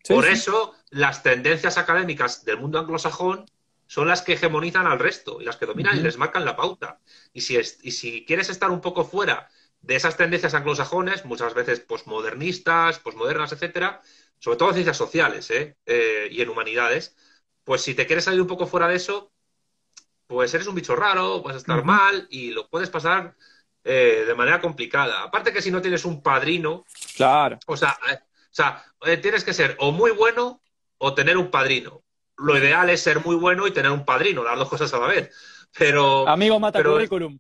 [0.06, 3.46] Por eso las tendencias académicas del mundo anglosajón
[3.86, 7.00] son las que hegemonizan al resto y las que dominan y les marcan la pauta.
[7.32, 9.48] Y si, y si quieres estar un poco fuera
[9.88, 14.02] de esas tendencias anglosajones, muchas veces posmodernistas, posmodernas, etcétera,
[14.38, 15.78] sobre todo en ciencias sociales ¿eh?
[15.86, 17.16] Eh, y en humanidades,
[17.64, 19.32] pues si te quieres salir un poco fuera de eso,
[20.28, 23.38] pues eres un bicho raro, puedes estar mal y lo puedes pasar
[23.86, 25.24] eh, de manera complicada.
[25.24, 26.84] Aparte que si no tienes un padrino,
[27.16, 27.58] claro.
[27.66, 28.84] o sea, o sea
[29.22, 30.62] tienes que ser o muy bueno
[30.98, 32.04] o tener un padrino.
[32.36, 35.08] Lo ideal es ser muy bueno y tener un padrino, las dos cosas a la
[35.08, 35.32] vez.
[35.78, 36.28] Pero.
[36.28, 37.40] Amigo mata currículum.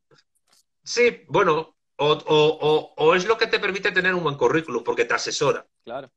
[0.81, 5.65] Sí, bueno, o, es lo que te permite tener un buen currículum, porque te asesora.
[5.83, 6.11] Claro.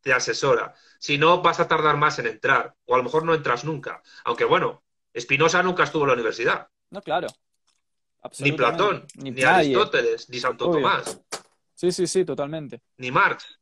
[0.00, 0.74] Te asesora.
[0.98, 4.02] Si no, vas a tardar más en entrar, o a lo mejor no entras nunca.
[4.24, 6.68] Aunque bueno, Espinosa nunca estuvo en la universidad.
[6.90, 7.28] No, claro.
[8.40, 11.20] Ni Platón, ni, Aristóteles, ni Santo Tomás.
[11.74, 12.82] Sí, sí, sí, totalmente.
[12.96, 13.60] Ni Marx.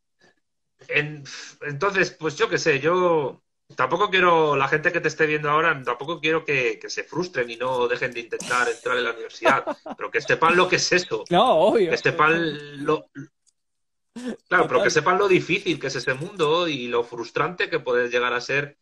[0.87, 3.43] entonces, pues yo qué sé, yo
[3.75, 7.57] tampoco quiero, la gente que te esté viendo ahora, tampoco quiero que, se frustren y
[7.57, 9.65] no dejen de intentar entrar en la universidad,
[9.97, 11.23] pero que sepan lo que es eso.
[11.29, 11.91] No, obvio.
[11.91, 13.09] Que sepan lo...
[14.47, 18.09] Claro, pero que sepan lo difícil que es ese mundo y lo frustrante que puede
[18.09, 18.77] llegar a ser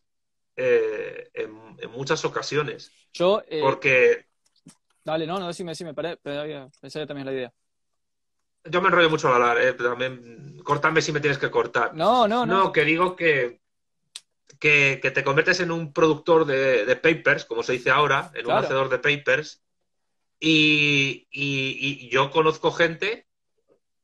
[0.55, 2.91] eh, en, muchas ocasiones.
[3.13, 3.43] Yo...
[3.47, 4.27] Eh, Porque...
[5.03, 7.53] Dale, no, no, decime, decime, pensé que también la idea.
[8.63, 9.73] yo me enrollo mucho al hablar, ¿eh?
[9.73, 11.93] También, córtame si me tienes que cortar.
[11.93, 12.63] No, no, no.
[12.63, 13.59] No, que digo que,
[14.60, 18.89] que, te conviertes en un productor de, papers, como se dice ahora, en un hacedor
[18.89, 19.64] de papers.
[20.39, 23.28] Y, yo conozco gente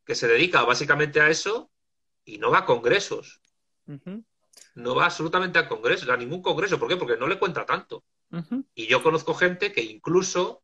[0.06, 1.72] que se dedica básicamente a eso
[2.26, 3.42] y no va a congresos.
[4.76, 6.80] No va absolutamente a congresos, a ningún congreso.
[6.80, 6.98] ¿Por qué?
[6.98, 8.04] Porque no le cuenta tanto.
[8.74, 10.64] Y yo conozco gente que incluso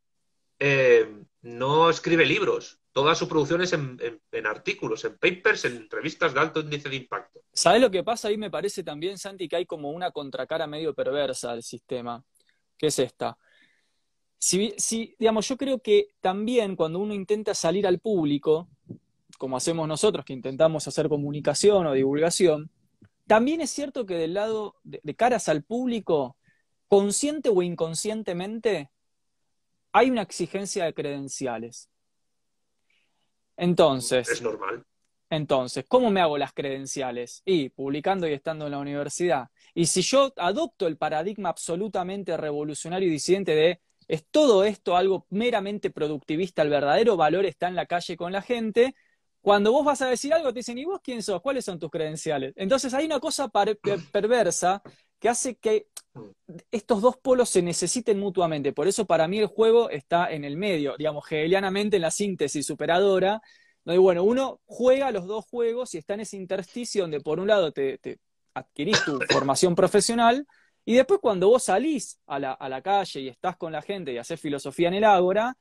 [0.59, 2.79] eh, no escribe libros.
[2.97, 7.41] Toda su producción es en, artículos, en papers, en revistas de alto índice de impacto.
[7.53, 8.39] ¿Sabes lo que pasa ahí?
[8.39, 12.25] Me parece también, Santi, que hay como una contracara medio perversa al sistema,
[12.75, 13.37] que es esta.
[14.39, 18.67] Si, si, digamos, yo creo que también cuando uno intenta salir al público,
[19.37, 22.71] como hacemos nosotros, que intentamos hacer comunicación o divulgación,
[23.27, 26.35] también es cierto que del lado de caras al público,
[26.87, 28.89] consciente o inconscientemente,
[29.91, 31.91] hay una exigencia de credenciales.
[33.57, 34.29] Entonces.
[34.29, 34.83] Es normal.
[35.29, 37.41] Entonces, ¿cómo me hago las credenciales?
[37.43, 39.49] Y publicando y estando en la universidad.
[39.73, 45.25] Y si yo adopto el paradigma absolutamente revolucionario y disidente de es todo esto algo
[45.29, 48.95] meramente productivista, el verdadero valor está en la calle con la gente,
[49.41, 51.41] cuando vos vas a decir algo te dicen, ¿y vos quién sos?
[51.41, 52.53] ¿Cuáles son tus credenciales?
[52.55, 53.49] Entonces hay una cosa
[54.11, 54.81] perversa
[55.19, 55.87] que hace que
[56.71, 58.73] estos dos polos se necesiten mutuamente.
[58.73, 62.65] Por eso para mí el juego está en el medio, digamos, hegelianamente en la síntesis
[62.65, 63.41] superadora,
[63.83, 67.47] donde, bueno, uno juega los dos juegos y está en ese intersticio donde por un
[67.47, 67.99] lado te,
[68.53, 70.45] adquirís tu formación profesional
[70.85, 74.13] y después cuando vos salís a la, a la, calle y estás con la gente
[74.13, 75.55] y haces filosofía en el ágora,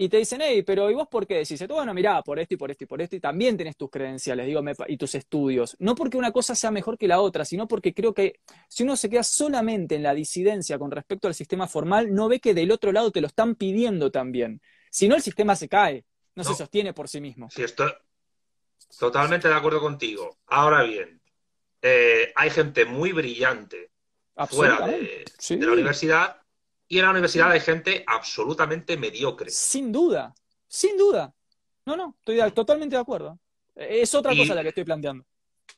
[0.00, 1.66] y te dicen, hey, pero ¿y vos por qué decís?
[1.66, 4.46] Bueno, mirá, por esto y por esto y por esto, y también tenés tus credenciales,
[4.46, 5.74] digo, y tus estudios.
[5.80, 8.38] No porque una cosa sea mejor que la otra, sino porque creo que
[8.68, 12.38] si uno se queda solamente en la disidencia con respecto al sistema formal, no ve
[12.38, 14.62] que del otro lado te lo están pidiendo también.
[14.88, 16.04] Si no, el sistema se cae,
[16.36, 17.50] no, se sostiene por sí mismo.
[17.50, 17.90] Sí, estoy
[19.00, 20.38] totalmente de acuerdo contigo.
[20.46, 21.20] Ahora bien,
[21.82, 23.90] eh, hay gente muy brillante
[24.48, 25.24] fuera de
[25.56, 26.40] la universidad
[26.88, 29.50] y en la universidad hay gente absolutamente mediocre.
[29.50, 30.34] Sin duda,
[30.66, 31.32] sin duda.
[31.84, 33.38] No, no, estoy totalmente de acuerdo.
[33.74, 35.24] Es otra cosa la que estoy planteando.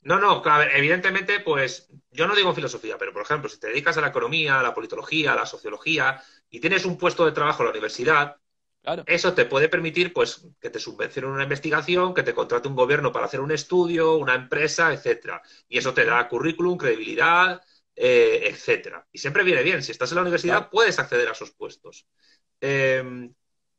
[0.02, 0.42] No, no,
[0.72, 4.61] evidentemente, pues yo no digo filosofía, pero por ejemplo, si te dedicas a la economía,
[4.61, 8.36] a la politología, a la sociología y tienes un puesto de trabajo en la universidad,
[9.06, 13.12] eso te puede permitir pues que te subvencionen una investigación, que te contrate un gobierno
[13.12, 15.42] para hacer un estudio, una empresa, etcétera.
[15.68, 17.62] Y eso te da currículum, credibilidad,
[17.97, 19.07] eh, etcétera.
[19.12, 19.82] Y siempre viene bien.
[19.82, 22.07] Si estás en la universidad, puedes acceder a esos puestos.
[22.61, 23.32] Em,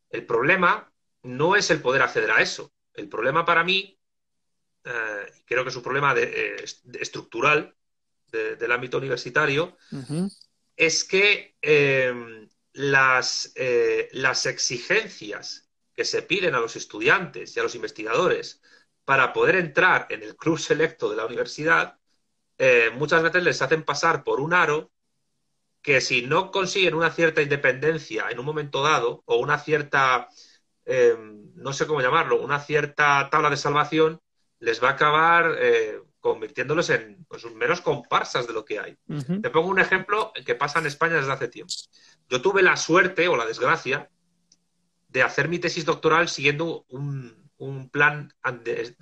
[0.10, 0.92] el problema
[1.24, 2.74] no es el poder acceder a eso.
[2.94, 4.00] El problema para mí,
[4.84, 6.64] eh, creo que es un problema eh,
[7.00, 7.76] estructural
[8.32, 9.78] del ámbito universitario,
[10.78, 13.54] es que em, las,
[14.14, 18.62] las exigencias que se piden a los estudiantes y a los investigadores
[19.04, 22.00] para poder entrar en el club selecto de la universidad
[22.64, 24.92] eh, muchas veces les hacen pasar por un aro
[25.82, 30.30] que si no consiguen una cierta independencia en un momento dado o una cierta,
[30.86, 31.18] eh,
[31.56, 34.22] no sé cómo llamarlo, una cierta tabla de salvación,
[34.60, 38.96] les va a acabar eh, convirtiéndolos en pues, menos comparsas de lo que hay.
[39.42, 41.74] Te pongo un ejemplo que pasa en España desde hace tiempo.
[42.30, 44.08] Yo tuve la suerte o la desgracia
[45.08, 47.42] de hacer mi tesis doctoral siguiendo un,
[47.92, 48.32] plan
[48.64, 48.96] de,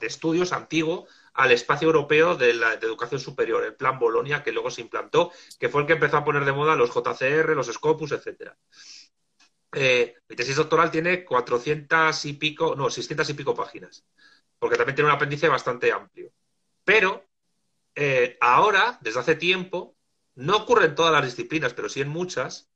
[0.00, 1.08] estudios antiguo
[1.38, 5.30] al espacio europeo de la educación superior, el plan Bolonia, que luego se implantó,
[5.60, 8.58] que fue el que empezó a poner de moda los JCR, los Scopus, etcétera.
[9.72, 14.04] Eh, mi tesis doctoral tiene 400 y pico, no, 600 y pico páginas,
[14.58, 16.32] porque también tiene un apéndice bastante amplio.
[16.82, 17.24] Pero
[17.94, 19.94] eh, ahora, desde hace tiempo,
[20.34, 22.68] no ocurre en todas las disciplinas, pero sí en muchas,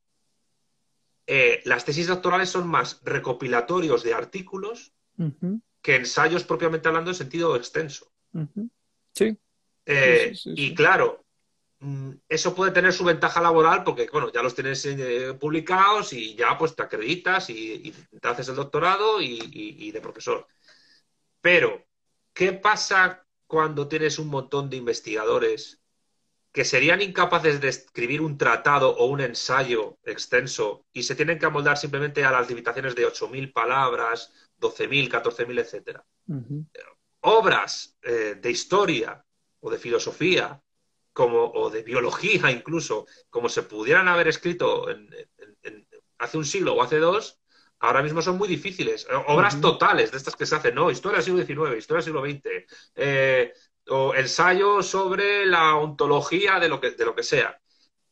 [1.27, 4.93] eh, las tesis doctorales son más recopilatorios de artículos
[5.83, 8.12] que ensayos propiamente hablando en sentido extenso.
[9.85, 10.53] Eh, sí.
[10.57, 11.25] y claro,
[11.81, 16.35] mm, eso puede tener su ventaja laboral porque, bueno, ya los tienes eh, publicados y
[16.35, 20.47] ya pues te acreditas y, te haces el doctorado y, de profesor.
[21.41, 21.85] Pero,
[22.33, 25.83] ¿qué pasa cuando tienes un montón de investigadores
[26.53, 31.47] que serían incapaces de escribir un tratado o un ensayo extenso y se tienen que
[31.47, 36.05] amoldar simplemente a las limitaciones de 8.000 palabras, 12.000, 14.000, etcétera?
[37.23, 39.25] Obras eh, de historia
[39.61, 40.63] o de filosofía
[41.13, 44.87] como, o de biología incluso, como se pudieran haber escrito
[46.19, 47.41] hace un siglo o hace dos,
[47.81, 49.07] ahora mismo son muy difíciles.
[49.27, 50.91] Obras totales de estas que se hacen, ¿no?
[50.91, 53.53] Historia del siglo XIX, historia del siglo XX, eh,
[53.89, 57.61] o ensayo sobre la ontología de lo que, de lo que sea.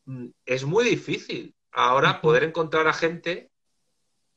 [0.07, 3.51] Mm, es muy difícil ahora poder encontrar a gente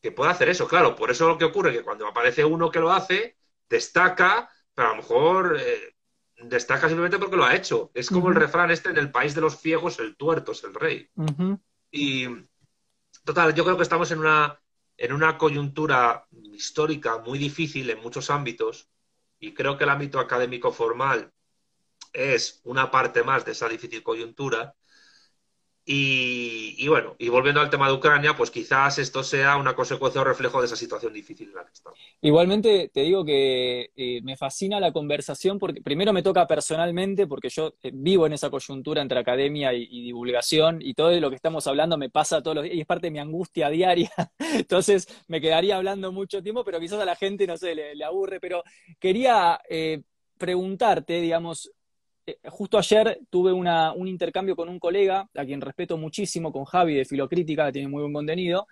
[0.01, 0.67] que pueda hacer eso.
[0.67, 4.49] Claro, por eso lo que ocurre es que cuando aparece uno que lo hace, destaca,
[4.73, 5.95] pero a lo mejor eh,
[6.43, 7.91] destaca simplemente porque lo ha hecho.
[7.93, 10.73] Es como el refrán este, en el país de los ciegos, el tuerto es el
[10.73, 11.09] rey.
[11.91, 12.27] Y,
[13.23, 14.59] total, yo creo que estamos en una,
[14.97, 18.89] en una coyuntura histórica muy difícil en muchos ámbitos
[19.39, 21.31] y creo que el ámbito académico formal
[22.13, 24.75] es una parte más de esa difícil coyuntura
[25.85, 30.23] y, bueno, y volviendo al tema de Ucrania, pues quizás esto sea una consecuencia o
[30.23, 31.99] reflejo de esa situación difícil en la que estamos.
[32.21, 37.49] Igualmente, te digo que eh, me fascina la conversación porque primero me toca personalmente, porque
[37.49, 41.67] yo eh, vivo en esa coyuntura entre academia y, divulgación, y todo lo que estamos
[41.67, 44.11] hablando me pasa todos los días, y es parte de mi angustia diaria.
[44.39, 48.39] Entonces, me quedaría hablando mucho tiempo, pero quizás a la gente, no sé, le, aburre.
[48.39, 48.63] Pero
[48.99, 50.01] quería eh,
[50.37, 51.71] preguntarte, digamos,
[52.49, 57.05] justo ayer tuve un intercambio con un colega, a quien respeto muchísimo, con Javi de
[57.05, 58.67] Filocrítica, que tiene muy buen contenido,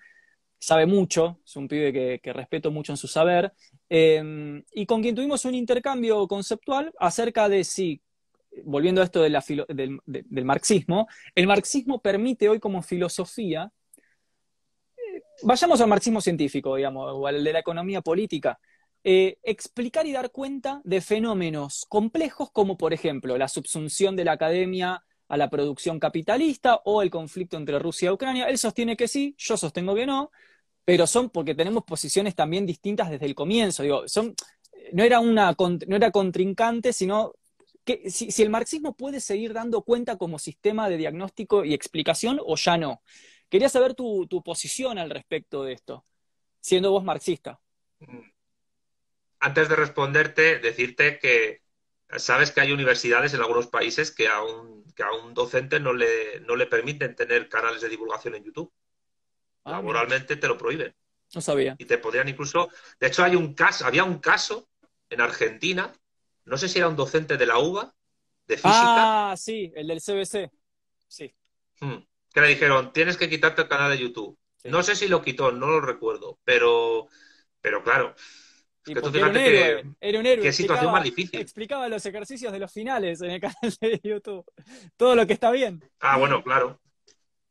[0.62, 3.52] sabe mucho, es un pibe que, respeto mucho en su saber,
[3.89, 7.99] em, y con quien tuvimos un intercambio conceptual acerca de si,
[8.64, 9.38] volviendo a esto del,
[10.06, 13.72] del, marxismo, el marxismo permite hoy como filosofía,
[14.95, 18.60] eh, vayamos al marxismo científico, digamos, o al de la economía política,
[19.04, 24.34] eh, explicar y dar cuenta de fenómenos complejos como, por ejemplo, la subsunción de la
[24.34, 28.47] academia a la producción capitalista o el conflicto entre Rusia y Ucrania.
[28.47, 30.30] Él sostiene que sí, yo sostengo que no,
[30.86, 33.82] pero son porque tenemos posiciones también distintas desde el comienzo.
[33.82, 34.04] Digo,
[34.93, 35.56] no, era una,
[35.88, 37.34] no era contrincante, sino
[37.84, 42.56] que si, el marxismo puede seguir dando cuenta como sistema de diagnóstico y explicación o
[42.56, 43.02] ya no.
[43.49, 46.06] Quería saber tu, tu posición al respecto de esto,
[46.60, 47.60] siendo vos marxista.
[47.99, 48.31] Mm
[49.42, 51.62] antes de responderte, decirte que
[52.18, 55.94] sabes que hay universidades en algunos países que a un, que a un docente no
[55.94, 58.72] le, no le permiten tener canales de divulgación en YouTube.
[59.64, 60.96] Ah, Laboralmente te lo prohíben.
[61.34, 61.76] No sabía.
[61.78, 62.70] Y te podrían incluso.
[63.00, 64.70] De hecho, hay un caso, había un caso
[65.10, 65.92] en Argentina,
[66.46, 67.94] no sé si era un docente de la UBA,
[68.48, 69.32] de física.
[69.32, 70.52] Ah, sí, el del CBC.
[71.08, 71.34] Sí.
[71.80, 71.98] Hmm.
[72.34, 74.38] que le dijeron, tienes que quitarte el canal de YouTube.
[74.66, 77.08] No sé si lo quitó, no lo recuerdo, pero,
[77.60, 78.16] pero claro,
[78.86, 80.44] era un héroe, era un héroe.
[80.44, 81.40] Qué situación más difícil.
[81.40, 84.46] Explicaba los ejercicios de los finales en el canal de YouTube.
[84.98, 85.84] Todo lo que está bien.
[86.00, 86.80] Ah, bueno, claro.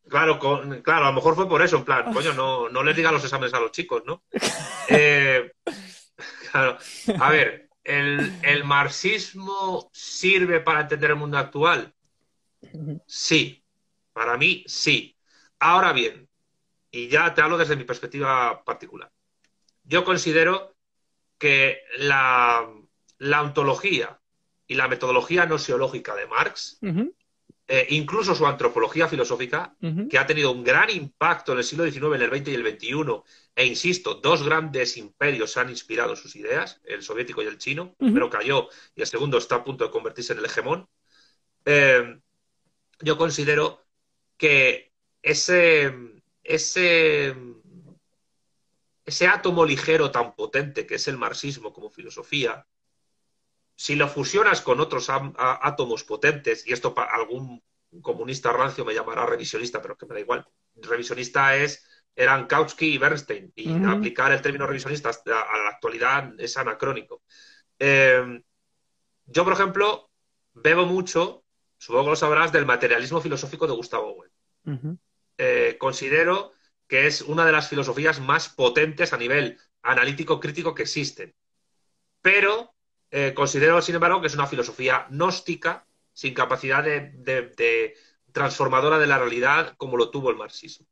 [0.09, 3.15] Claro, claro, a lo mejor fue por eso, en plan, coño, no, no les digan
[3.15, 4.25] los exámenes a los chicos, ¿no?
[4.93, 5.53] Eh,
[6.51, 6.77] claro.
[7.21, 11.95] A ver, ¿el, ¿el marxismo sirve para entender el mundo actual?
[13.07, 13.61] Sí.
[14.13, 15.17] Para mí, sí.
[15.61, 16.29] Ahora bien,
[16.91, 19.11] y ya te hablo desde mi perspectiva particular.
[19.85, 20.77] Yo considero
[21.41, 22.69] que la,
[23.41, 24.21] ontología
[24.67, 26.79] y la metodología nosiológica de Marx,
[27.67, 29.75] eh, incluso su antropología filosófica,
[30.11, 32.79] que ha tenido un gran impacto en el siglo XIX, en el XX y el
[32.79, 33.23] XXI,
[33.57, 38.07] e insisto, dos grandes imperios han inspirado sus ideas, el soviético y el chino, el
[38.09, 40.89] primero cayó y el segundo está a punto de convertirse en el hegemón.
[41.65, 42.21] Eh,
[43.01, 43.87] yo considero
[44.37, 45.95] que ese,
[46.45, 47.35] ese
[49.11, 52.67] ese átomo ligero tan potente que es el marxismo como filosofía,
[53.75, 57.63] si lo fusionas con otros átomos potentes, y esto algún
[58.03, 60.47] comunista rancio me llamará revisionista, pero que me da igual,
[60.77, 61.85] revisionista es
[62.15, 67.23] eran Kautsky y Bernstein, y aplicar el término revisionista a la actualidad es anacrónico.
[67.79, 68.43] Eh,
[69.27, 70.11] yo, por ejemplo,
[70.53, 71.45] bebo mucho,
[71.79, 75.01] supongo que lo sabrás, del materialismo filosófico de Gustavo Owen.
[75.39, 76.53] Eh, considero
[76.91, 81.33] que es una de las filosofías más potentes a nivel analítico crítico que existen.
[82.21, 82.75] Pero
[83.13, 87.95] eh, considero, sin embargo, que es una filosofía gnóstica, sin capacidad de,
[88.33, 90.85] transformadora de la realidad como lo tuvo el marxismo.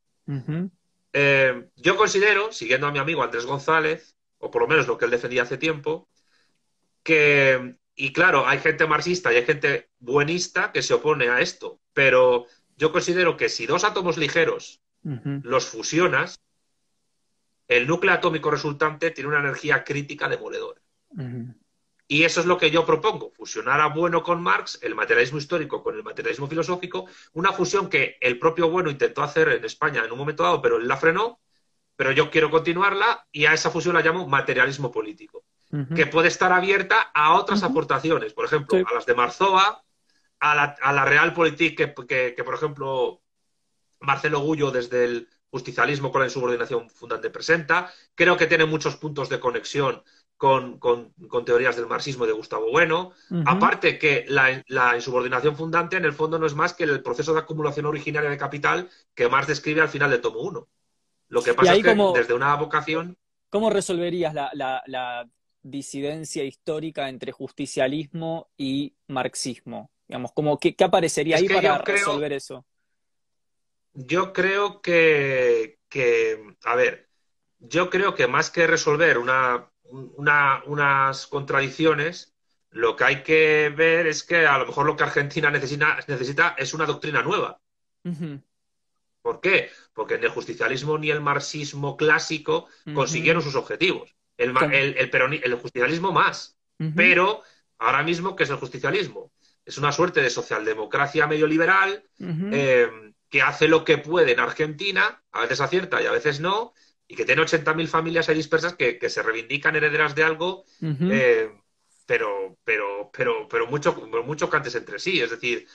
[1.11, 5.03] Eh, yo considero, siguiendo a mi amigo Andrés González, o por lo menos lo que
[5.03, 6.07] él defendía hace tiempo,
[7.03, 11.81] que, y claro, hay gente marxista y hay gente buenista que se opone a esto,
[11.91, 12.45] pero
[12.77, 16.39] yo considero que si dos átomos ligeros los fusionas,
[17.67, 20.81] el núcleo atómico resultante tiene una energía crítica demoledora.
[22.11, 25.83] Y eso es lo que yo propongo, fusionar a Bueno con Marx, el materialismo histórico
[25.83, 30.11] con el materialismo filosófico, una fusión que el propio Bueno intentó hacer en España en
[30.11, 31.39] un momento dado, pero él la frenó,
[31.95, 35.43] pero yo quiero continuarla y a esa fusión la llamo materialismo político,
[35.95, 39.83] que puede estar abierta a otras aportaciones, por ejemplo, a las de Marzoa,
[40.39, 43.21] a la, a la Realpolitik, que, que, por ejemplo,
[43.99, 47.91] Marcelo Gullo desde el justicialismo con la insubordinación fundante presenta.
[48.15, 50.03] Creo que tiene muchos puntos de conexión
[50.37, 50.79] con,
[51.45, 53.11] teorías del marxismo de Gustavo Bueno.
[53.45, 57.39] Aparte que la, insubordinación fundante en el fondo no es más que el proceso de
[57.39, 60.67] acumulación originaria de capital que Marx describe al final del tomo 1.
[61.29, 63.17] Lo que pasa es que desde una vocación...
[63.49, 65.29] ¿Cómo resolverías la,
[65.61, 69.91] disidencia histórica entre justicialismo y marxismo?
[70.07, 72.65] Digamos, como, ¿qué, aparecería ahí para resolver eso?
[74.05, 75.77] Yo creo que,
[76.63, 77.09] a ver,
[77.59, 82.33] yo creo que más que resolver una, unas contradicciones,
[82.69, 86.55] lo que hay que ver es que a lo mejor lo que Argentina necesita, necesita
[86.57, 87.59] es una doctrina nueva.
[89.21, 89.69] ¿Por qué?
[89.93, 94.15] Porque ni el justicialismo ni el marxismo clásico consiguieron sus objetivos.
[94.37, 96.57] El, el, justicialismo más.
[96.95, 97.43] Pero
[97.79, 99.33] ahora mismo, ¿qué es el justicialismo?
[99.65, 102.89] Es una suerte de socialdemocracia medio liberal eh,
[103.29, 106.73] que hace lo que puede en Argentina, a veces acierta y a veces no,
[107.07, 111.51] y que tiene 80.000 familias ahí dispersas que, se reivindican herederas de algo, eh,
[112.05, 113.95] pero, pero, pero, pero mucho,
[114.25, 115.19] mucho cantes entre sí.
[115.19, 115.67] Es decir,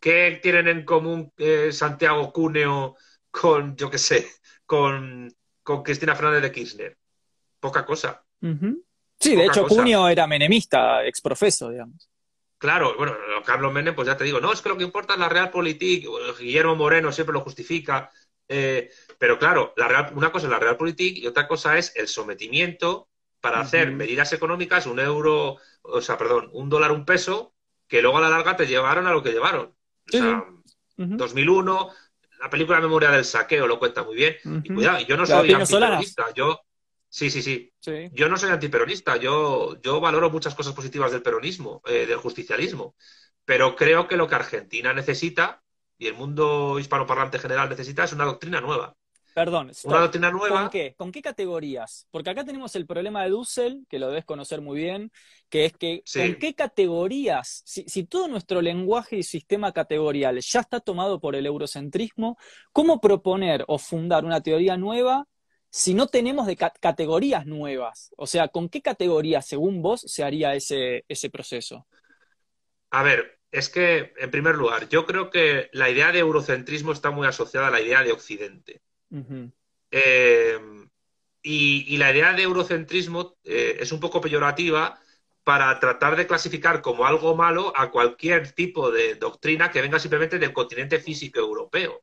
[0.00, 2.96] ¿Qué tienen en común eh, Santiago Cuneo
[3.30, 4.26] con, yo qué sé,
[4.66, 5.34] con,
[5.84, 6.96] Cristina Fernández de Kirchner?
[7.60, 8.24] Poca cosa.
[9.18, 12.08] Sí, de hecho, Cuneo era menemista, exprofeso, digamos.
[12.58, 15.20] Claro, bueno, Carlos Menem, pues ya te digo, no, es que lo que importa es
[15.20, 16.06] la Realpolitik,
[16.38, 18.10] Guillermo Moreno siempre lo justifica,
[18.48, 23.08] eh, pero claro, la una cosa es la Realpolitik y otra cosa es el sometimiento
[23.40, 27.54] para hacer medidas económicas, un euro, o sea, perdón, un dólar, un peso,
[27.86, 29.74] que luego a la larga te llevaron a lo que llevaron.
[30.08, 30.44] O sea,
[30.96, 31.90] 2001,
[32.40, 34.36] la película Memoria del Saqueo lo cuenta muy bien.
[34.64, 36.60] Y cuidado, yo no soy antiperonista, yo...
[37.10, 37.72] Sí, sí, sí,
[38.12, 42.94] Yo no soy antiperonista, yo, yo valoro muchas cosas positivas del peronismo, eh, del justicialismo,
[43.46, 45.62] pero creo que lo que Argentina necesita
[45.96, 48.94] y el mundo hispanoparlante general necesita es una doctrina nueva.
[49.34, 50.62] Perdón, una doctrina nueva.
[50.62, 50.94] ¿Con qué?
[50.96, 52.08] ¿Con qué categorías?
[52.10, 55.12] Porque acá tenemos el problema de Dussel, que lo debes conocer muy bien,
[55.48, 57.62] que es que ¿con qué categorías?
[57.64, 62.36] Si, todo nuestro lenguaje y sistema categorial ya está tomado por el eurocentrismo,
[62.72, 65.26] ¿cómo proponer o fundar una teoría nueva
[65.70, 68.12] si no tenemos de categorías nuevas?
[68.16, 71.86] O sea, ¿con qué categorías, según vos, se haría ese, ese proceso?
[72.90, 77.10] A ver, es que, en primer lugar, yo creo que la idea de eurocentrismo está
[77.10, 78.82] muy asociada a la idea de Occidente.
[79.90, 80.58] Eh,
[81.42, 85.00] y, la idea de eurocentrismo eh, es un poco peyorativa
[85.44, 90.38] para tratar de clasificar como algo malo a cualquier tipo de doctrina que venga simplemente
[90.38, 92.02] del continente físico europeo.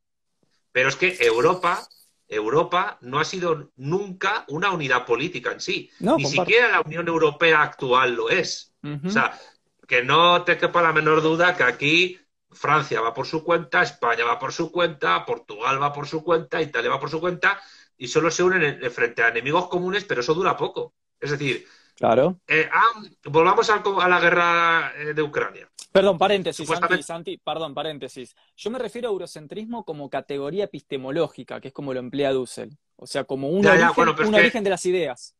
[0.72, 1.88] Pero es que Europa,
[2.28, 5.92] Europa no ha sido nunca una unidad política en sí.
[6.00, 8.74] Ni siquiera la Unión Europea actual lo es.
[9.06, 9.40] O sea,
[9.88, 12.20] que no te quepa la menor duda que aquí
[12.52, 16.62] Francia va por su cuenta, España va por su cuenta, Portugal va por su cuenta,
[16.62, 17.60] Italia va por su cuenta
[17.98, 20.94] y solo se unen frente a enemigos comunes, pero eso dura poco.
[21.20, 21.66] Es decir,
[21.96, 22.40] claro.
[22.48, 25.70] Eh, ah, volvamos a, la guerra eh, de Ucrania.
[25.92, 26.70] Perdón, paréntesis,
[27.02, 28.36] Santi, perdón, paréntesis.
[28.58, 32.78] Yo me refiero a eurocentrismo como categoría epistemológica, que es como lo emplea Dussel.
[32.98, 35.36] O sea, como un, origen, de las ideas.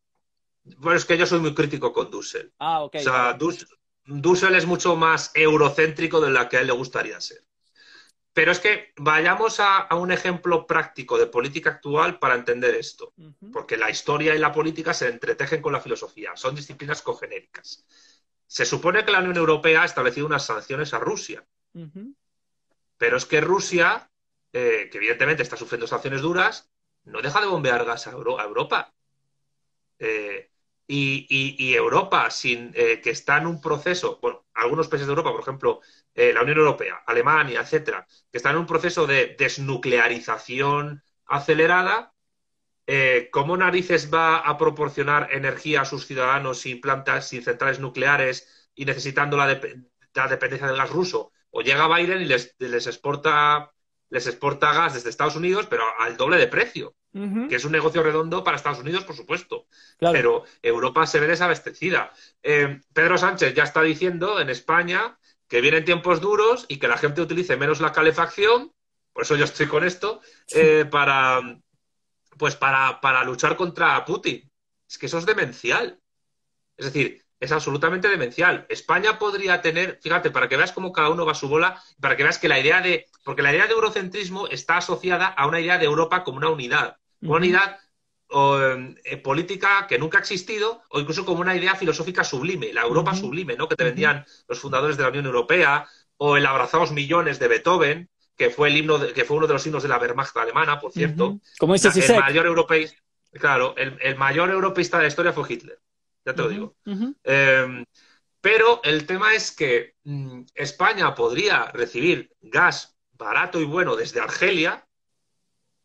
[0.78, 2.54] Bueno, es que yo soy muy crítico con Dussel.
[2.60, 2.96] Ah, ok.
[2.96, 3.68] O sea, Dussel,
[4.06, 7.44] Dussel es mucho más eurocéntrico de la que a él le gustaría ser.
[8.36, 13.14] Pero es que vayamos a, un ejemplo práctico de política actual para entender esto,
[13.54, 17.86] porque la historia y la política se entretejen con la filosofía, son disciplinas cogenéricas.
[18.46, 21.48] Se supone que la Unión Europea ha establecido unas sanciones a Rusia,
[22.98, 24.12] pero es que Rusia,
[24.52, 26.70] eh, que evidentemente está sufriendo sanciones duras,
[27.06, 28.94] no deja de bombear gas a, Europa.
[29.98, 30.52] Eh,
[30.88, 35.40] y, Europa, sin eh, que está en un proceso, bueno, algunos países de Europa, por
[35.40, 35.80] ejemplo,
[36.16, 42.14] eh, la Unión Europea, Alemania, etcétera, que están en un proceso de desnuclearización acelerada,
[42.88, 48.70] eh, ¿cómo narices va a proporcionar energía a sus ciudadanos sin plantas, sin centrales nucleares
[48.76, 51.32] y necesitando la, dependencia del gas ruso?
[51.50, 53.74] O llega Biden y les, les, exporta,
[54.10, 56.96] les exporta gas desde Estados Unidos, pero al doble de precio
[57.48, 59.68] que es un negocio redondo para Estados Unidos, por supuesto.
[60.00, 62.12] Pero Europa se ve desabastecida.
[62.44, 65.18] Eh, Pedro Sánchez ya está diciendo en España
[65.48, 68.74] que vienen tiempos duros y que la gente utilice menos la calefacción,
[69.14, 70.22] por eso yo estoy con esto,
[70.54, 71.42] eh, para,
[72.38, 74.50] pues para, para luchar contra Putin.
[74.88, 76.00] Es que eso es demencial.
[76.78, 78.66] Es decir, es absolutamente demencial.
[78.70, 82.18] España podría tener, fíjate, para que veas cómo cada uno va a su bola, para
[82.18, 85.60] que veas que la idea de, porque la idea de eurocentrismo está asociada a una
[85.60, 87.80] idea de Europa como una unidad una unidad
[88.30, 93.14] eh, política que nunca ha existido, o incluso como una idea filosófica sublime, la Europa
[93.14, 93.68] sublime, ¿no?
[93.68, 95.88] Que te vendían los fundadores de la Unión Europea,
[96.18, 99.66] o el Abrazados Millones de Beethoven, que fue el himno que fue uno de los
[99.66, 101.40] himnos de la Wehrmacht alemana, por cierto.
[101.60, 102.98] Como dice el mayor europeísta,
[103.32, 105.80] claro, el, mayor europeísta de la historia fue Hitler,
[106.26, 106.76] ya te lo digo.
[107.24, 107.86] Em,
[108.42, 114.86] pero el tema es que mm, España podría recibir gas barato y bueno desde Argelia,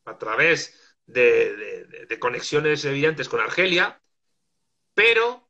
[0.04, 0.79] a través
[1.12, 4.00] de, conexiones evidentes con Argelia,
[4.94, 5.48] pero,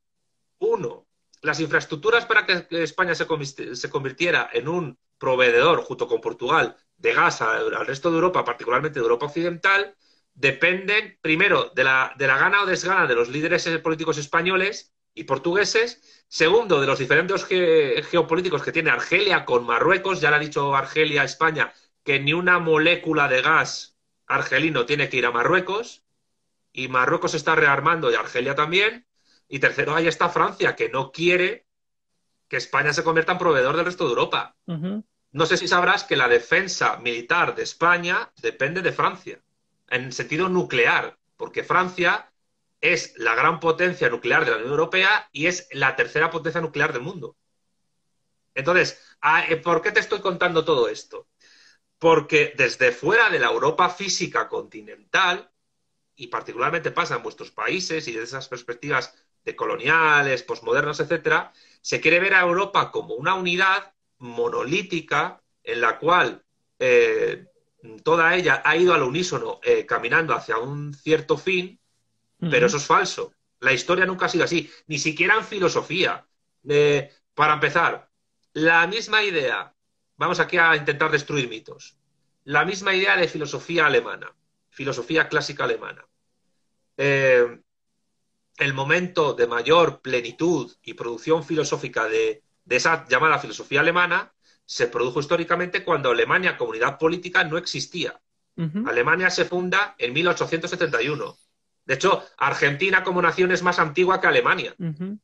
[0.58, 1.06] uno,
[1.42, 7.40] las infraestructuras para que España se, convirtiera en un proveedor, junto con Portugal, de gas
[7.42, 9.96] al, resto de Europa, particularmente de Europa Occidental,
[10.34, 15.24] dependen, primero, de la, de la gana o desgana de los líderes políticos españoles y
[15.24, 20.74] portugueses, segundo, de los diferentes geopolíticos que tiene Argelia con Marruecos, ya le ha dicho
[20.74, 21.72] Argelia a España
[22.04, 23.96] que ni una molécula de gas
[24.30, 26.04] argelino tiene que ir a Marruecos,
[26.72, 29.06] y Marruecos está rearmando y Argelia también,
[29.48, 31.66] y tercero, ahí está Francia, que no quiere
[32.48, 34.56] que España se convierta en proveedor del resto de Europa.
[35.32, 39.42] No sé si sabrás que la defensa militar de España depende de Francia,
[39.88, 42.30] en sentido nuclear, porque Francia
[42.80, 46.92] es la gran potencia nuclear de la Unión Europea y es la tercera potencia nuclear
[46.92, 47.36] del mundo.
[48.54, 49.00] Entonces,
[49.48, 51.26] eh, ¿por qué te estoy contando todo esto?
[52.00, 55.48] Porque desde fuera de la Europa física continental,
[56.16, 59.14] y particularmente pasa en vuestros países y desde esas perspectivas
[59.44, 65.98] de coloniales, posmodernas, etcétera, se quiere ver a Europa como una unidad monolítica en la
[65.98, 66.44] cual
[66.78, 67.46] eh,
[68.02, 71.78] toda ella ha ido al unísono eh, caminando hacia un cierto fin,
[72.38, 73.32] pero eso es falso.
[73.60, 76.26] La historia nunca ha sido así, ni siquiera en filosofía.
[76.68, 78.10] Eh, para empezar,
[78.52, 79.74] la misma idea,
[80.20, 81.96] vamos aquí a intentar destruir mitos,
[82.44, 84.30] la misma idea de filosofía alemana,
[84.68, 86.04] filosofía clásica alemana.
[86.98, 87.58] Eh,
[88.58, 94.30] el momento de mayor plenitud y producción filosófica de, esa llamada filosofía alemana
[94.66, 98.20] se produjo históricamente cuando Alemania, comunidad política, no existía.
[98.84, 101.38] Alemania se funda en 1871.
[101.86, 104.74] De hecho, Argentina como nación es más antigua que Alemania.
[104.78, 105.16] O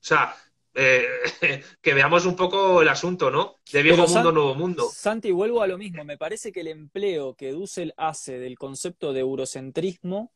[0.00, 0.36] sea,
[0.74, 1.06] eh,
[1.82, 3.60] que veamos un poco el asunto, ¿no?
[3.72, 4.88] De viejo mundo, nuevo mundo.
[4.92, 6.04] Santi, vuelvo a lo mismo.
[6.04, 10.32] Me parece que el empleo que Dussel hace del concepto de eurocentrismo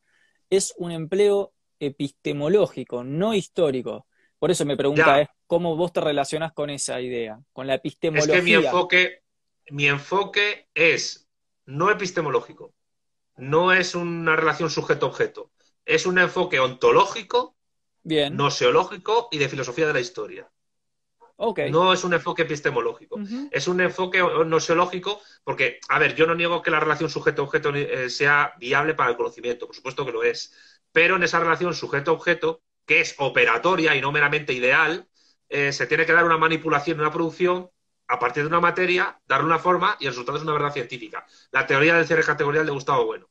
[0.51, 4.07] es un empleo epistemológico, no histórico.
[4.39, 8.35] Por eso me pregunta es cómo vos te relacionas con esa idea, con la epistemología.
[8.35, 9.23] Es que mi enfoque,
[9.71, 11.29] mi enfoque es
[11.65, 12.75] no epistemológico,
[13.37, 15.51] no es una relación sujeto-objeto,
[15.85, 17.56] es un enfoque ontológico
[18.07, 18.37] Bien.
[18.37, 20.49] noseológico y de filosofía de la historia.
[21.69, 23.19] No es un enfoque epistemológico,
[23.51, 28.09] es un enfoque noseológico porque, a ver, yo no niego que la relación sujeto-objeto eh,
[28.09, 30.55] sea viable para el conocimiento, por supuesto que lo es,
[30.93, 35.09] pero en esa relación sujeto-objeto, que es operatoria y no meramente ideal,
[35.49, 37.69] eh, se tiene que dar una manipulación, una producción
[38.07, 41.27] a partir de una materia, darle una forma y el resultado es una verdad científica.
[41.51, 43.29] La teoría del cierre categorial de Gustavo Bueno.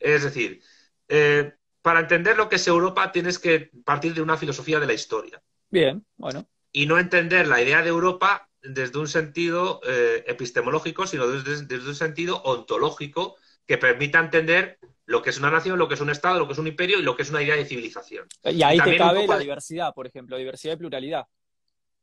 [0.00, 0.60] Es decir,
[1.08, 4.92] eh, para entender lo que es Europa tienes que partir de una filosofía de la
[4.92, 5.42] historia.
[5.70, 6.46] Bien, bueno.
[6.72, 11.94] Y no entender la idea de Europa desde un sentido eh, epistemológico, sino desde, un
[11.94, 13.36] sentido ontológico
[13.66, 16.52] que permita entender lo que es una nación, lo que es un Estado, lo que
[16.52, 18.28] es un imperio y lo que es una idea de civilización.
[18.44, 21.26] Y ahí te cabe la diversidad, por ejemplo, diversidad y pluralidad.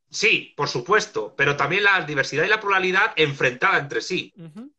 [0.09, 4.33] Sí, por supuesto, pero también la diversidad y la pluralidad enfrentada entre sí.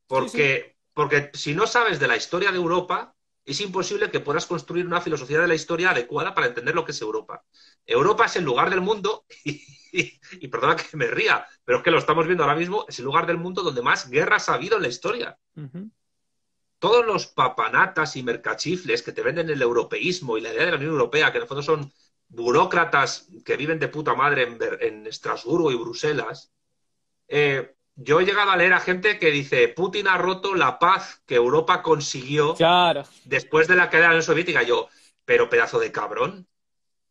[0.07, 3.15] Porque, porque si no sabes de la historia de Europa,
[3.53, 6.93] es imposible que puedas construir una filosofía de la historia adecuada para entender lo que
[6.93, 7.43] es Europa.
[7.87, 9.25] Europa es el lugar del mundo,
[9.93, 13.07] y, perdona que me ría, pero es que lo estamos viendo ahora mismo, es el
[13.07, 15.39] lugar del mundo donde más guerras ha habido en la historia.
[16.79, 20.77] Todos los papanatas y mercachifles que te venden el europeísmo y la idea de la
[20.77, 21.93] Unión Europea, que en el fondo son
[22.29, 26.53] burócratas que viven de puta madre en, Estrasburgo y Bruselas,
[27.27, 31.21] eh, yo he llegado a leer a gente que dice, Putin ha roto la paz
[31.27, 32.55] que Europa consiguió
[33.25, 34.63] después de la caída de la Unión Soviética.
[34.63, 34.89] Yo,
[35.25, 36.47] pero pedazo de cabrón,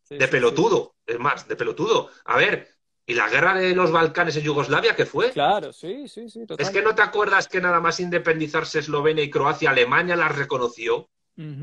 [0.09, 2.09] de pelotudo, es más, de pelotudo.
[2.23, 2.69] A ver,
[3.05, 5.31] ¿y la guerra de los Balcanes en Yugoslavia qué fue?
[5.31, 6.45] Claro, sí, sí, sí.
[6.57, 11.09] Es que no te acuerdas que nada más independizarse Eslovenia y Croacia, Alemania las reconoció.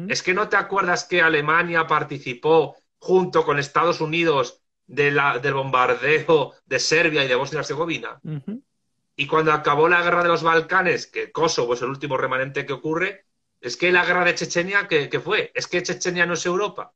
[0.09, 5.55] Es que no te acuerdas que Alemania participó junto con Estados Unidos de la, del
[5.55, 8.21] bombardeo de Serbia y de Bosnia y Herzegovina.
[9.17, 12.73] Y cuando acabó la guerra de los Balcanes, que Kosovo es el último remanente que
[12.73, 13.27] ocurre,
[13.61, 15.53] es que la guerra de Chechenia, ¿qué, fue?
[15.55, 16.93] Es que Chechenia no es Europa.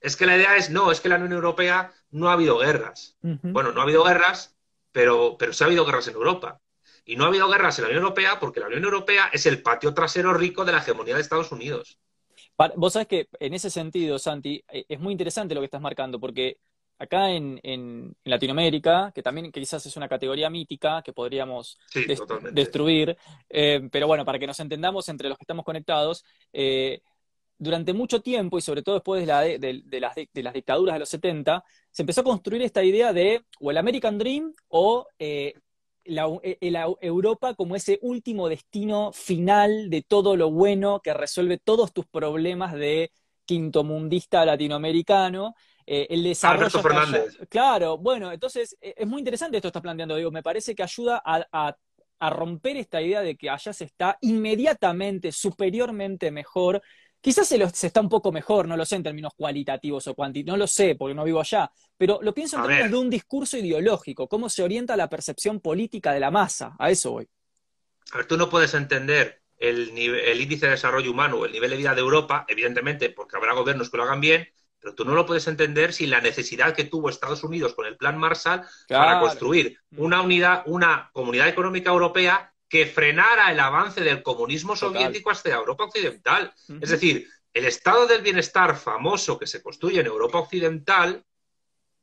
[0.00, 3.16] Es que la idea es, no, es que la Unión Europea no ha habido guerras.
[3.20, 4.56] Bueno, no ha habido guerras,
[4.92, 6.60] pero, pero sí ha habido guerras en Europa.
[7.04, 9.62] Y no ha habido guerras en la Unión Europea porque la Unión Europea es el
[9.62, 11.98] patio trasero rico de la hegemonía de Estados Unidos.
[12.76, 16.18] Vos sabés que en ese sentido, Santi, eh, es muy interesante lo que estás marcando,
[16.18, 16.58] porque
[16.98, 21.78] acá en, Latinoamérica, que también quizás es una categoría mítica que podríamos
[22.52, 23.16] destruir,
[23.48, 27.00] eh, pero bueno, para que nos entendamos entre los que estamos conectados, eh,
[27.58, 31.00] durante mucho tiempo, y sobre todo después de, la, de, las, de, las, dictaduras de
[31.00, 35.54] los 70, se empezó a construir esta idea de o el American Dream o eh,
[37.00, 42.72] Europa como ese último destino final de todo lo bueno que resuelve todos tus problemas
[42.72, 43.10] de
[43.44, 45.54] quinto mundista latinoamericano.
[45.90, 46.82] Eh, el desarrollo.
[46.82, 47.38] Fernández.
[47.48, 50.82] Claro, bueno, entonces eh, es muy interesante esto que estás planteando, digo, me parece que
[50.82, 51.74] ayuda a,
[52.30, 56.82] romper esta idea de que allá se está inmediatamente, superiormente mejor.
[57.22, 60.58] Quizás se, se, está un poco mejor, no lo sé en términos cualitativos o cuantitativos,
[60.58, 63.56] no lo sé porque no vivo allá, pero lo pienso en términos de un discurso
[63.56, 67.28] ideológico, cómo se orienta la percepción política de la masa, a eso voy.
[68.12, 71.70] A ver, tú no puedes entender el, el índice de desarrollo humano o el nivel
[71.70, 74.48] de vida de Europa, evidentemente, porque habrá gobiernos que lo hagan bien,
[74.80, 77.96] pero tú no lo puedes entender sin la necesidad que tuvo Estados Unidos con el
[77.96, 80.00] Plan Marshall para construir mm.
[80.00, 85.84] una unidad, una comunidad económica europea que frenara el avance del comunismo soviético hacia Europa
[85.84, 86.52] Occidental.
[86.80, 91.24] Es decir, el estado del bienestar famoso que se construye en Europa Occidental,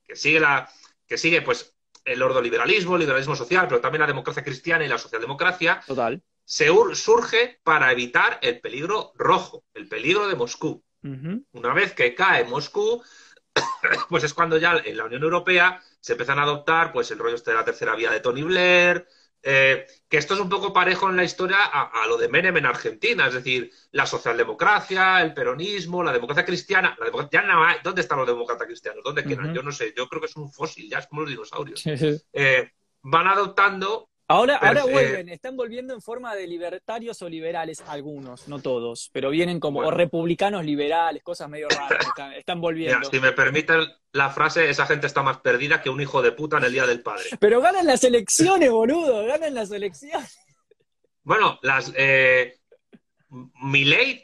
[0.04, 0.68] que sigue la,
[1.08, 4.98] que sigue pues el ordoliberalismo, el liberalismo social, pero también la democracia cristiana y la
[4.98, 6.22] socialdemocracia, Total.
[6.48, 10.84] Se surge para evitar el peligro rojo, el peligro de Moscú.
[11.52, 13.02] Una vez que cae Moscú,
[14.10, 17.36] pues es cuando ya en la Unión Europea se empiezan a adoptar pues el rollo
[17.36, 19.08] este de la tercera vía de Tony Blair,
[19.48, 22.66] eh, que esto es un poco parejo en la historia a, lo de Menem en
[22.66, 26.96] Argentina, es decir, la socialdemocracia, el peronismo, la democracia cristiana.
[27.00, 27.44] La democracia,
[27.84, 29.04] ¿Dónde están los demócratas cristianos?
[29.04, 29.54] ¿Dónde quedan?
[29.54, 31.84] Yo no sé, yo creo que es un fósil, ya es como los dinosaurios.
[32.34, 32.72] Eh,
[33.04, 38.48] van adoptando Ahora, ahora eh, vuelven, están volviendo en forma de libertarios o liberales, algunos,
[38.48, 42.04] no todos, pero vienen como o republicanos liberales, cosas medio raras,
[42.36, 43.08] están, volviendo.
[43.08, 43.82] si me permiten
[44.14, 46.88] la frase, esa gente está más perdida que un hijo de puta en el Día
[46.88, 47.26] del Padre.
[47.40, 50.40] Pero ganan las elecciones, boludo, ganan las elecciones.
[51.22, 51.94] Bueno, las...
[51.96, 52.60] Eh,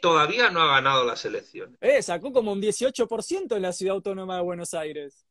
[0.00, 1.76] todavía no ha ganado las elecciones.
[1.80, 5.26] Eh, sacó como un 18% en la ciudad autónoma de Buenos Aires.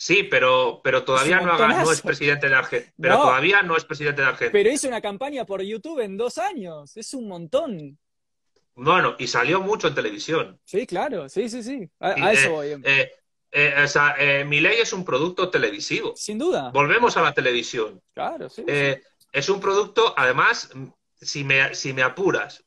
[0.00, 2.94] Sí, pero, pero todavía no, es presidente de Argentina.
[2.98, 4.52] Pero todavía no es presidente de Argentina.
[4.52, 6.96] Pero hizo una campaña por YouTube en dos años.
[6.96, 7.98] Es un montón.
[8.74, 10.58] Bueno, y salió mucho en televisión.
[10.64, 11.90] Sí, claro, sí, sí, sí.
[12.00, 12.80] A, eso voy.
[12.82, 13.12] Eh,
[13.52, 16.14] eh, o sea, eh, mi ley es un producto televisivo.
[16.16, 16.70] Sin duda.
[16.70, 18.00] Volvemos a la televisión.
[18.14, 18.64] Claro, sí.
[19.32, 20.70] Es un producto, además,
[21.20, 22.64] si me, si me apuras,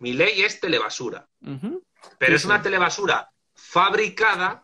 [0.00, 1.26] mi ley es telebasura.
[2.18, 4.62] Pero es una telebasura fabricada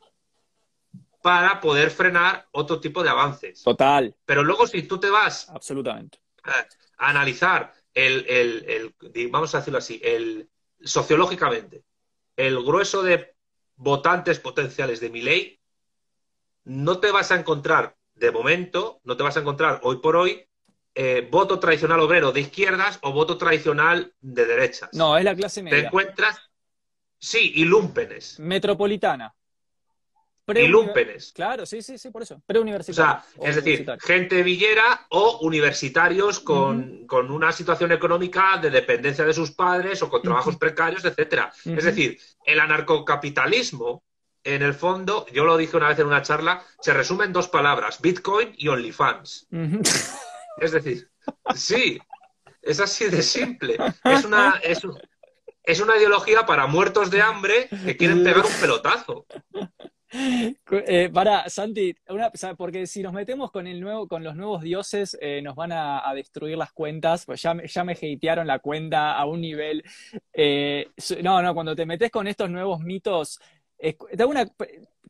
[1.24, 3.62] para poder frenar otro tipo de avances.
[3.62, 4.14] Total.
[4.26, 6.66] Pero luego si tú te vas absolutamente a,
[6.98, 8.94] analizar el,
[9.30, 10.51] vamos a decirlo así, el
[10.82, 11.82] sociológicamente,
[12.36, 13.36] el grueso de
[13.76, 15.59] votantes potenciales de mi ley,
[16.64, 20.46] no te vas a encontrar de momento, no te vas a encontrar hoy por hoy
[20.94, 24.90] eh, voto tradicional obrero de izquierdas o voto tradicional de derechas.
[24.92, 25.80] No, es la clase media.
[25.80, 26.38] Te encuentras,
[27.18, 28.38] sí, y lúmpenes.
[28.38, 29.34] Metropolitana
[30.47, 31.33] y lumpenes.
[31.33, 32.41] Claro, sí, sí, sí, por eso.
[32.47, 33.23] Preuniversitario.
[33.37, 39.33] O sea, es decir, gente villera o universitarios con, una situación económica de dependencia de
[39.33, 41.53] sus padres o con trabajos precarios, etcétera.
[41.65, 44.05] Es decir, el anarcocapitalismo,
[44.43, 47.49] en el fondo, yo lo dije una vez en una charla, se resume en dos
[47.49, 49.49] palabras, Bitcoin y OnlyFans.
[50.61, 51.09] Es decir,
[51.55, 51.99] sí,
[52.62, 53.79] es así de simple.
[54.05, 54.83] Es una, es,
[55.62, 59.27] es una ideología para muertos de hambre que quieren pegar un pelotazo.
[60.16, 61.95] Eh, para, Santi,
[62.57, 66.12] porque si nos metemos con el nuevo, con los nuevos dioses, eh, nos van a,
[66.15, 67.27] destruir las cuentas.
[67.27, 69.82] Pues ya, ya me hatearon la cuenta a un nivel.
[70.32, 70.89] Eh,
[71.23, 73.41] no, no, cuando te metes con estos nuevos mitos,
[74.27, 74.47] una,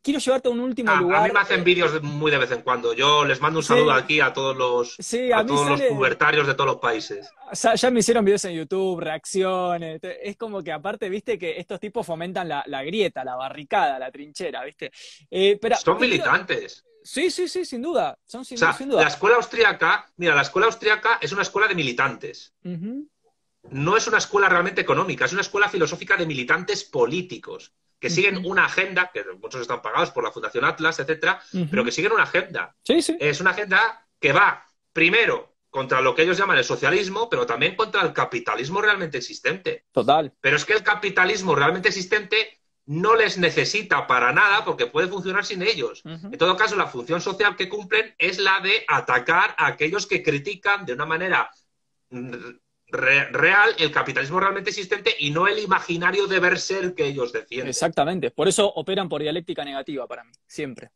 [0.05, 1.23] quiero llevarte a un último ah, lugar.
[1.23, 2.93] A mí me hacen vídeos muy de vez en cuando.
[2.93, 4.97] Yo les mando un saludo aquí a todos los,
[5.33, 7.27] a, todos los pubertarios de todos los países.
[7.75, 9.99] ya me hicieron vídeos en YouTube, reacciones.
[10.03, 14.63] Es como que aparte, viste, que estos tipos fomentan la, grieta, la barricada, la trinchera,
[14.63, 14.91] viste.
[15.31, 16.85] Eh, pero, Son militantes.
[17.03, 18.17] Sí, sí, sí, sin duda.
[18.25, 19.01] Son sin, duda.
[19.01, 22.53] La escuela austriaca, mira, la escuela austriaca es una escuela de militantes.
[23.71, 28.45] No es una escuela realmente económica, es una escuela filosófica de militantes políticos que siguen
[28.45, 32.23] una agenda, que muchos están pagados por la Fundación Atlas, etcétera, pero que siguen una
[32.23, 32.75] agenda.
[32.83, 33.17] Sí, sí.
[33.19, 37.75] Es una agenda que va, primero, contra lo que ellos llaman el socialismo, pero también
[37.75, 39.85] contra el capitalismo realmente existente.
[39.91, 40.33] Total.
[40.39, 45.43] Pero es que el capitalismo realmente existente no les necesita para nada porque puede funcionar
[45.43, 46.03] sin ellos.
[46.05, 50.21] En todo caso, la función social que cumplen es la de atacar a aquellos que
[50.21, 51.49] critican de una manera
[52.87, 57.69] real, el capitalismo realmente existente y no el imaginario deber ser que ellos defienden.
[57.69, 60.91] Exactamente, por eso operan por dialéctica negativa para mí, siempre.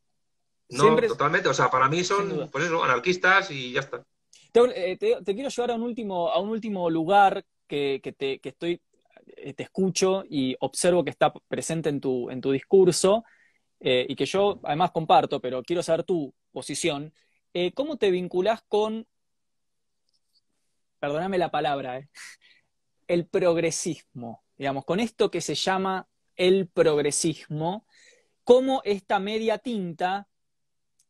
[0.70, 4.06] No, totalmente, o sea, para mí son, pues eso, anarquistas y ya está.
[4.54, 8.82] Eh, te, quiero llevar a un último, a un último lugar que, te, estoy,
[9.38, 13.24] eh, te escucho y observo que está presente en tu, en tu discurso
[13.80, 17.14] eh, y que yo además comparto, pero quiero saber tu posición.
[17.74, 19.08] ¿Cómo te vinculás con
[21.00, 22.10] perdóname la palabra, ¿eh?
[23.08, 27.86] el progresismo, digamos, con esto que se llama el progresismo,
[28.44, 30.28] como esta media tinta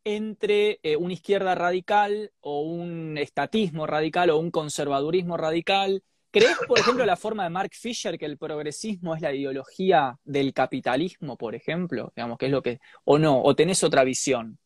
[0.04, 6.04] entre eh, una izquierda radical o un estatismo radical o un conservadurismo radical.
[6.32, 10.54] ¿Crees, por ejemplo, la forma de Mark Fisher que el progresismo es la ideología del
[10.54, 12.14] capitalismo, por ejemplo?
[12.16, 12.80] Digamos, que es lo que.
[13.04, 13.42] ¿O no?
[13.42, 14.60] ¿O tenés otra visión?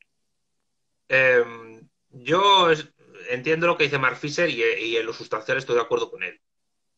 [1.08, 2.70] Em, yo
[3.30, 6.40] entiendo lo que dice Mark Fisher y, en lo sustancial estoy de acuerdo con él.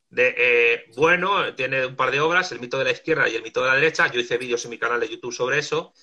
[0.09, 3.43] De, eh, bueno, tiene un par de obras, El mito de la izquierda y El
[3.43, 4.11] mito de la derecha.
[4.11, 5.93] Yo hice vídeos en mi canal de YouTube sobre eso.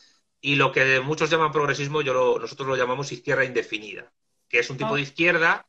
[0.40, 4.12] Y lo que muchos llaman progresismo, yo nosotros lo llamamos izquierda indefinida,
[4.48, 4.96] que es un tipo ah.
[4.96, 5.68] de izquierda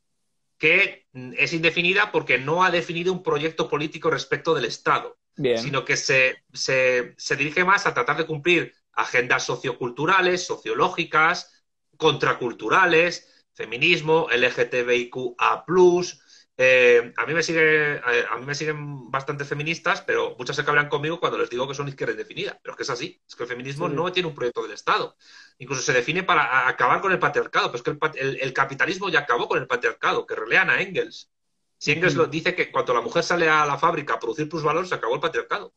[0.58, 5.98] que es indefinida porque no ha definido un proyecto político respecto del Estado, sino que
[5.98, 11.66] se, se, se dirige más a tratar de cumplir agendas socioculturales, sociológicas,
[11.98, 15.66] contraculturales, feminismo, LGTBIQA+,
[16.56, 20.64] eh, a, mí me sigue, eh, a mí me siguen bastante feministas, pero muchas se
[20.64, 22.60] cabrean conmigo cuando les digo que son izquierda indefinida.
[22.62, 23.22] Pero es que es así.
[23.28, 25.16] Es que el feminismo no tiene un proyecto del Estado.
[25.58, 27.72] Incluso se define para acabar con el patriarcado.
[27.72, 31.32] Pero es que el, capitalismo ya acabó con el patriarcado, que relean a Engels.
[31.78, 34.88] Si Engels lo dice que cuando la mujer sale a la fábrica a producir plusvalor,
[34.88, 35.74] se acabó el patriarcado.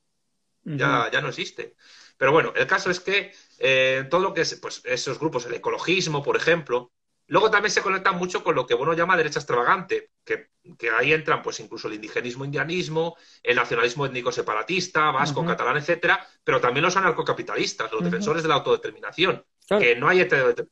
[0.64, 1.74] ya, ya no existe.
[2.18, 5.54] Pero bueno, el caso es que eh, todo lo que es, pues, esos grupos, el
[5.54, 6.92] ecologismo, por ejemplo,
[7.28, 10.48] Luego también se conecta mucho con lo que uno llama derecha extravagante, que,
[10.96, 16.60] ahí entran pues incluso el indigenismo, indianismo, el nacionalismo étnico separatista, vasco, catalán, etcétera, pero
[16.60, 19.44] también los anarcocapitalistas, los defensores de la autodeterminación.
[19.68, 20.28] Que no hay,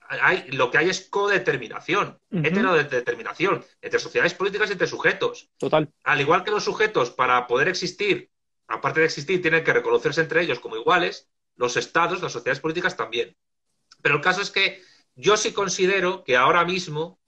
[0.09, 5.51] hay, lo que hay es codeterminación, heterodeterminación entre sociedades políticas y entre sujetos.
[5.59, 5.93] Total.
[6.05, 8.31] Al igual que los sujetos, para poder existir,
[8.69, 12.97] aparte de existir, tienen que reconocerse entre ellos como iguales, los estados, las sociedades políticas
[12.97, 13.37] también.
[14.01, 14.81] Pero el caso es que
[15.17, 17.21] yo sí considero que ahora mismo,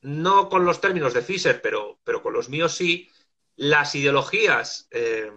[0.00, 3.10] no con los términos de Fisher, pero, pero con los míos sí,
[3.56, 5.30] las ideologías eh,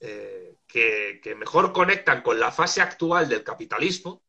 [0.00, 4.22] eh, que, mejor conectan con la fase actual del capitalismo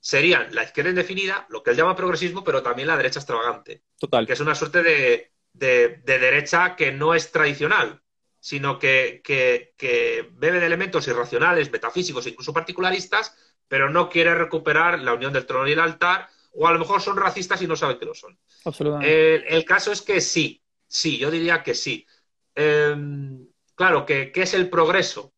[0.00, 3.82] serían la izquierda indefinida, lo que él llama progresismo, pero también la derecha extravagante.
[3.98, 4.26] Total.
[4.26, 8.02] Que es una suerte de, derecha que no es tradicional,
[8.40, 13.36] sino que, que, bebe de elementos irracionales, metafísicos, incluso particularistas,
[13.70, 17.00] pero no quiere recuperar la unión del trono y el altar, o a lo mejor
[17.00, 18.36] son racistas y no saben que lo son.
[18.64, 19.56] Absolutamente.
[19.56, 22.04] el caso es que sí, sí, yo diría que sí.
[22.52, 25.32] Em, claro, ¿qué, es el progreso?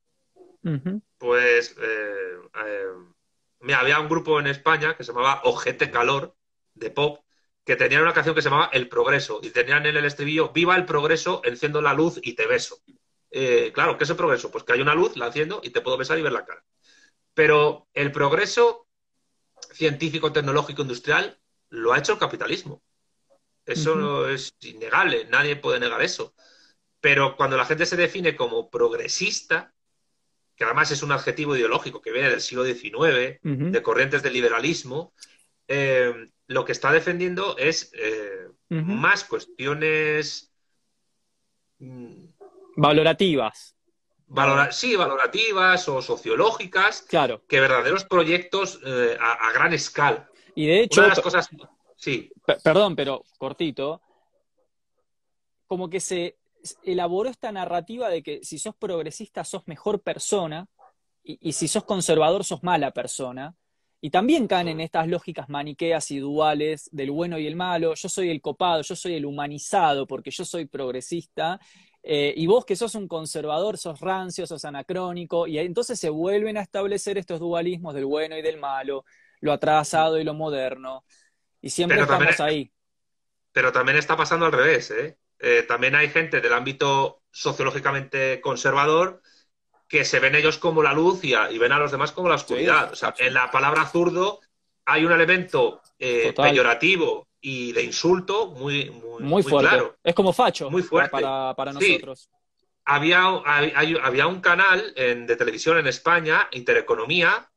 [1.19, 6.35] Pues eh, eh, había un grupo en España que se llamaba Ojete Calor,
[6.73, 7.23] de pop,
[7.67, 10.75] que tenían una canción que se llamaba El Progreso, y tenían en el estribillo, viva
[10.75, 12.79] el progreso, enciendo la luz y te beso.
[13.31, 14.51] Eh, claro, ¿qué es el progreso?
[14.51, 16.65] Pues que hay una luz, la enciendo y te puedo besar y ver la cara.
[17.35, 18.87] Pero el progreso
[19.73, 21.39] científico, tecnológico, industrial
[21.71, 22.83] lo ha hecho el capitalismo.
[23.65, 26.35] Eso es innegable, nadie puede negar eso.
[27.01, 29.73] Pero cuando la gente se define como progresista,
[30.57, 35.15] que además es un adjetivo ideológico que viene del siglo XIX, de corrientes del liberalismo,
[35.69, 40.53] eh, lo que está defendiendo es eh, más cuestiones
[41.79, 42.27] mm,
[44.71, 47.43] sí, valorativas o sociológicas, claro.
[47.47, 50.29] que verdaderos proyectos eh, a, gran escala.
[50.55, 51.49] Y de hecho, las cosas,
[51.97, 52.31] sí.
[52.63, 54.03] Perdón, pero cortito,
[55.67, 56.37] como que se
[56.83, 60.69] elaboró esta narrativa de que si sos progresista sos mejor persona
[61.25, 63.55] y, si sos conservador sos mala persona.
[64.05, 67.95] Y también caen en estas lógicas maniqueas y duales del bueno y el malo.
[67.95, 71.61] Yo soy el copado, yo soy el humanizado porque yo soy progresista
[72.03, 76.57] eh, y vos que sos un conservador, sos rancio, sos anacrónico, y entonces se vuelven
[76.57, 79.05] a establecer estos dualismos del bueno y del malo,
[79.41, 81.05] lo atrasado y lo moderno,
[81.61, 82.73] y siempre estamos ahí.
[83.53, 85.19] Pero también está pasando al revés, ¿eh?
[85.39, 85.65] ¿eh?
[85.69, 89.23] También hay gente del ámbito sociológicamente conservador
[89.87, 92.91] que se ven ellos como la luz y, ven a los demás como la oscuridad.
[92.93, 94.41] o sea, en la palabra zurdo
[94.87, 99.69] hay un elemento eh, peyorativo y de insulto muy, muy, muy, fuerte.
[99.69, 99.97] claro.
[100.03, 101.11] Es como facho muy fuerte.
[101.11, 102.31] para, para nosotros.
[102.85, 107.51] Había, había un canal de televisión en España, Intereconomía,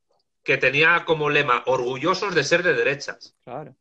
[0.43, 3.35] que tenía como lema orgullosos de ser de derechas.
[3.43, 3.75] Claro.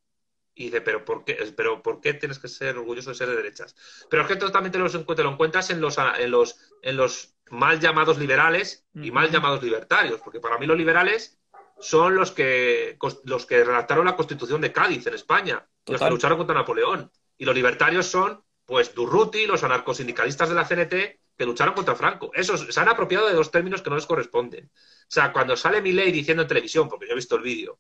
[0.55, 3.37] Y dice, ¿pero por qué, pero ¿por qué tienes que ser orgulloso de ser de
[3.37, 3.75] derechas?
[4.09, 8.19] Pero es que totalmente lo, lo encuentras en los, en, los, en los mal llamados
[8.19, 11.39] liberales y mal llamados libertarios, porque para mí los liberales
[11.81, 16.39] son los que, los que redactaron la Constitución de Cádiz en España, los que lucharon
[16.39, 17.11] contra Napoleón.
[17.37, 22.31] Y los libertarios son, pues, Durruti, los anarcosindicalistas de la CNT, que lucharon contra Franco.
[22.35, 24.71] Esos se han apropiado de dos términos que no les corresponden.
[24.73, 27.79] O sea, cuando sale mi ley diciendo en televisión, porque yo he visto el vídeo,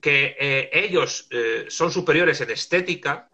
[0.00, 3.28] que eh, ellos eh, son superiores en estética,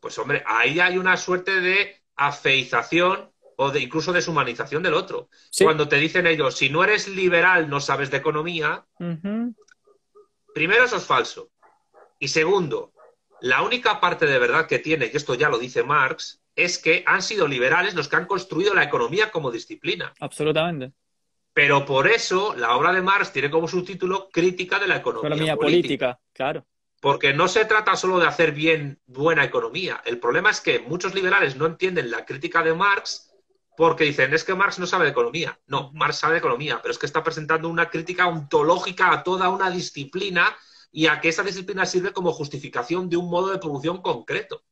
[0.00, 5.28] pues hombre, ahí hay una suerte de afeización o de incluso deshumanización del otro.
[5.60, 8.84] Cuando te dicen ellos, si no eres liberal, no sabes de economía,
[10.54, 11.50] primero eso es falso.
[12.18, 12.92] Y segundo,
[13.40, 17.04] la única parte de verdad que tiene, y esto ya lo dice Marx, es que
[17.06, 20.12] han sido liberales los que han construido la economía como disciplina.
[20.20, 20.92] Absolutamente.
[21.52, 25.56] Pero por eso la obra de Marx tiene como subtítulo Crítica de la economía, economía
[25.56, 26.18] política.
[26.32, 26.66] Claro.
[27.00, 30.02] Porque no se trata solo de hacer bien buena economía.
[30.04, 33.34] El problema es que muchos liberales no entienden la crítica de Marx
[33.76, 35.58] porque dicen, es que Marx no sabe de economía.
[35.66, 39.50] No, Marx sabe de economía, pero es que está presentando una crítica ontológica a toda
[39.50, 40.56] una disciplina
[40.96, 44.64] y a que esa disciplina sirve como justificación de un modo de producción concreto.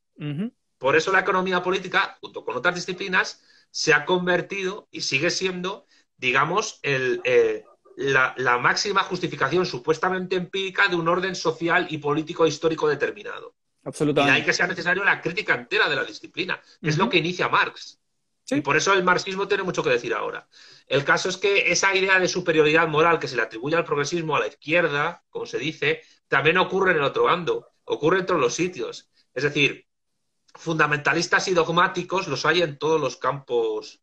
[0.79, 5.85] Por eso la economía política, junto con otras disciplinas, se ha convertido y sigue siendo,
[6.17, 7.63] digamos, eh,
[7.95, 13.53] la, máxima justificación supuestamente empírica de un orden social y político histórico determinado.
[13.83, 14.31] Absolutamente.
[14.31, 17.07] Y de ahí que sea necesario la crítica entera de la disciplina, que es lo
[17.07, 17.99] que inicia Marx.
[18.49, 20.47] Y por eso el marxismo tiene mucho que decir ahora.
[20.87, 24.35] El caso es que esa idea de superioridad moral que se le atribuye al progresismo
[24.35, 28.41] a la izquierda, como se dice, también ocurre en el otro bando, ocurre en todos
[28.41, 29.09] los sitios.
[29.33, 29.85] Es decir,
[30.55, 34.01] fundamentalistas y dogmáticos los hay en todos los campos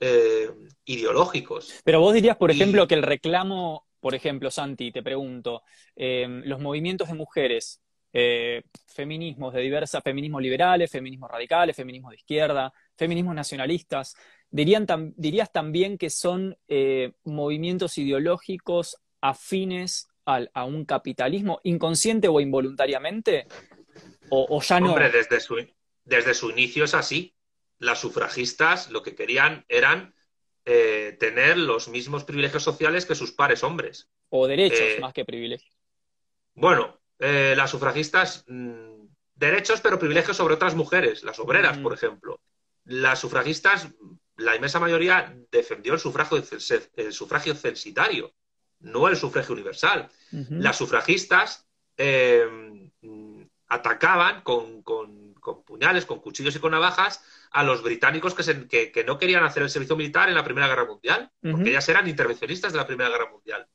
[0.00, 0.50] eh,
[0.84, 1.80] ideológicos.
[1.84, 5.62] Pero vos dirías, por ejemplo, que el reclamo, por ejemplo, Santi, te pregunto,
[5.94, 7.80] eh, los movimientos de mujeres,
[8.12, 14.16] eh, feminismos de diversas, feminismos liberales, feminismos radicales, feminismos de izquierda, feminismos nacionalistas,
[14.50, 14.86] dirían
[15.16, 16.58] dirías también que son
[17.24, 23.46] movimientos ideológicos afines a un capitalismo inconsciente o involuntariamente?
[24.30, 24.90] ¿O, ya no?
[24.90, 25.56] Hombre, desde su,
[26.04, 27.34] desde su inicio es así.
[27.78, 30.14] Las sufragistas lo que querían eran
[30.64, 34.08] eh, tener los mismos privilegios sociales que sus pares hombres.
[34.30, 35.76] O derechos eh, más que privilegios.
[36.54, 41.82] Bueno, eh, las sufragistas, mm, derechos pero privilegios sobre otras mujeres, las obreras, mm.
[41.82, 42.40] por ejemplo.
[42.84, 43.88] Las sufragistas,
[44.36, 46.42] la inmensa mayoría defendió el sufragio,
[46.96, 48.32] el sufragio censitario,
[48.82, 50.08] no el sufragio universal.
[50.30, 51.66] Las sufragistas
[53.68, 54.82] atacaban con,
[55.64, 59.96] puñales, con cuchillos y con navajas a los británicos que, no querían hacer el servicio
[59.96, 63.66] militar en la Primera Guerra Mundial, porque ellas eran intervencionistas de la Primera Guerra Mundial.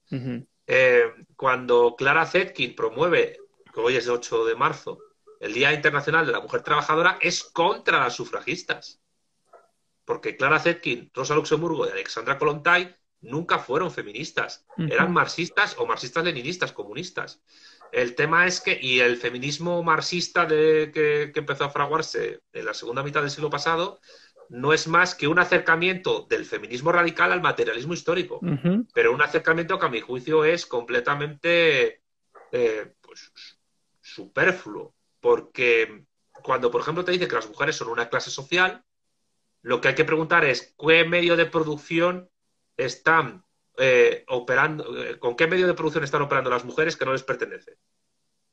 [0.69, 1.05] Eh,
[1.35, 3.39] cuando Clara Zetkin promueve,
[3.73, 4.99] que hoy es el 8 de marzo,
[5.39, 8.99] el Día Internacional de la Mujer Trabajadora, es contra las sufragistas.
[10.03, 16.72] Porque Clara Zetkin, Rosa Luxemburgo y Alexandra Kollontai nunca fueron feministas, eran marxistas o marxistas-leninistas,
[16.72, 17.41] comunistas.
[17.91, 22.73] El tema es que, y el feminismo marxista de, que, empezó a fraguarse en la
[22.73, 23.99] segunda mitad del siglo pasado,
[24.49, 28.39] no es más que un acercamiento del feminismo radical al materialismo histórico,
[28.94, 32.02] pero un acercamiento que a mi juicio es completamente
[32.52, 33.31] eh, pues,
[34.02, 36.06] superfluo, porque
[36.44, 38.84] cuando, por ejemplo, te dice que las mujeres son una clase social,
[39.61, 42.30] lo que hay que preguntar es qué medio de producción
[42.77, 43.43] están
[43.77, 47.23] eh, operando, eh, con qué medio de producción están operando las mujeres que no les
[47.23, 47.77] pertenece.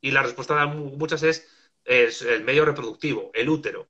[0.01, 1.47] Y la respuesta de muchas es,
[1.83, 3.87] es el medio reproductivo, el útero.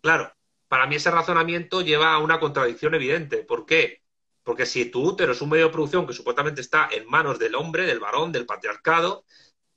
[0.00, 0.32] Claro,
[0.68, 3.38] para mí ese razonamiento lleva a una contradicción evidente.
[3.38, 4.02] ¿Por qué?
[4.42, 7.54] Porque si tu útero es un medio de producción que supuestamente está en manos del
[7.54, 9.24] hombre, del varón, del patriarcado,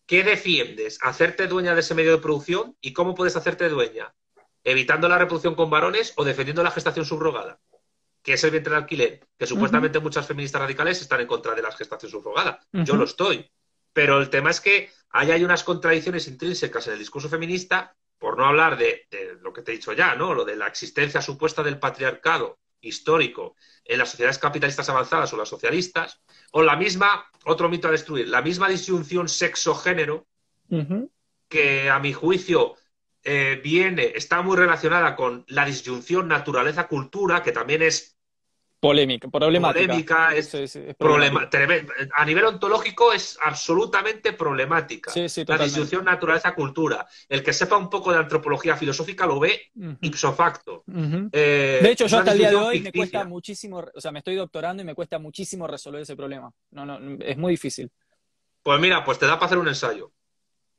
[0.06, 1.00] ¿qué defiendes?
[1.02, 2.76] ¿Hacerte dueña de ese medio de producción?
[2.82, 4.14] ¿Y cómo puedes hacerte dueña?
[4.64, 7.60] ¿Evitando la reproducción con varones o defendiendo la gestación subrogada?
[8.30, 11.64] Que es el vientre de alquiler, que supuestamente muchas feministas radicales están en contra de
[11.64, 12.60] la gestación subrogada.
[12.72, 13.50] Yo lo estoy.
[13.92, 18.38] Pero el tema es que ahí hay unas contradicciones intrínsecas en el discurso feminista, por
[18.38, 19.08] no hablar de,
[19.42, 20.36] lo que te he dicho ya, ¿no?
[20.36, 25.50] Lo de la existencia supuesta del patriarcado histórico en las sociedades capitalistas avanzadas o las
[25.50, 30.28] socialistas, o la misma, otro mito a destruir, la misma disyunción sexo-género,
[31.48, 32.76] que a mi juicio
[33.24, 38.19] eh, viene, está muy relacionada con la disyunción naturaleza-cultura, que también es
[38.80, 40.36] polémica, problemática.
[40.36, 40.80] es,
[42.14, 45.12] a nivel ontológico es absolutamente problemática.
[45.48, 47.08] la disyunción naturaleza-cultura.
[47.28, 50.84] El que sepa un poco de antropología filosófica lo ve ipso facto.
[51.32, 54.20] Eh, de hecho, yo hasta el día de hoy me cuesta muchísimo, o sea, me
[54.20, 56.52] estoy doctorando y me cuesta muchísimo resolver ese problema.
[56.72, 57.92] No, no, es muy difícil.
[58.64, 60.12] Pues mira, pues te da para hacer un ensayo.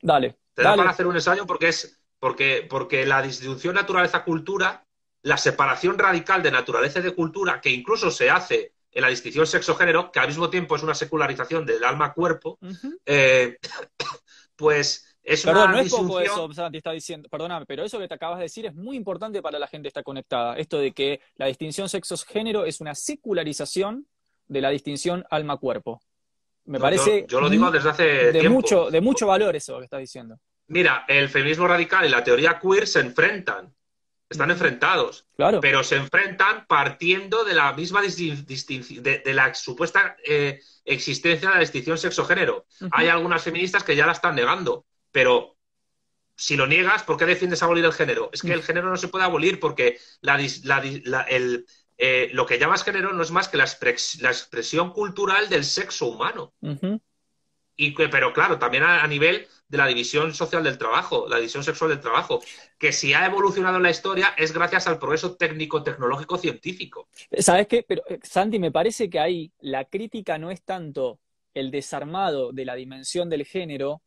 [0.00, 0.36] Dale.
[0.54, 4.86] Te da para hacer un ensayo porque es porque, porque la distribución naturaleza-cultura,
[5.22, 9.46] la separación radical de naturaleza y de cultura, que incluso se hace en la distinción
[9.46, 12.58] sexo-género, que al mismo tiempo es una secularización del alma-cuerpo,
[13.06, 13.58] eh,
[14.56, 18.14] pues es Perdón, no es poco eso, Santi está diciendo, perdóname, pero eso que te
[18.14, 20.56] acabas de decir es muy importante para la gente que está conectada.
[20.56, 24.06] Esto de que la distinción sexo-género es una secularización
[24.48, 26.00] de la distinción alma-cuerpo.
[26.64, 27.26] Me parece.
[27.28, 28.32] Yo, lo digo desde hace.
[28.32, 30.38] De, Mucho, de mucho valor eso que estás diciendo.
[30.68, 33.74] Mira, el feminismo radical y la teoría queer se enfrentan,
[34.30, 35.60] están enfrentados, Claro.
[35.60, 41.54] pero se enfrentan partiendo de la misma distinción, de, de, la supuesta eh, existencia de
[41.56, 42.64] la distinción sexo-género.
[42.92, 45.56] Hay algunas feministas que ya la están negando, pero
[46.36, 48.30] si lo niegas, ¿por qué defiendes abolir el género?
[48.32, 51.66] Es que el género no se puede abolir porque la, la dis- la- el,
[51.98, 55.64] eh, lo que llamas género no es más que la, expres- la expresión cultural del
[55.64, 56.54] sexo humano.
[57.82, 61.36] Y que, pero claro, también a, a nivel de la división social del trabajo, la
[61.36, 62.40] división sexual del trabajo,
[62.78, 67.08] que si ha evolucionado en la historia es gracias al progreso técnico, tecnológico, científico.
[67.38, 67.82] ¿Sabes qué?
[67.88, 71.20] Pero, eh, Santi, me parece que ahí la crítica no es tanto
[71.54, 74.02] el desarmado de la dimensión del género,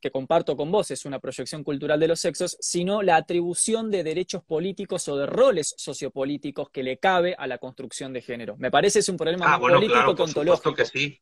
[0.00, 4.02] que comparto con vos, es una proyección cultural de los sexos, sino la atribución de
[4.02, 8.56] derechos políticos o de roles sociopolíticos que le cabe a la construcción de género.
[8.58, 10.74] Me parece es un problema Ah, bueno, político claro, que por ontológico.
[10.74, 11.20] que sí.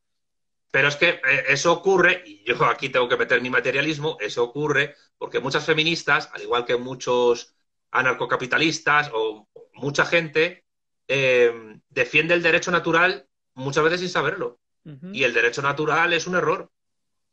[0.71, 4.45] Pero es que eh, eso ocurre, y yo aquí tengo que meter mi materialismo, eso
[4.45, 7.55] ocurre porque muchas feministas, al igual que muchos
[7.91, 10.65] anarcocapitalistas o mucha gente,
[11.09, 11.53] eh,
[11.89, 14.59] defiende el derecho natural muchas veces sin saberlo.
[15.13, 16.71] Y el derecho natural es un error.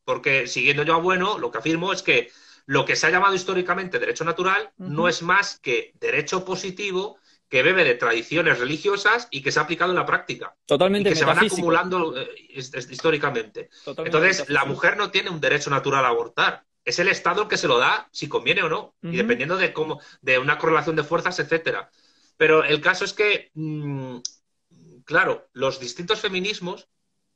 [0.04, 2.30] Porque siguiendo yo a Bueno, lo que afirmo es que
[2.66, 7.18] lo que se ha llamado históricamente derecho natural no es más que derecho positivo
[7.49, 11.10] que bebe de tradiciones religiosas y que se ha aplicado en la práctica y Totalmente
[11.10, 13.69] que se van acumulando eh, hist- hist- históricamente.
[13.84, 16.65] Totalmente Entonces, la mujer no tiene un derecho natural a abortar.
[16.84, 19.74] Es el Estado el que se lo da, si conviene o no, y dependiendo de
[19.74, 21.90] cómo, de una correlación de fuerzas, etcétera.
[22.38, 24.18] Pero el caso es que, mm,
[25.06, 26.88] claro, los distintos feminismos,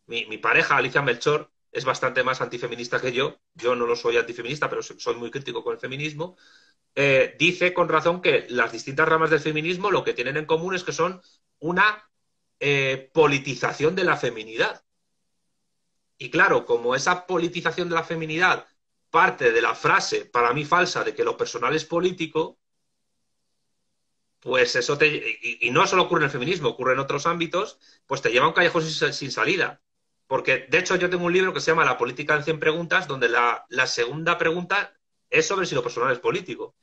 [0.07, 3.39] mi, mi pareja, Alicia Melchor, es bastante más antifeminista que yo.
[3.55, 6.38] Yo no lo soy antifeminista, pero soy muy crítico con el feminismo.
[6.95, 10.76] Eh, dice con razón que las distintas ramas del feminismo lo que tienen en común
[10.76, 11.22] es que son
[11.59, 12.09] una
[12.59, 14.84] eh, politización de la feminidad.
[16.18, 18.68] Y claro, como esa politización de la feminidad
[19.09, 22.59] parte de la frase, para mí falsa, de que lo personal es político,
[24.39, 25.39] pues eso te...
[25.61, 28.49] Y, no solo ocurre en el feminismo, ocurre en otros ámbitos, pues te lleva a
[28.49, 29.81] un callejón sin, salida.
[30.27, 33.07] Porque, de hecho, yo tengo un libro que se llama La política en 100 preguntas,
[33.07, 35.01] donde la segunda pregunta
[35.31, 36.75] es sobre si lo personal es político.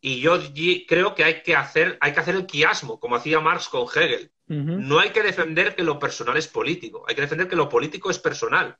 [0.00, 0.38] Y yo
[0.86, 4.32] creo que hay que hacer, hay que hacer el quiasmo, como hacía Marx con Hegel.
[4.74, 8.10] No hay que defender que lo personal es político, hay que defender que lo político
[8.10, 8.76] es personal,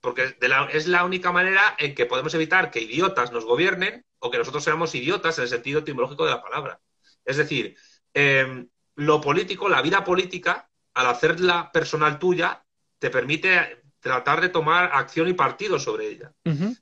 [0.00, 4.04] porque de la- es la única manera en que podemos evitar que idiotas nos gobiernen
[4.18, 6.80] o que nosotros seamos idiotas en el sentido etimológico de la palabra.
[7.24, 7.76] Es decir,
[8.14, 8.66] eh,
[8.96, 12.64] lo político, la vida política, al hacerla personal tuya,
[12.98, 16.32] te permite tratar de tomar acción y partido sobre ella.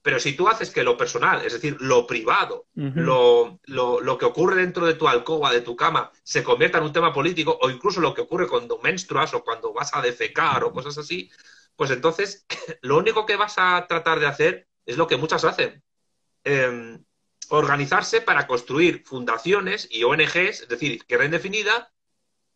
[0.03, 2.67] Pero si tú haces que lo personal, es decir, lo privado,
[3.05, 6.85] lo, lo- lo que ocurre dentro de tu alcoba, de tu cama, se convierta en
[6.85, 10.65] un tema político, o incluso lo que ocurre cuando menstruas o cuando vas a defecar
[10.65, 11.31] o cosas así,
[11.77, 12.47] pues entonces
[12.83, 15.83] lo único que vas a tratar de hacer es lo que muchas hacen.
[16.45, 16.99] Eh,
[17.51, 21.93] organizarse para construir fundaciones y ONGs, es decir, izquierda indefinida,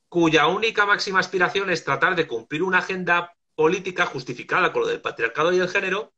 [0.09, 5.01] cuya única máxima aspiración es tratar de cumplir una agenda política justificada con lo del
[5.01, 6.13] patriarcado y el género,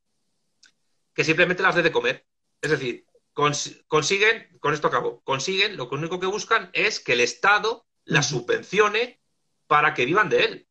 [1.14, 2.26] que simplemente las de comer.
[2.60, 7.20] Es decir, cons- consiguen, con esto acabo, consiguen, lo único que buscan es que el
[7.20, 9.20] Estado las subvencione
[9.66, 10.68] para que vivan de él.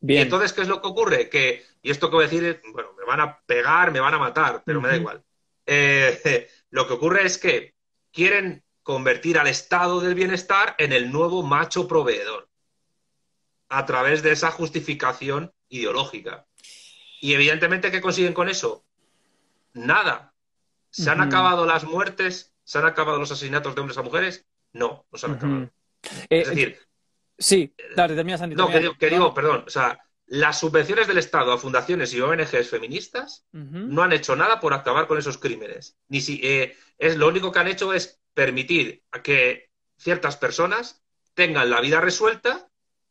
[0.00, 1.28] Y entonces, ¿qué es lo que ocurre?
[1.30, 4.14] Que, y esto que voy a decir, es, bueno, me van a pegar, me van
[4.14, 5.24] a matar, pero me da igual.
[5.66, 7.74] Eh, lo que ocurre es que
[8.12, 12.48] quieren convertir al estado del bienestar en el nuevo macho proveedor
[13.68, 16.46] a través de esa justificación ideológica.
[17.20, 18.84] Y evidentemente, ¿qué consiguen con eso?
[19.74, 20.32] Nada.
[20.90, 22.54] ¿Se han acabado las muertes?
[22.64, 24.46] ¿Se han acabado los asesinatos de hombres a mujeres?
[24.72, 25.70] No, no se han acabado.
[26.30, 26.78] Eh, Es decir,
[27.38, 28.56] sí, dale, termina Santi.
[28.56, 32.20] no, que digo, que digo, perdón, o sea, las subvenciones del Estado a fundaciones y
[32.20, 35.96] ONGs feministas no han hecho nada por acabar con esos crímenes.
[36.08, 41.02] Ni si, eh, es lo único que han hecho es permitir a que ciertas personas
[41.34, 42.65] tengan la vida resuelta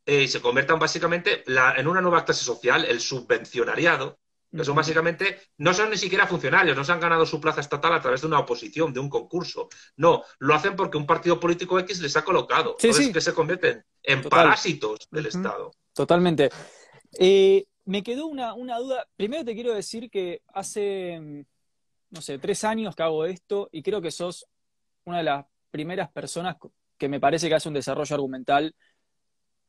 [0.06, 4.18] eh, y se conviertan básicamente la- en una nueva clase social, el subvencionariado,
[4.56, 7.92] que son básicamente, no son ni siquiera funcionarios, no se han ganado su plaza estatal
[7.92, 9.68] a través de una oposición, de un concurso.
[9.96, 12.74] No, lo hacen porque un partido político X les ha colocado.
[12.78, 13.12] Sí, Entonces, sí.
[13.12, 14.44] que se convierten en Total.
[14.44, 15.26] parásitos del.
[15.26, 15.72] Estado.
[15.92, 16.48] Totalmente.
[17.18, 19.06] Eh, me quedó una, una duda.
[19.16, 21.44] Primero te quiero decir que hace, mm,
[22.10, 24.46] no sé, tres años que hago esto y creo que sos
[25.04, 26.56] una de las primeras personas
[26.96, 28.74] que me parece que hace un desarrollo argumental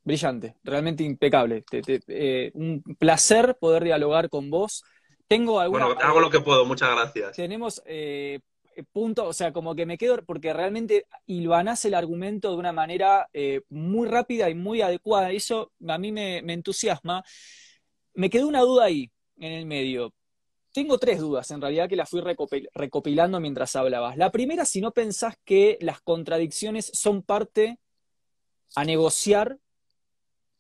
[0.07, 1.63] brillante, realmente impecable.
[1.69, 4.84] Te- te- eh, un placer poder dialogar con vos.
[5.27, 7.35] Tengo alguna, Bueno, hago lo que puedo, muchas gracias.
[7.35, 8.39] tenemos eh,
[8.93, 13.27] puntos, o sea, como que me quedo, porque realmente hilvanás el argumento de una manera
[13.34, 15.31] eh, muy rápida y muy adecuada.
[15.31, 17.23] Eso a mí me, me entusiasma.
[18.13, 20.13] Me quedó una duda ahí, en el medio.
[20.73, 22.21] tengo tres dudas, en realidad, que las fui
[22.73, 24.15] recopilando mientras hablabas.
[24.17, 27.79] La primera, si no pensás que las contradicciones son parte
[28.75, 29.57] a negociar,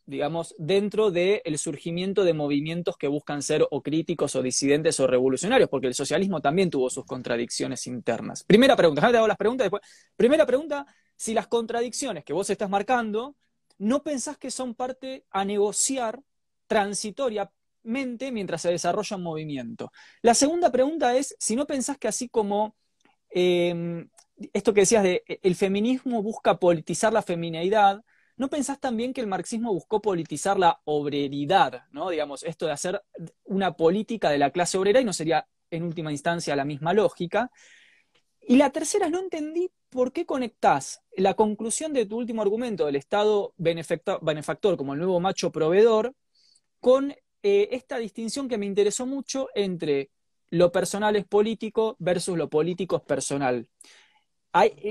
[0.07, 5.69] digamos, dentro del surgimiento de movimientos que buscan ser o críticos o disidentes o revolucionarios,
[5.69, 8.45] porque el socialismo también tuvo sus contradicciones internas.
[8.45, 9.83] Primera pregunta, te las preguntas después.
[10.15, 10.85] Primera pregunta,
[11.17, 13.35] si las contradicciones que vos estás marcando,
[13.79, 16.21] no pensás que son parte a negociar
[16.67, 19.91] transitoriamente mientras se desarrolla un movimiento.
[20.21, 22.77] La segunda pregunta es, si no pensás que así como
[23.29, 24.09] em,
[24.53, 28.03] esto que decías de el feminismo busca politizar la feminidad,
[28.37, 32.09] ¿no pensás también que el marxismo buscó politizar la obreridad, ¿no?
[32.09, 33.03] Digamos, esto de hacer
[33.43, 37.51] una política de la clase obrera y no sería en última instancia la misma lógica.
[38.41, 42.95] Y la tercera, no entendí por qué conectás la conclusión de tu último argumento del
[42.95, 46.13] Estado benefactor como el nuevo macho proveedor
[46.79, 47.11] con
[47.43, 50.11] eh, esta distinción que me interesó mucho entre
[50.49, 53.67] lo personal es político versus lo político es personal.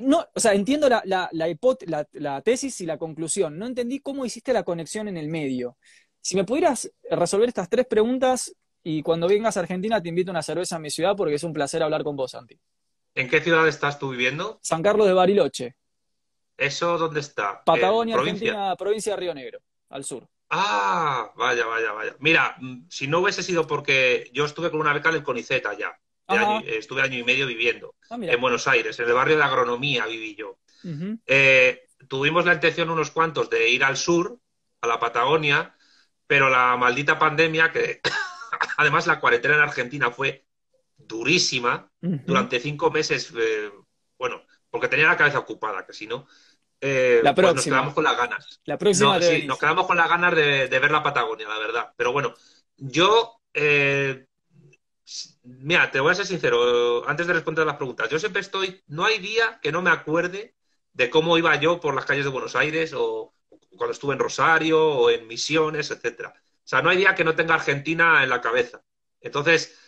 [0.03, 3.59] No, o sea, entiendo la, la, tesis y la conclusión.
[3.59, 5.77] No entendí cómo hiciste la conexión en el medio.
[6.21, 10.33] Si me pudieras resolver estas tres preguntas y cuando vengas a Argentina te invito a
[10.33, 12.59] una cerveza a mi ciudad porque es un placer hablar con vos, Santi.
[13.15, 14.59] ¿En qué ciudad estás tú viviendo?
[14.63, 15.77] San Carlos de Bariloche.
[16.57, 17.63] ¿Eso dónde está?
[17.65, 19.61] Patagonia, Argentina, provincia de Río Negro,
[19.91, 20.27] al sur.
[20.51, 22.17] Ah, vaya, vaya, vaya.
[22.21, 25.67] Mira, mm, si no hubiese sido porque yo estuve con una beca en el CONICET
[26.67, 30.35] estuve año y medio viviendo ah, en Buenos Aires, en el barrio de agronomía viví
[30.35, 30.59] yo.
[31.27, 34.39] Eh, tuvimos la intención unos cuantos de ir al sur,
[34.81, 35.75] a la Patagonia,
[36.27, 38.01] pero la maldita pandemia, que
[38.77, 40.45] además la cuarentena en Argentina fue
[40.97, 43.71] durísima durante cinco meses, eh,
[44.19, 46.27] bueno, porque tenía la cabeza ocupada, que si no,
[46.81, 48.61] eh, la pues nos quedamos con las ganas.
[48.65, 49.21] La próxima.
[49.21, 51.93] sí, nos quedamos con las ganas de, ver la Patagonia, la verdad.
[51.97, 52.35] Pero bueno,
[52.77, 53.41] yo.
[53.55, 54.27] Eh,
[55.47, 58.83] mira, te voy a ser sincero, antes de responder las preguntas, yo siempre estoy.
[58.89, 60.57] No hay día que no me acuerde
[60.93, 63.35] de cómo iba yo por las calles de Buenos Aires o
[63.77, 66.35] cuando estuve en Rosario o en Misiones, etcétera.
[66.37, 68.83] O sea, no hay día que no tenga Argentina en la cabeza.
[69.21, 69.79] Entonces,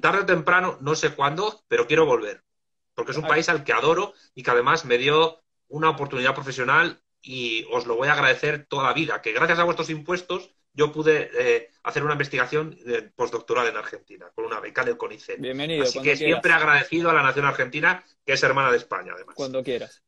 [0.00, 2.44] tarde o temprano, no sé cuándo, pero quiero volver.
[2.94, 7.02] Porque es un país al que adoro y que además me dio una oportunidad profesional
[7.22, 10.90] y os lo voy a agradecer toda la vida, que gracias a vuestros impuestos yo
[10.90, 12.76] pude eh, hacer una investigación
[13.14, 15.40] postdoctoral en Argentina, con una beca del CONICET.
[15.40, 15.84] Bienvenido.
[15.84, 19.34] Así que siempre agradecido a la nación argentina, que es hermana de España, además.
[19.36, 20.02] Cuando quieras.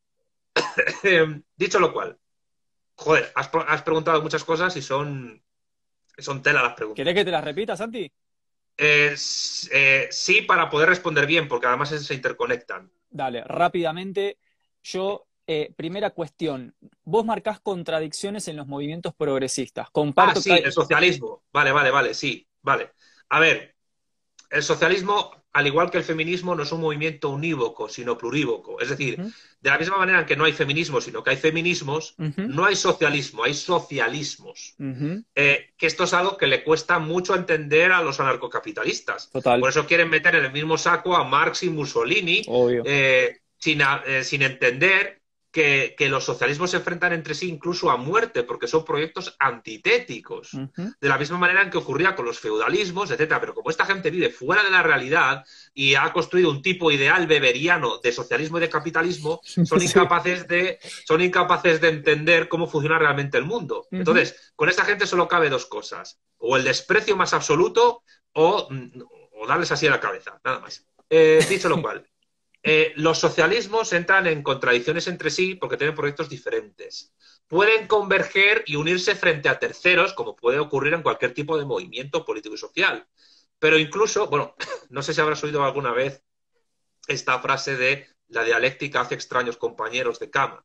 [1.03, 2.17] Em, dicho lo cual,
[2.95, 5.43] joder, has, preguntado muchas cosas y son,
[6.17, 6.97] son tela las preguntas.
[6.97, 8.11] ¿Quieres que te las repita, Santi?
[8.77, 12.91] Eh, sí, para poder responder bien, porque además se interconectan.
[13.11, 14.39] Dale, rápidamente.
[14.83, 19.91] Yo eh, primera cuestión, vos marcás contradicciones en los movimientos progresistas.
[19.91, 21.43] Comparto ah, sí, el socialismo.
[21.53, 22.93] Vale, vale, vale, sí, vale.
[23.29, 23.75] A ver,
[24.49, 28.81] el socialismo, al igual que el feminismo, no es un movimiento unívoco, sino plurívoco.
[28.81, 32.65] Es decir, de la misma manera que no hay feminismo, sino que hay feminismos, no
[32.65, 34.77] hay socialismo, hay socialismos.
[35.35, 39.27] Eh, que esto es algo que le cuesta mucho entender a los anarcocapitalistas.
[39.27, 42.43] Por eso quieren meter en el mismo saco a Marx y Mussolini,
[42.87, 43.83] eh, sin,
[44.23, 45.24] sin entender
[45.55, 50.51] que, los socialismos se enfrentan entre sí incluso a muerte, porque son proyectos antitéticos.
[51.01, 53.41] De la misma manera en que ocurría con los feudalismos, etcétera.
[53.41, 57.29] Pero como esta gente vive fuera de la realidad y ha construido un tipo ideal
[57.29, 62.99] beberiano de socialismo y de capitalismo, son incapaces de, son incapaces de entender cómo funciona
[62.99, 63.87] realmente el mundo.
[63.93, 68.03] Entonces, con esta gente solo cabe dos cosas: o el desprecio más absoluto
[68.33, 68.69] o,
[69.33, 70.85] o darles así a la cabeza, nada más.
[71.09, 72.05] Eh, dicho lo cual.
[72.67, 77.15] Eh, los socialismos entran en contradicciones entre sí porque tienen proyectos diferentes.
[77.47, 82.25] Pueden converger y unirse frente a terceros, como puede ocurrir en cualquier tipo de movimiento
[82.25, 83.07] político y social.
[83.59, 84.55] Pero incluso, bueno,
[84.89, 86.25] no sé si habrás oído alguna vez
[87.07, 90.65] esta frase de la dialéctica hace extraños compañeros de cama.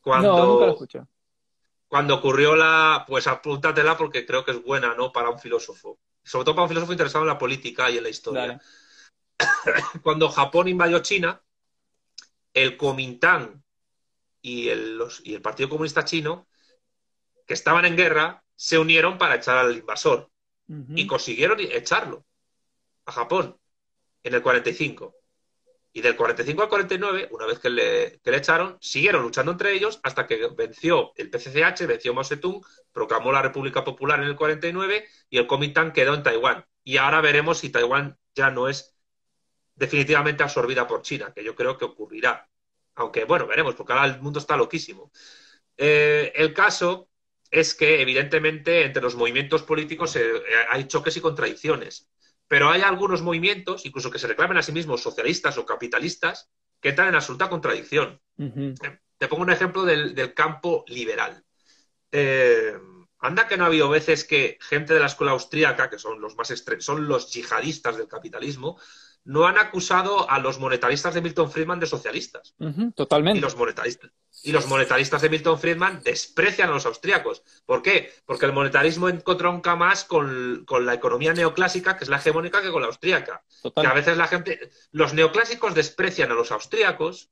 [0.00, 1.00] Cuando, no, nunca lo escuché.
[1.88, 5.10] Cuando ocurrió la, pues apúntatela porque creo que es buena, ¿no?
[5.10, 5.98] Para un filósofo.
[6.22, 8.60] Sobre todo para un filósofo interesado en la política y en la historia.
[10.02, 11.42] cuando Japón invadió China,
[12.54, 13.62] el Kuomintang
[14.42, 16.48] y el, y el Partido Comunista Chino,
[17.46, 20.30] que estaban en guerra, se unieron para echar al invasor.
[20.94, 22.26] Y consiguieron echarlo
[23.06, 23.58] a Japón
[24.22, 25.14] en el 45.
[25.94, 29.72] Y del 45 al 49, una vez que le, que le, echaron, siguieron luchando entre
[29.72, 32.60] ellos hasta que venció el PCCH, venció Mao Zedong,
[32.92, 36.66] proclamó la República Popular en el 49 y el Kuomintang quedó en Taiwán.
[36.84, 38.97] Y ahora veremos si Taiwán ya no es
[39.78, 42.48] definitivamente absorbida por China, que yo creo que ocurrirá.
[42.96, 45.12] Aunque, bueno, veremos, porque ahora el mundo está loquísimo.
[45.76, 47.08] Eh, el caso
[47.50, 50.32] es que, evidentemente, entre los movimientos políticos eh,
[50.70, 52.10] hay choques y contradicciones.
[52.48, 56.50] Pero hay algunos movimientos, incluso que se reclamen a sí mismos socialistas o capitalistas,
[56.80, 58.20] que entran en absoluta contradicción.
[58.36, 61.44] Te pongo un ejemplo del, campo liberal.
[62.10, 62.72] Eh,
[63.20, 66.36] anda que no ha habido veces que gente de la escuela austríaca, que son los
[66.36, 68.78] más son los yihadistas del capitalismo,
[69.28, 72.54] no han acusado a los monetaristas de Milton Friedman de socialistas.
[72.96, 73.38] totalmente.
[73.38, 74.10] Y los, monetaristas,
[74.42, 77.42] y los monetaristas de Milton Friedman desprecian a los austríacos.
[77.66, 78.10] ¿Por qué?
[78.24, 82.80] Porque el monetarismo encontronca más con, la economía neoclásica, que es la hegemónica, que con
[82.80, 83.44] la austríaca.
[83.62, 87.28] Que a veces la gente, los neoclásicos desprecian a los austríacos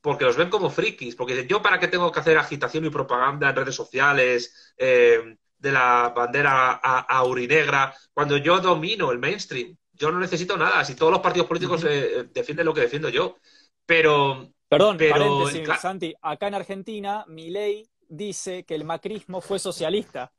[0.00, 2.90] porque los ven como frikis, porque dicen, yo para qué tengo que hacer agitación y
[2.90, 9.76] propaganda en redes sociales eh, de la bandera aurinegra cuando yo domino el mainstream.
[9.98, 13.36] Yo no necesito nada, si todos los partidos políticos eh, defienden lo que defiendo yo.
[13.84, 14.52] Pero...
[14.68, 15.46] Perdón, pero,
[15.80, 20.30] Santi, acá en Argentina, mi ley dice que el macrismo fue socialista.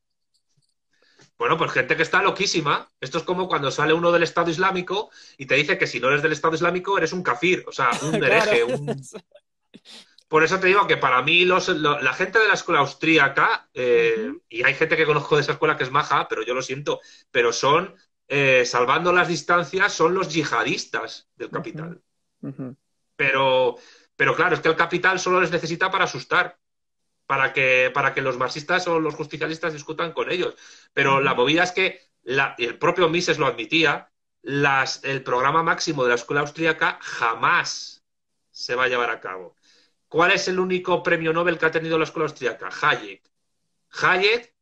[1.37, 2.91] Bueno, pues gente que está loquísima.
[2.99, 6.09] Esto es como cuando sale uno del Estado Islámico y te dice que si no
[6.09, 9.01] eres del Estado Islámico eres un kafir, o sea, un hereje, un...
[10.27, 14.63] Por eso te digo que para mí la gente de la escuela austríaca, eh, y
[14.63, 16.99] hay gente que conozco de esa escuela que es maja, pero yo lo siento,
[17.31, 17.95] pero son,
[18.31, 21.99] eh, salvando las distancias, son los yihadistas del capital.
[23.15, 23.75] pero,
[24.15, 26.59] pero claro, es que el capital solo les necesita para asustar,
[27.25, 30.55] para que, para que los marxistas o los justicialistas discutan con ellos.
[30.93, 34.11] Pero la movida es que, el propio Mises lo admitía,
[34.43, 38.05] las, el programa máximo de la escuela austríaca jamás
[38.51, 39.55] se va a llevar a cabo.
[40.07, 42.69] ¿Cuál es el único premio Nobel que ha tenido la escuela austríaca?
[42.81, 43.23] Hayek.
[44.01, 44.53] Hayek,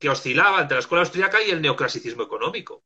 [0.00, 2.82] que oscilaba entre la escuela austríaca y el neoclasicismo económico.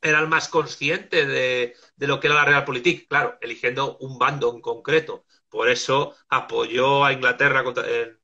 [0.00, 4.60] Era el más consciente de, lo que era la realpolitik, claro, eligiendo un bando en
[4.60, 5.24] concreto.
[5.48, 7.62] Por eso apoyó a Inglaterra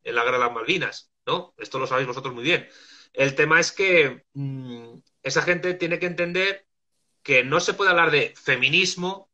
[0.03, 1.55] en, la guerra de las Malvinas, ¿no?
[1.59, 2.69] Esto lo sabéis vosotros muy bien.
[3.13, 6.67] El tema es que mm, esa gente tiene que entender
[7.23, 9.31] que no se puede hablar de feminismo,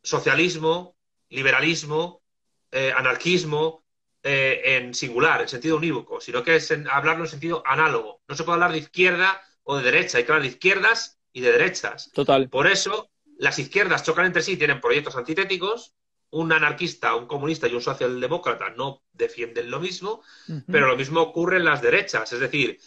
[0.00, 0.96] socialismo,
[1.28, 2.22] liberalismo,
[2.70, 3.84] eh, anarquismo
[4.22, 8.20] eh, en singular, en sentido unívoco, sino que es hablarlo en sentido análogo.
[8.28, 11.40] No se puede hablar de izquierda o de derecha, hay que hablar de izquierdas y
[11.40, 12.10] de derechas.
[12.12, 12.48] Total.
[12.48, 15.94] Por eso, las izquierdas chocan entre sí, tienen proyectos antitéticos.
[16.30, 20.22] Un anarquista, un comunista y un socialdemócrata no defienden lo mismo,
[20.66, 22.30] pero lo mismo ocurre en las derechas.
[22.34, 22.78] Es decir,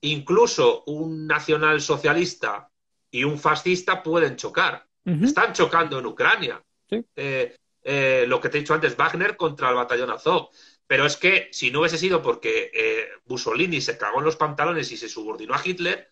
[0.00, 2.70] incluso un nacionalsocialista
[3.10, 4.86] y un fascista pueden chocar.
[5.04, 6.62] Están chocando en Ucrania.
[6.88, 10.48] Eh, eh, lo que te he dicho antes, Wagner contra el batallón Azov.
[10.86, 14.90] Pero es que si no hubiese sido porque eh, Mussolini se cagó en los pantalones
[14.92, 16.08] y se subordinó a Hitler,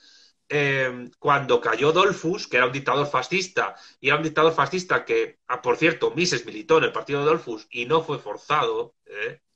[0.48, 5.38] eh, cuando cayó Dolfus, que era un dictador fascista, y era un dictador fascista que,
[5.48, 8.94] ah, por cierto, Mises militó en el partido de Dolfus y no fue forzado,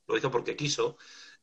[0.07, 0.97] lo hizo porque quiso,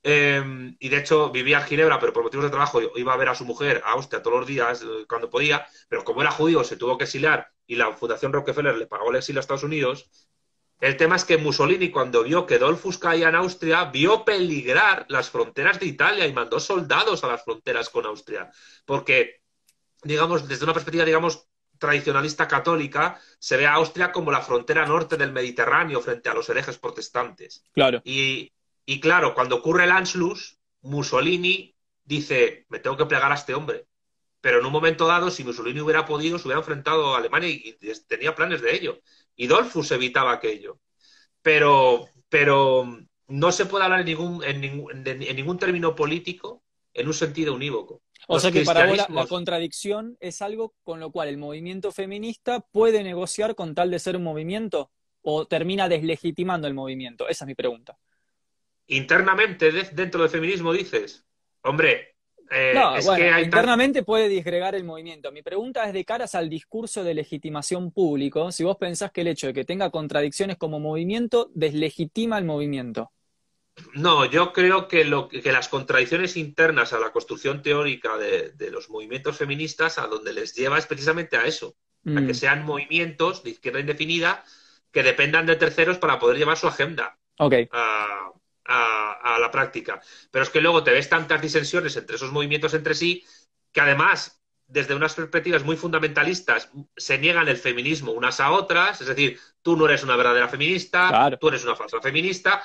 [0.04, 3.36] y de hecho vivía en Ginebra, pero por motivos de trabajo iba a ver a
[3.36, 6.98] su mujer a Austria todos los días cuando podía, pero como era judío se tuvo
[6.98, 10.10] que exiliar y la Fundación Rockefeller le pagó el exilio a Estados Unidos,
[10.82, 15.30] el tema es que Mussolini, cuando vio que Dolfus caía en Austria, vio peligrar las
[15.30, 18.52] fronteras de Italia y mandó soldados a las fronteras con Austria.
[18.86, 19.42] Porque,
[20.04, 21.48] digamos, desde una perspectiva, digamos,
[21.78, 26.50] tradicionalista católica, se ve a Austria como la frontera norte del Mediterráneo frente a los
[26.50, 27.64] herejes protestantes.
[27.74, 28.02] Claro.
[28.04, 28.52] Y,
[28.86, 33.88] y claro, cuando ocurre el Anschluss, Mussolini dice, me tengo que plegar a este hombre.
[34.42, 37.76] Pero en un momento dado, si Mussolini hubiera podido, se hubiera enfrentado a Alemania y
[38.08, 39.02] tenía planes de ello.
[39.36, 40.80] Y Dolfus evitaba aquello.
[41.42, 46.64] Pero, pero no se puede hablar en ningún, en ningún, en ningún término político
[46.94, 48.02] en un sentido unívoco.
[48.28, 52.62] O sea que para vos la, contradicción es algo con lo cual el movimiento feminista
[52.62, 54.92] puede negociar con tal de ser un movimiento
[55.22, 57.28] o termina deslegitimando el movimiento.
[57.28, 57.98] Esa es mi pregunta.
[58.88, 61.26] Internamente, dentro del feminismo, dices,
[61.62, 62.15] hombre,
[62.52, 65.32] eh, no, bueno, internamente puede disgregar el movimiento.
[65.32, 69.28] Mi pregunta es de caras al discurso de legitimación público, si vos pensás que el
[69.28, 73.12] hecho de que tenga contradicciones como movimiento deslegitima el movimiento.
[73.94, 78.90] No, yo creo que, lo, que las contradicciones internas a la construcción teórica de, los
[78.90, 82.36] movimientos feministas a donde les lleva es precisamente a eso, a que mm.
[82.36, 84.46] sean movimientos de izquierda indefinida
[84.92, 87.18] que dependan de terceros para poder llevar su agenda.
[87.38, 87.68] Okay
[88.66, 90.02] a, la práctica.
[90.32, 93.24] Pero es que luego te ves tantas disensiones entre esos movimientos entre sí
[93.72, 99.08] que además desde unas perspectivas muy fundamentalistas se niegan el feminismo unas a otras, es
[99.08, 102.64] decir, tú no eres una verdadera feminista, tú eres una falsa feminista.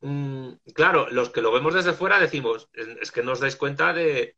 [0.00, 3.92] Mm, claro, los que lo vemos desde fuera decimos, es que no os dais cuenta
[3.92, 4.36] de,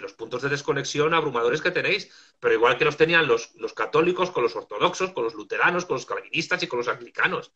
[0.00, 4.30] los puntos de desconexión abrumadores que tenéis, pero igual que los tenían los, los católicos
[4.30, 7.52] con los ortodoxos, con los luteranos, con los calvinistas y con los anglicanos.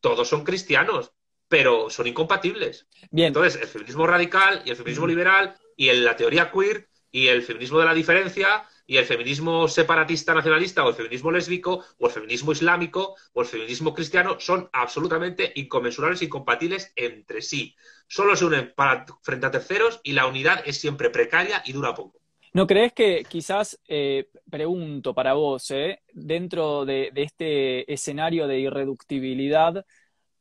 [0.00, 1.12] Todos son cristianos
[1.48, 2.86] pero son incompatibles.
[3.10, 3.28] Bien.
[3.28, 7.78] Entonces, el feminismo radical y el feminismo liberal y la teoría queer y el feminismo
[7.78, 12.52] de la diferencia y el feminismo separatista nacionalista o el feminismo lésbico o el feminismo
[12.52, 17.76] islámico o el feminismo cristiano son absolutamente inconmensurables, incompatibles entre sí.
[18.06, 21.94] Solo se unen para, frente a terceros y la unidad es siempre precaria y dura
[21.94, 22.18] poco.
[22.54, 28.58] ¿No crees que quizás, eh, pregunto para vos, eh, dentro de, de, este escenario de
[28.58, 29.84] irreductibilidad,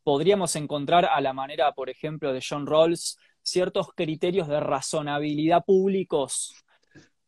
[0.08, 6.64] podríamos encontrar a la manera, por ejemplo, de John Rawls, ciertos criterios de razonabilidad públicos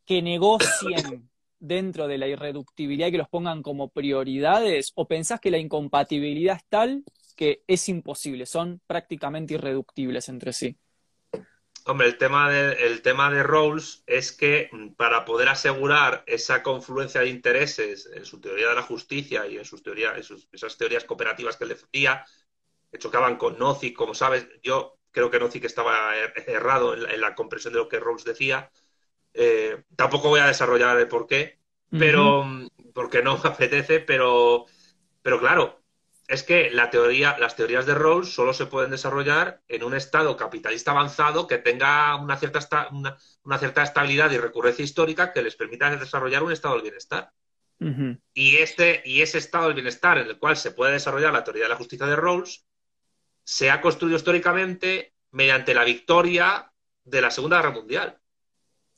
[0.06, 1.30] que negocien
[1.60, 4.94] dentro de la irreductibilidad y que los pongan como prioridades?
[4.96, 7.04] ¿O pensás que la incompatibilidad es tal
[7.36, 10.78] que es imposible, son prácticamente irreductibles entre sí?
[11.86, 16.64] Hombre, el tema de, el tema de Rawls es que mm, para poder asegurar esa
[16.64, 21.04] confluencia de intereses en su teoría de la justicia y en sus teorías, esas teorías
[21.04, 22.24] cooperativas que él defendía,
[22.92, 27.14] que chocaban con Nozick, como sabes, yo creo que Nozick estaba er, errado en la,
[27.14, 28.72] en la comprensión de lo que Rawls decía.
[29.34, 31.60] Eh, tampoco voy a desarrollar el por qué,
[31.90, 32.94] pero uh -huh.
[32.94, 34.66] porque no me apetece, pero,
[35.22, 35.82] pero claro,
[36.28, 40.38] es que la teoría, las teorías de Rawls solo se pueden desarrollar en un estado
[40.38, 45.42] capitalista avanzado que tenga una cierta, esta, una, una, cierta estabilidad y recurrencia histórica que
[45.42, 47.32] les permita desarrollar un estado del bienestar.
[47.82, 48.22] Uh -huh.
[48.34, 51.64] y, este, y ese estado del bienestar en el cual se puede desarrollar la teoría
[51.64, 52.66] de la justicia de Rawls
[53.50, 56.72] se ha construido históricamente mediante la victoria
[57.04, 58.20] de la Segunda Guerra Mundial.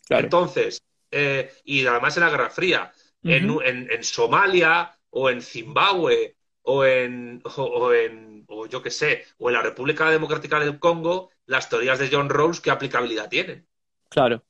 [0.05, 0.25] Claro.
[0.25, 2.91] Entonces, eh, y además en la Guerra Fría,
[3.23, 3.61] uh -huh.
[3.63, 8.91] en, en, en, Somalia o en Zimbabue o en, o, o en o yo qué
[8.91, 13.29] sé, o en la República Democrática del Congo, las teorías de John Rawls, ¿qué aplicabilidad
[13.29, 13.65] tienen?
[14.09, 14.43] Claro.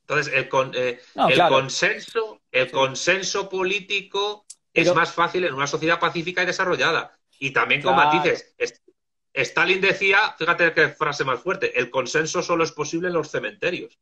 [0.00, 1.56] Entonces, el, con, eh, no, el claro.
[1.56, 2.72] consenso, el sí.
[2.72, 4.90] consenso político Pero...
[4.90, 7.12] es más fácil en una sociedad pacífica y desarrollada.
[7.38, 8.14] Y también con claro.
[8.14, 8.54] matices.
[9.34, 13.98] Stalin decía, fíjate qué frase más fuerte, el consenso solo es posible en los cementerios.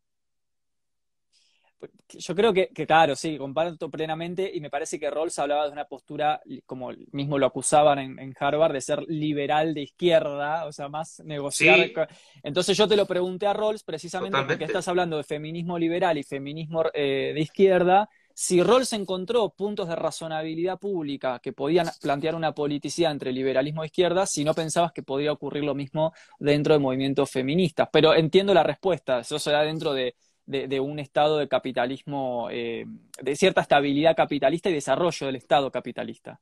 [2.10, 5.72] Yo creo que, que, claro, sí, comparto plenamente y me parece que Rawls hablaba de
[5.72, 10.72] una postura, como mismo lo acusaban en, en Harvard, de ser liberal de izquierda, o
[10.72, 11.78] sea, más negociar.
[11.78, 11.94] Sí.
[12.42, 14.54] Entonces yo te lo pregunté a Rawls precisamente Totalmente.
[14.54, 19.88] porque estás hablando de feminismo liberal y feminismo eh, de izquierda, si Rawls encontró puntos
[19.88, 24.92] de razonabilidad pública que podían plantear una politicidad entre liberalismo e izquierda, si no pensabas
[24.92, 27.88] que podría ocurrir lo mismo dentro de movimientos feministas.
[27.92, 30.14] Pero entiendo la respuesta, eso se da dentro de,
[30.46, 32.86] de, de un estado de capitalismo, eh,
[33.20, 36.40] de cierta estabilidad capitalista y desarrollo del estado capitalista.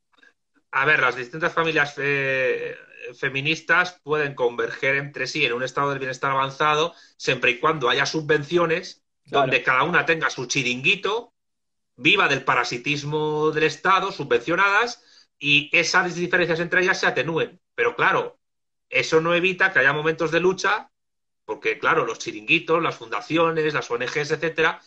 [0.73, 2.77] A ver, las distintas familias fe
[3.19, 8.07] feministas pueden converger entre sí en un estado del bienestar avanzado siempre y cuando haya
[8.07, 9.47] subvenciones claro.
[9.47, 11.33] donde cada una tenga su chiringuito
[12.01, 15.03] viva del parasitismo del Estado, subvencionadas,
[15.39, 17.61] y esas diferencias entre ellas se atenúen.
[17.75, 18.39] Pero claro,
[18.89, 20.91] eso no evita que haya momentos de lucha,
[21.45, 24.81] porque claro, los chiringuitos, las fundaciones, las ONGs, etcétera,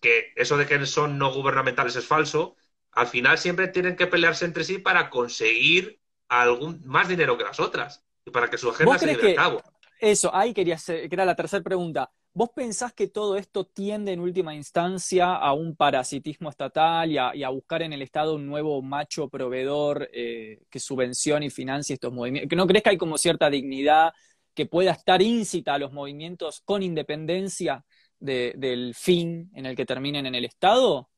[0.00, 2.56] que eso de que son no gubernamentales es falso,
[2.92, 7.58] al final siempre tienen que pelearse entre sí para conseguir algún más dinero que las
[7.58, 9.62] otras y para que su agenda se lleve a cabo.
[9.98, 12.10] Eso, ahí quería hacer, que era la tercera pregunta.
[12.32, 17.48] ¿Vos pensás que todo esto tiende en última instancia a un parasitismo estatal y a,
[17.48, 22.56] buscar en el Estado un nuevo macho proveedor eh, que subvencione y financie estos movimientos?
[22.56, 24.12] ¿No crees que hay como cierta dignidad
[24.54, 27.84] que pueda estar íncita a los movimientos con independencia
[28.20, 31.10] de, del fin en el que terminen en el Estado?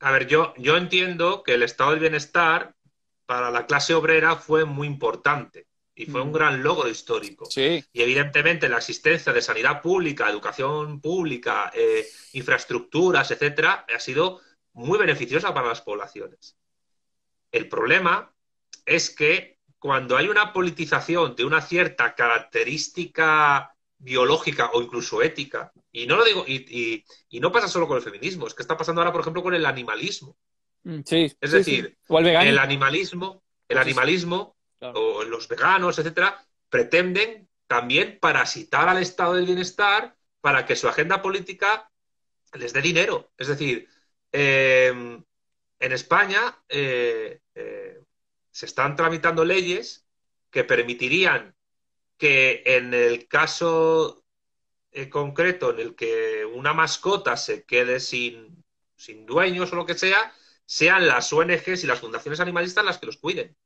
[0.00, 2.74] A ver, yo, yo entiendo que el estado del bienestar
[3.24, 5.69] para la clase obrera fue muy importante
[6.00, 7.44] y fue un gran logro histórico.
[7.44, 7.84] Sí.
[7.92, 14.40] Y evidentemente la existencia de sanidad pública, educación pública, eh, infraestructuras, etcétera, ha sido
[14.72, 16.56] muy beneficiosa para las poblaciones.
[17.52, 18.32] El problema
[18.86, 26.06] es que cuando hay una politización de una cierta característica biológica o incluso ética, y
[26.06, 28.78] no lo digo, y, y, y no pasa solo con el feminismo, es que está
[28.78, 30.38] pasando ahora, por ejemplo, con el animalismo.
[30.84, 32.14] Mm, sí, es sí, decir, sí.
[32.16, 39.46] el, el animalismo, el animalismo o los veganos, etcétera, pretenden también parasitar al estado del
[39.46, 41.90] bienestar para que su agenda política
[42.54, 43.30] les dé dinero.
[43.36, 43.88] Es decir,
[44.32, 44.88] eh,
[45.78, 48.02] en España eh, eh,
[48.50, 50.06] se están tramitando leyes
[50.50, 51.54] que permitirían
[52.16, 54.24] que en el caso
[55.08, 58.64] concreto en el que una mascota se quede sin,
[58.96, 60.34] sin dueños o lo que sea,
[60.66, 63.56] sean las ONGs y las fundaciones animalistas las que los cuiden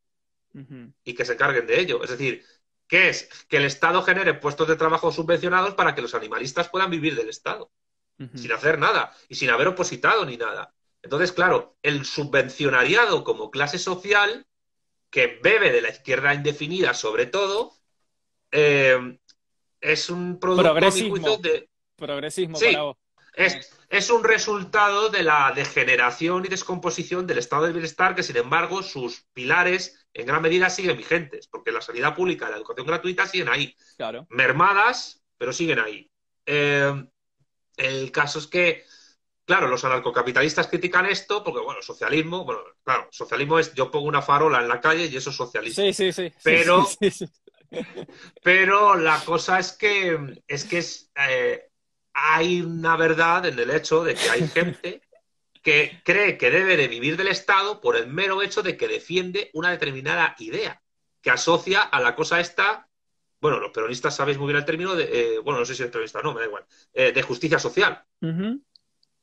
[1.05, 2.03] y que se encarguen de ello.
[2.03, 2.45] Es decir,
[2.87, 3.29] ¿qué es?
[3.49, 7.29] Que el Estado genere puestos de trabajo subvencionados para que los animalistas puedan vivir del
[7.29, 7.71] Estado,
[8.19, 8.37] uh -huh.
[8.37, 10.73] sin hacer nada y sin haber opositado ni nada.
[11.03, 14.47] Entonces, claro, el subvencionariado como clase social,
[15.11, 17.75] que bebe de la izquierda indefinida sobre todo,
[18.51, 19.19] eh,
[19.81, 21.69] es un producto progresismo, de...
[21.97, 22.97] Progresismo sí, para vos.
[23.35, 28.37] Es, es un resultado de la degeneración y descomposición del estado de bienestar que, sin
[28.37, 32.89] embargo, sus pilares en gran medida siguen vigentes, porque la sanidad pública y la educación
[32.89, 33.77] gratuita siguen ahí.
[33.97, 34.27] Claro.
[34.31, 36.11] Mermadas, pero siguen ahí.
[36.45, 37.05] Eh,
[37.77, 38.85] el caso es que,
[39.45, 44.23] claro, los anarcocapitalistas critican esto porque, bueno, socialismo, bueno, claro, socialismo es yo pongo una
[44.23, 45.85] farola en la calle y eso es socialismo.
[45.85, 46.33] Sí, sí, sí.
[46.43, 47.33] Pero, Sí, sí, sí.
[48.43, 51.71] pero la cosa es que es que es, eh,
[52.15, 55.03] hay una verdad en el hecho de que hay gente
[55.63, 59.51] que cree que debe de vivir del Estado por el mero hecho de que defiende
[59.55, 60.81] una determinada idea,
[61.21, 62.89] que asocia a la cosa esta,
[63.41, 65.91] bueno, los peronistas sabéis muy bien el término de, eh, bueno, no sé si es
[65.91, 68.05] peronista o no, me da igual, eh, de justicia social.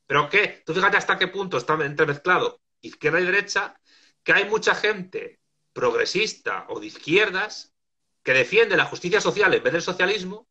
[0.05, 3.79] Pero que, tú fíjate hasta qué punto está entremezclado izquierda y derecha,
[4.23, 5.39] que hay mucha gente
[5.73, 7.73] progresista o de izquierdas
[8.23, 10.47] que defiende la justicia social en vez del socialismo,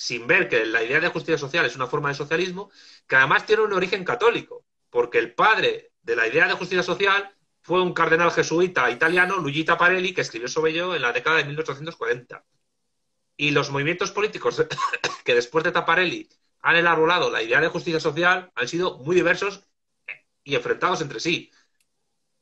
[0.00, 2.70] sin ver que la idea de justicia social es una forma de socialismo,
[3.06, 7.36] que además tiene un origen católico, porque el padre de la idea de justicia social
[7.60, 11.44] fue un cardenal jesuita italiano, Luigi Taparelli, que escribió sobre ello en la década de
[11.44, 12.42] 1840.
[13.36, 14.64] Y los movimientos políticos
[15.24, 16.30] que después de Taparelli
[16.62, 19.68] han elaborado la idea de justicia social han sido muy diversos
[20.44, 21.52] y enfrentados entre sí.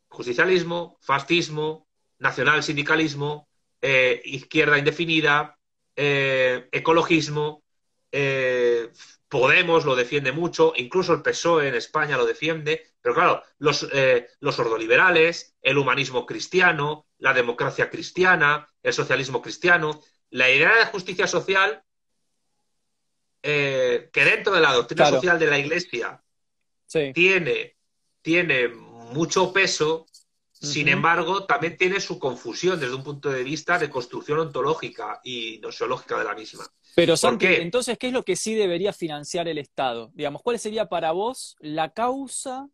[0.06, 1.89] Justicialismo, fascismo,
[2.20, 3.48] nacional sindicalismo,
[3.80, 5.57] eh, izquierda indefinida,
[6.01, 7.65] eh, ecologismo,
[8.12, 8.89] eh,
[9.29, 14.27] Podemos lo defiende mucho, incluso el PSOE en España lo defiende, pero claro, los, eh,
[14.41, 20.01] los ordoliberales, el humanismo cristiano, la democracia cristiana, el socialismo cristiano,
[20.31, 21.83] la idea de justicia social,
[23.43, 25.16] eh, que dentro de la doctrina Claro.
[25.16, 26.23] social de la Iglesia
[26.87, 27.12] Sí.
[27.12, 27.77] tiene,
[28.23, 30.07] tiene mucho peso,
[30.60, 35.59] sin embargo, también tiene su confusión desde un punto de vista de construcción ontológica y
[35.62, 36.66] nosiológica de la misma.
[36.94, 37.62] Pero Santi, qué?
[37.62, 40.10] entonces, ¿qué es lo que sí debería financiar el Estado?
[40.14, 42.68] Digamos, ¿cuál sería para vos la causa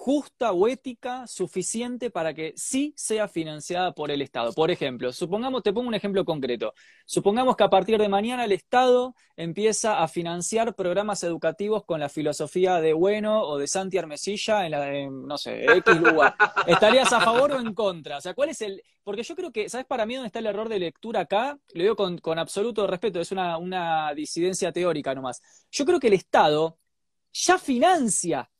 [0.00, 4.54] justa o ética suficiente para que sí sea financiada por el Estado?
[4.54, 6.72] Por ejemplo, supongamos, te pongo un ejemplo concreto.
[7.04, 12.08] Supongamos que a partir de mañana el Estado empieza a financiar programas educativos con la
[12.08, 16.34] filosofía de Bueno o de Santi Armesilla en la, no sé, X lugar.
[16.66, 18.16] ¿Estarías a favor o en contra?
[18.16, 20.46] O sea, ¿cuál es el, porque yo creo que, ¿sabes para mí dónde está el
[20.46, 21.58] error de lectura acá?
[21.74, 25.42] Lo digo con, con absoluto respeto, es una, una disidencia teórica nomás.
[25.70, 26.78] Yo creo que el Estado
[27.34, 28.50] ya financia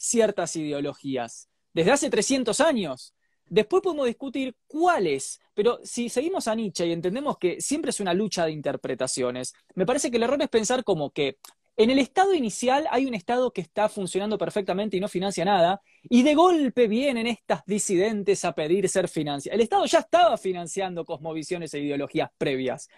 [0.00, 3.14] ciertas ideologías desde hace 300 años.
[3.46, 8.14] Después podemos discutir cuáles, pero si seguimos a Nietzsche y entendemos que siempre es una
[8.14, 11.38] lucha de interpretaciones, me parece que el error es pensar como que
[11.76, 15.80] en el estado inicial hay un estado que está funcionando perfectamente y no financia nada,
[16.02, 19.54] y de golpe vienen estas disidentes a pedir ser financiadas.
[19.54, 22.88] El Estado ya estaba financiando cosmovisiones e ideologías previas.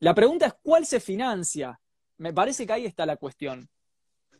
[0.00, 1.78] La pregunta es cuál se financia.
[2.18, 3.70] Me parece que ahí está la cuestión.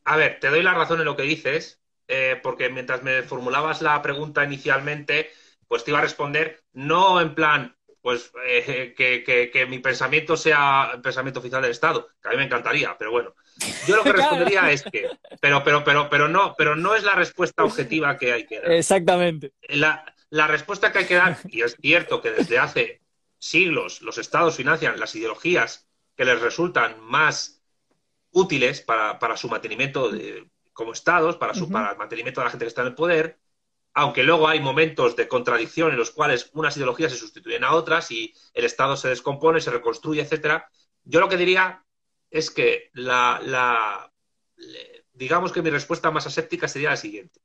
[0.05, 3.83] A ver, te doy la razón en lo que dices, eh, porque mientras me formulabas
[3.83, 5.31] la pregunta inicialmente,
[5.69, 10.37] pues te iba a responder, no en plan, pues eh, que, que- que mi pensamiento
[10.37, 13.35] sea el pensamiento oficial del Estado, que a mí me encantaría, pero bueno.
[13.81, 14.17] Yo lo que Claro.
[14.17, 18.33] respondería es que, pero, pero, pero, pero no, pero no es la respuesta objetiva que
[18.33, 18.71] hay que dar.
[18.73, 19.53] Exactamente.
[19.69, 23.03] La, la respuesta que hay que dar, y es cierto que desde hace
[23.39, 27.63] siglos los estados financian las ideologías que les resultan más
[28.33, 32.51] útiles para, para su mantenimiento de- como estados, para, su, para el mantenimiento de la
[32.53, 33.41] gente que está en el poder,
[33.95, 38.11] aunque luego hay momentos de contradicción en los cuales unas ideologías se sustituyen a otras
[38.13, 40.69] y el Estado se descompone, se reconstruye, etcétera.
[41.05, 41.85] Yo lo que diría
[42.31, 44.13] es que la, la-
[45.15, 47.41] digamos que mi respuesta más aséptica sería la siguiente.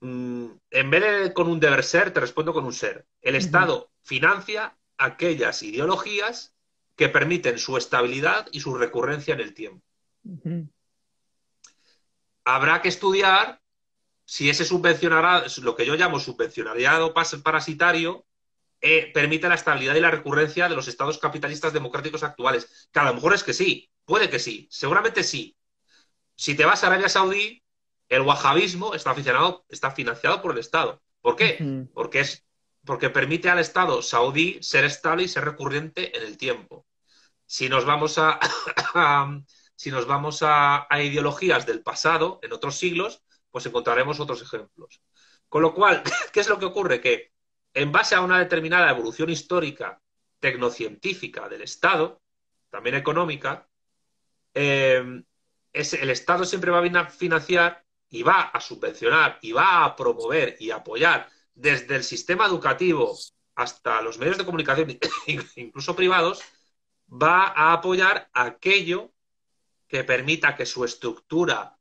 [0.00, 3.06] Mm, en vez de con un deber ser, te respondo con un ser.
[3.20, 3.36] El.
[3.36, 6.54] Estado financia aquellas ideologías
[6.96, 9.84] que permiten su estabilidad y su recurrencia en el tiempo.
[12.46, 13.60] Habrá que estudiar
[14.24, 17.12] si ese subvencionará, lo que yo llamo subvencionariado
[17.42, 18.24] parasitario,
[18.80, 22.88] eh, permite la estabilidad y la recurrencia de los estados capitalistas democráticos actuales.
[22.92, 25.56] Que a lo mejor es que sí, puede que sí, seguramente sí.
[26.36, 27.62] Si te vas a Arabia Saudí,
[28.08, 31.02] el wahabismo está, aficionado, está financiado por el Estado.
[31.20, 31.56] ¿Por qué?
[31.92, 32.46] Porque, es,
[32.84, 36.86] porque permite al Estado saudí ser estable y ser recurrente en el tiempo.
[37.44, 38.38] Si nos vamos a-
[39.76, 45.00] si nos vamos a, a ideologías del pasado, en otros siglos, pues encontraremos otros ejemplos.
[45.48, 47.00] Con lo cual, ¿qué es lo que ocurre?
[47.00, 47.32] Que
[47.74, 50.00] en base a una determinada evolución histórica
[50.40, 52.22] tecnocientífica del Estado,
[52.70, 53.68] también económica,
[54.54, 55.22] eh,
[55.72, 60.56] es- el Estado siempre va a financiar y va a subvencionar y va a promover
[60.60, 63.16] y apoyar desde el sistema educativo
[63.54, 64.98] hasta los medios de comunicación,
[65.56, 66.42] incluso privados,
[67.10, 69.12] va a apoyar aquello
[69.88, 71.78] que permita que su estructura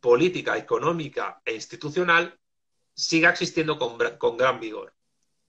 [0.00, 2.38] política, económica e institucional
[2.94, 4.94] siga existiendo con, con gran vigor.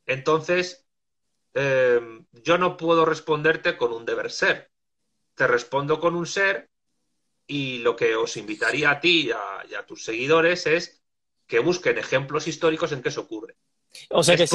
[0.05, 0.85] Entonces,
[1.53, 4.71] eh, yo no puedo responderte con un deber ser.
[5.35, 6.69] Te respondo con un ser
[7.47, 11.01] y lo que os invitaría a ti y a, y a tus seguidores es
[11.47, 13.55] que busquen ejemplos históricos en que eso ocurre.
[14.09, 14.47] O sea que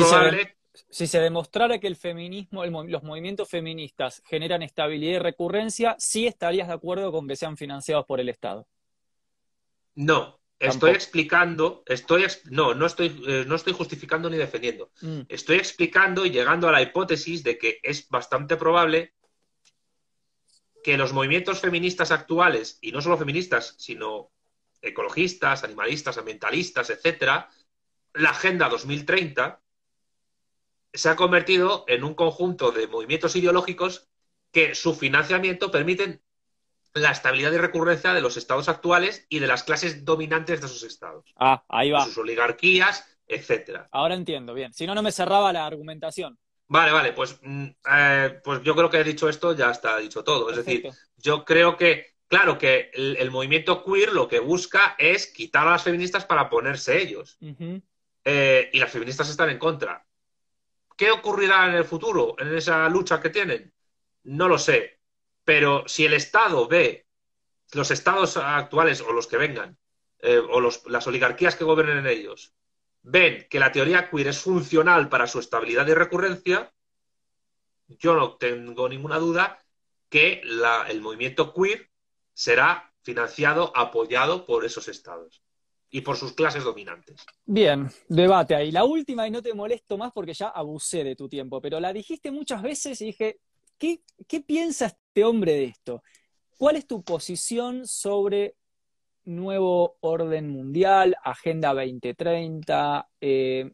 [0.89, 6.27] si, se, demostrara que el feminismo, el, los movimientos feministas generan estabilidad y recurrencia, sí
[6.27, 8.67] estarías de acuerdo con que sean financiados por el Estado.
[9.95, 14.91] No, Estoy explicando, estoy no, no estoy, eh, no estoy justificando ni defendiendo.
[15.01, 15.21] Mm.
[15.27, 19.15] Estoy explicando y llegando a la hipótesis de que es bastante probable
[20.85, 24.33] que los movimientos feministas actuales, y no solo feministas, sino
[24.83, 27.49] ecologistas, animalistas, ambientalistas, etcétera,
[28.13, 29.63] la Agenda 2030
[30.93, 34.09] se ha convertido en un conjunto de movimientos ideológicos
[34.53, 36.23] que su financiamiento permiten
[36.95, 40.83] la estabilidad y recurrencia de los estados actuales y de las clases dominantes de esos
[40.83, 41.33] estados.
[41.37, 42.05] Ah, ahí va.
[42.05, 43.89] sus oligarquías, etcétera.
[43.93, 44.73] Ahora entiendo, bien.
[44.73, 46.39] Si no, no me cerraba la argumentación.
[46.67, 50.23] Vale, vale, pues, mm, eh, pues yo creo que he dicho esto, ya está dicho
[50.23, 50.51] todo.
[50.51, 55.67] Es decir, yo creo que, claro, que el, movimiento queer lo que busca es quitar
[55.67, 57.39] a las feministas para ponerse ellos.
[58.25, 60.07] Eh, y las feministas están en contra.
[61.01, 63.73] ¿Qué ocurrirá en el futuro, en esa lucha que tienen?
[64.25, 65.01] No lo sé.
[65.45, 67.07] Pero si el Estado ve,
[67.73, 69.79] los estados actuales o los que vengan,
[70.19, 72.53] eh, o las oligarquías que gobiernen en ellos,
[73.01, 76.71] ven que la teoría queer es funcional para su estabilidad y recurrencia,
[77.89, 79.59] yo no tengo ninguna duda
[80.11, 81.89] que el movimiento queer
[82.35, 85.43] será financiado, apoyado por esos estados
[85.91, 87.17] y por sus clases dominantes.
[87.45, 88.71] Bien, debate ahí.
[88.71, 91.93] La última, y no te molesto más porque ya abusé de tu tiempo, pero la
[91.93, 93.41] dijiste muchas veces y dije,
[93.79, 96.03] ¿qué, piensa este hombre de esto?
[96.59, 98.55] ¿Cuál es tu posición sobre
[99.25, 103.09] nuevo orden mundial, Agenda 2030?
[103.21, 103.73] Eh,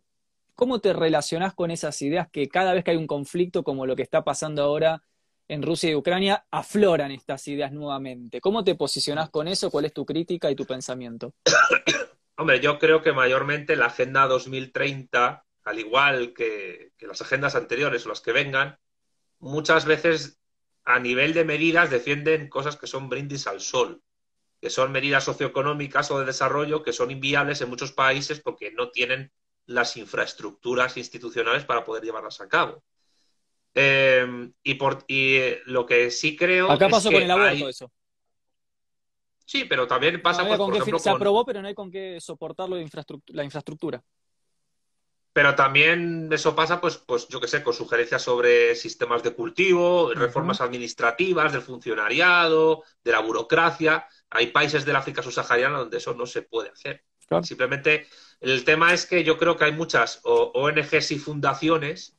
[0.54, 3.94] ¿Cómo te relacionás con esas ideas que cada vez que hay un conflicto como lo
[3.94, 5.02] que está pasando ahora
[5.48, 8.40] en Rusia y Ucrania, afloran estas ideas nuevamente?
[8.40, 9.70] ¿Cómo te posicionás con eso?
[9.70, 11.34] ¿Cuál es tu crítica y tu pensamiento?
[12.36, 18.10] Hombre, yo creo que mayormente la Agenda 2030, al igual que las agendas anteriores o
[18.10, 18.78] las que vengan,
[19.38, 20.38] muchas veces
[20.84, 24.02] a nivel de medidas defienden cosas que son brindis al sol,
[24.60, 28.90] que son medidas socioeconómicas o de desarrollo que son inviables en muchos países porque no
[28.90, 29.32] tienen
[29.66, 32.84] las infraestructuras institucionales para poder llevarlas a cabo.
[33.78, 36.70] Em, y, por, y lo que sí creo.
[36.70, 37.92] Acá pasó con el aborto eso.
[39.44, 42.76] Sí, pero también pasa pues, por ejemplo, Se aprobó, pero no hay con qué soportarlo
[42.76, 44.02] la infraestructura.
[45.34, 50.14] Pero también eso pasa, pues, pues yo qué sé, con sugerencias sobre sistemas de cultivo,
[50.14, 54.06] reformas administrativas, del funcionariado, de la burocracia.
[54.30, 57.04] Hay países del África subsahariana donde eso no se puede hacer.
[57.42, 58.06] Simplemente
[58.40, 62.15] el tema es que yo creo que hay muchas ONGs y fundaciones,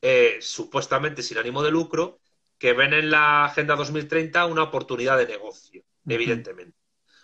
[0.00, 2.20] eh, supuestamente sin ánimo de lucro,
[2.58, 6.76] que ven en la Agenda 2030 una oportunidad de negocio, evidentemente.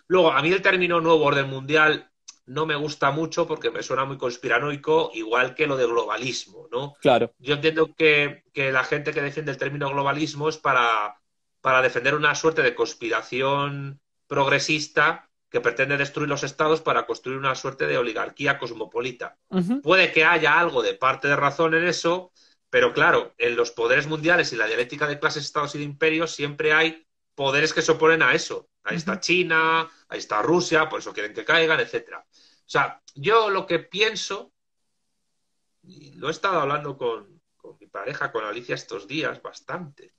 [0.07, 2.09] Luego, a mí el término nuevo orden mundial
[2.45, 6.93] no me gusta mucho porque me suena muy conspiranoico, igual que lo de globalismo, ¿no?
[7.01, 7.33] Claro.
[7.39, 11.19] Yo entiendo que, la gente que defiende el término globalismo es para,
[11.61, 17.55] para defender una suerte de conspiración progresista que pretende destruir los estados para construir una
[17.55, 19.37] suerte de oligarquía cosmopolita.
[19.81, 22.31] Puede que haya algo de parte de razón en eso,
[22.69, 26.35] pero claro, en los poderes mundiales y la dialéctica de clases, estados y de imperios
[26.35, 28.69] siempre hay poderes que se oponen a eso.
[28.83, 32.25] Ahí está China, ahí está Rusia, por eso quieren que caigan, etcétera.
[32.29, 34.53] O sea, yo lo que pienso,
[35.83, 37.41] y lo he estado hablando con,
[37.79, 40.13] mi pareja, con Alicia estos días, bastante.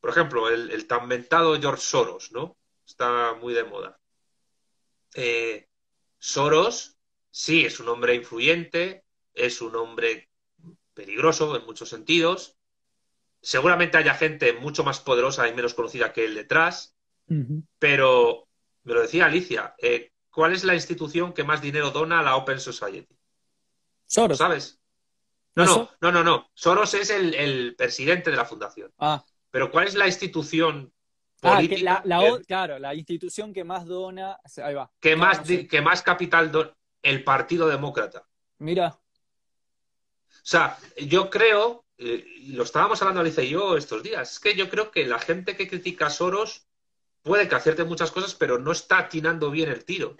[0.00, 2.56] Por ejemplo, el, tan mentado George Soros, ¿no?
[2.86, 3.98] Está muy de moda.
[5.14, 5.68] Eh,
[6.18, 6.98] Soros,
[7.30, 10.30] sí, es un hombre influyente, es un hombre
[10.94, 12.56] peligroso en muchos sentidos.
[13.42, 16.96] Seguramente haya gente mucho más poderosa y menos conocida que él detrás,
[17.78, 18.48] pero
[18.84, 22.36] me lo decía Alicia, eh, ¿cuál es la institución que más dinero dona a la
[22.36, 23.16] Open Society?
[24.06, 24.38] Soros.
[24.38, 24.80] ¿Sabes?
[25.56, 26.50] No, no, no, no, no.
[26.54, 28.92] Soros es el, presidente de la fundación.
[28.98, 29.24] Ah.
[29.50, 30.92] Pero ¿cuál es la institución
[31.42, 32.02] ah, política?
[32.04, 34.38] la, claro, la institución que más dona.
[34.62, 34.90] Ahí va.
[35.00, 36.74] Que, más, que más capital dona.
[37.02, 38.26] El Partido Demócrata.
[38.58, 38.98] Mira.
[40.44, 44.38] O sea, yo creo, eh, y lo estábamos hablando Alicia y yo estos días, es
[44.38, 46.66] que yo creo que la gente que critica a Soros
[47.22, 50.18] puede que acierte muchas cosas, pero no está atinando bien el tiro.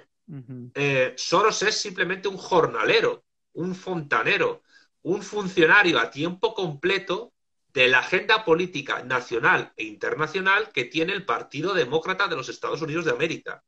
[0.74, 3.22] Eh, Soros es simplemente un jornalero,
[3.52, 4.62] un fontanero,
[5.02, 7.34] un funcionario a tiempo completo
[7.74, 12.80] de la agenda política nacional e internacional que tiene el Partido Demócrata de los Estados
[12.80, 13.62] Unidos de América.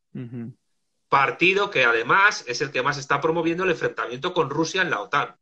[1.11, 5.03] Partido que además es el que más está promoviendo el enfrentamiento con Rusia en la
[5.03, 5.37] OTAN.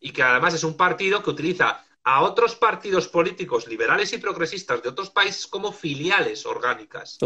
[0.00, 4.82] Y que además es un partido que utiliza a otros partidos políticos liberales y progresistas
[4.82, 7.16] de otros países como filiales orgánicas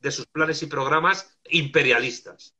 [0.00, 2.54] de sus planes y programas imperialistas.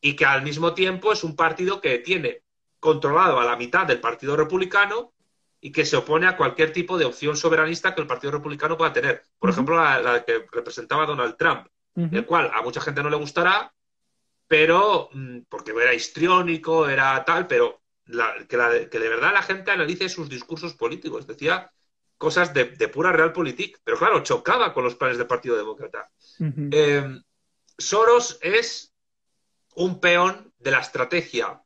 [0.00, 2.42] Y que al mismo tiempo es un partido que tiene
[2.78, 5.12] controlado a la mitad del Partido Republicano
[5.60, 8.92] y que se opone a cualquier tipo de opción soberanista que el Partido Republicano pueda
[8.92, 9.24] tener.
[9.38, 13.74] Por ejemplo, la, que representaba Donald Trump, el cual a mucha gente no le gustará,
[14.46, 17.79] pero mm, porque era histriónico, era tal, pero
[18.48, 18.56] que,
[18.98, 21.26] de verdad la gente analice sus discursos políticos.
[21.26, 21.70] Decía
[22.18, 26.10] cosas de, pura realpolitik, pero claro, chocaba con los planes del Partido Demócrata.
[26.70, 27.20] Eh,
[27.78, 28.92] Soros es
[29.74, 31.62] un peón de la estrategia,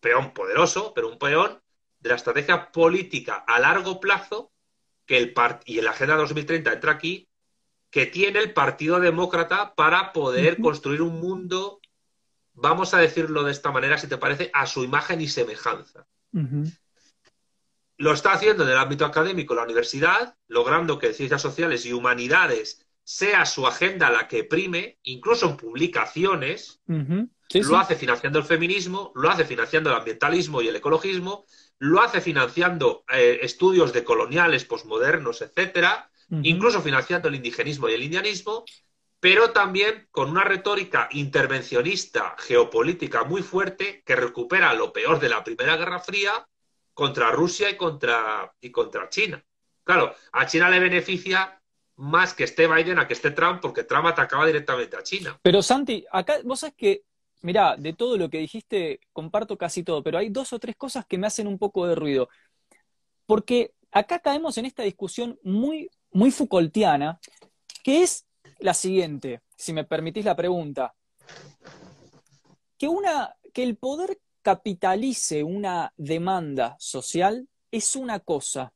[0.00, 1.60] peón poderoso, pero un peón
[2.00, 4.52] de la estrategia política a largo plazo
[5.06, 5.34] que el
[5.64, 7.28] y en la Agenda 2030 entra aquí,
[7.90, 11.80] que tiene el Partido Demócrata para poder construir un mundo,
[12.56, 16.06] vamos a decirlo de esta manera, si te parece, a su imagen y semejanza.
[17.98, 22.86] Lo está haciendo en el ámbito académico la universidad, logrando que ciencias sociales y humanidades
[23.04, 26.80] sea su agenda la que prime, incluso en publicaciones.
[26.88, 31.46] lo hace financiando el feminismo, lo hace financiando el ambientalismo y el ecologismo,
[31.78, 36.10] lo hace financiando eh, estudios de coloniales, posmodernos, etcétera,
[36.42, 38.64] incluso financiando el indigenismo y el indianismo,
[39.20, 45.42] pero también con una retórica intervencionista geopolítica muy fuerte que recupera lo peor de la
[45.42, 46.46] Primera Guerra Fría
[46.94, 49.44] contra Rusia y contra, y contra China.
[49.84, 51.60] Claro, a China le beneficia
[51.96, 55.38] más que esté Biden a que esté Trump, porque Trump atacaba directamente a China.
[55.42, 57.04] Pero Santi, acá vos sabes que
[57.42, 61.06] Mirá, de todo lo que dijiste, comparto casi todo, pero hay dos o tres cosas
[61.06, 62.28] que me hacen un poco de ruido.
[63.24, 67.20] Porque acá caemos en esta discusión muy, muy Foucaultiana,
[67.84, 68.25] que es
[68.58, 70.94] la siguiente, si me permitís la pregunta.
[72.78, 78.72] Que, una, que el poder capitalice una demanda social es una cosa,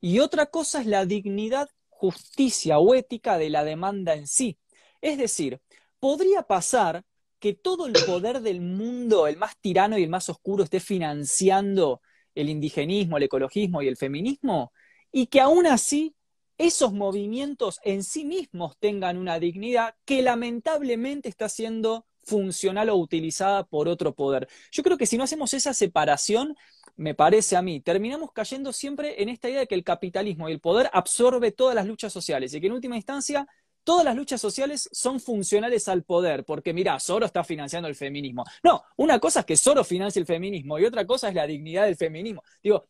[0.00, 4.58] y otra cosa es la dignidad, justicia o ética de la demanda en sí.
[5.00, 5.60] Es decir,
[5.98, 7.04] podría pasar
[7.40, 12.00] que todo el poder del mundo, el más tirano y el más oscuro, esté financiando
[12.34, 14.72] el indigenismo, el ecologismo y el feminismo,
[15.10, 16.14] y que aún así
[16.58, 23.64] esos movimientos en sí mismos tengan una dignidad que lamentablemente está siendo funcional o utilizada
[23.64, 24.48] por otro poder.
[24.70, 26.56] Yo creo que si no hacemos esa separación,
[26.96, 30.52] me parece a mí, terminamos cayendo siempre en esta idea de que el capitalismo y
[30.52, 33.46] el poder absorbe todas las luchas sociales y que en última instancia
[33.88, 38.44] todas las luchas sociales son funcionales al poder, porque mira, Soro está financiando el feminismo.
[38.62, 41.86] No, una cosa es que Soro financie el feminismo y otra cosa es la dignidad
[41.86, 42.42] del feminismo.
[42.62, 42.86] Digo,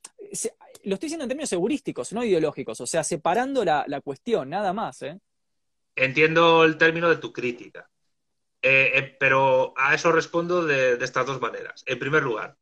[0.82, 5.02] lo estoy diciendo en términos heurísticos, no ideológicos, o sea, separando la, cuestión, nada más.
[5.02, 5.20] ¿eh?
[5.94, 7.88] Entiendo el término de tu crítica,
[8.60, 11.84] eh, eh, pero a eso respondo de, estas dos maneras.
[11.86, 12.56] En primer lugar,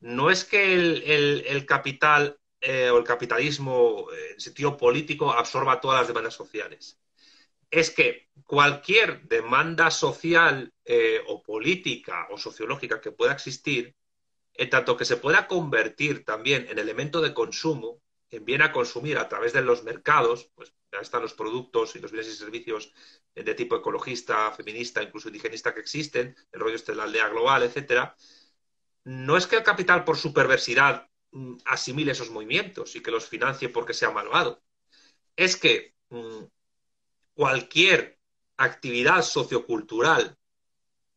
[0.00, 6.34] no es que el, capital o el capitalismo en sentido político absorba todas las demandas
[6.34, 6.98] sociales
[7.70, 13.96] es que cualquier demanda social eh, o política o sociológica que pueda existir,
[14.54, 19.18] en tanto que se pueda convertir también en elemento de consumo, en bien a consumir
[19.18, 22.92] a través de los mercados, pues ya están los productos y los bienes y servicios
[23.34, 27.62] de tipo ecologista, feminista, incluso indigenista que existen, el rollo este de la aldea global,
[27.62, 28.16] etcétera,
[29.04, 33.28] no es que el capital por su perversidad mm, asimile esos movimientos y que los
[33.28, 34.62] financie porque sea malvado.
[35.36, 36.44] Es que mm,
[37.36, 38.18] cualquier
[38.56, 40.36] actividad sociocultural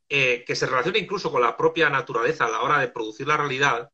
[0.10, 3.38] eh, que se relacione incluso con la propia naturaleza a la hora de producir la
[3.38, 3.90] realidad,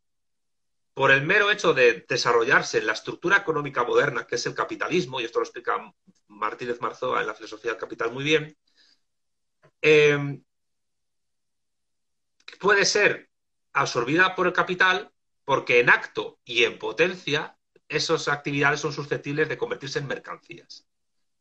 [0.93, 5.19] por el mero hecho de desarrollarse en la estructura económica moderna, que es el capitalismo,
[5.19, 5.93] y esto lo explica
[6.27, 8.57] Martínez Marzoa en la filosofía del capital muy bien,
[9.81, 10.41] eh,
[12.59, 13.29] puede ser
[13.73, 15.11] absorbida por el capital
[15.43, 17.57] porque en acto y en potencia
[17.87, 20.84] esas actividades son susceptibles de convertirse en mercancías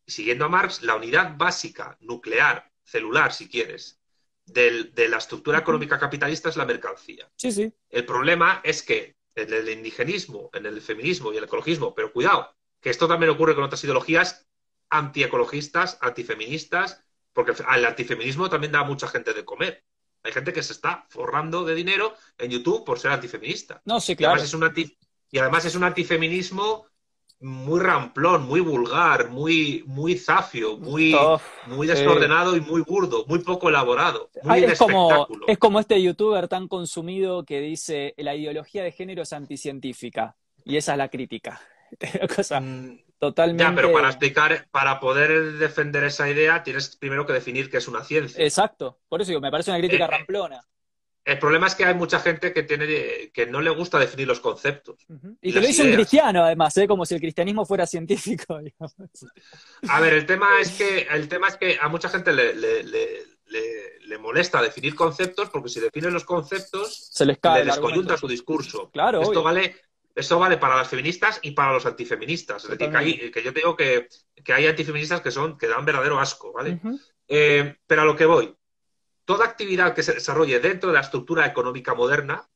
[0.07, 4.01] siguiendo a Marx, la unidad básica, nuclear, celular, si quieres,
[4.45, 7.31] de la estructura económica capitalista es la mercancía.
[7.37, 7.73] Sí, sí.
[7.89, 12.55] El problema es que en el indigenismo, en el feminismo y el ecologismo, pero cuidado,
[12.81, 14.47] que esto también ocurre con otras ideologías
[14.91, 17.03] antiecologistas, antifeministas,
[17.33, 19.85] porque el antifeminismo también da a mucha gente de comer.
[20.23, 23.83] Hay gente que se está forrando de dinero en YouTube por ser antifeminista.
[23.85, 24.41] No, sí, claro.
[24.41, 24.63] es un
[25.31, 26.87] y además es un antifeminismo
[27.45, 31.15] muy ramplón, muy vulgar, muy, muy zafio, muy,
[31.67, 34.31] muy desordenado y muy burdo, muy poco elaborado.
[34.43, 39.23] Muy es, como, es como este youtuber tan consumido que dice la ideología de género
[39.23, 40.37] es anticientífica.
[40.65, 41.61] Y esa es la crítica.
[42.35, 43.63] cosa mm, totalmente...
[43.63, 47.89] Ya, pero para explicar, para poder defender esa idea, tienes primero que definir qué es
[47.89, 48.43] una ciencia.
[48.43, 50.65] Exacto, por eso digo, me parece una crítica eh, eh, ramplona.
[51.25, 54.41] El problema es que hay mucha gente que tiene que no le gusta definir los
[54.41, 55.07] conceptos.
[55.41, 56.87] Y te lo dice un cristiano, además, ¿eh?
[56.87, 58.59] como si el cristianismo fuera científico.
[59.89, 64.19] A ver, el tema es que el tema es que a mucha gente le, le,
[64.19, 68.91] molesta definir conceptos porque si define los conceptos se les cae le descoyunta su discurso.
[68.91, 69.21] Claro.
[69.21, 69.75] Esto vale
[70.15, 72.65] esto vale para las feministas y para los antifeministas.
[72.65, 74.09] Es decir, que, yo te digo que,
[74.55, 76.81] hay antifeministas que son que dan verdadero asco, ¿vale?
[77.27, 78.55] Eh, pero a lo que voy,
[79.25, 82.49] toda actividad que se desarrolle dentro de la estructura económica moderna,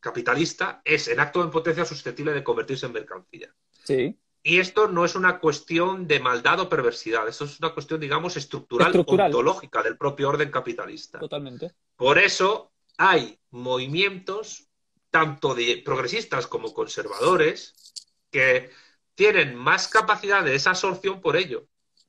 [0.00, 3.54] capitalista, es en acto de impotencia susceptible de convertirse en mercancía.
[3.84, 4.18] Sí.
[4.42, 8.36] Y esto no es una cuestión de maldad o perversidad, esto es una cuestión, digamos,
[8.36, 9.28] estructural, estructural.
[9.28, 11.18] ontológica del propio orden capitalista.
[11.18, 11.72] Totalmente.
[11.96, 14.68] Por eso hay movimientos,
[15.10, 17.94] tanto de progresistas como conservadores,
[18.30, 18.70] que
[19.14, 21.66] tienen más capacidad de desabsorción por ello.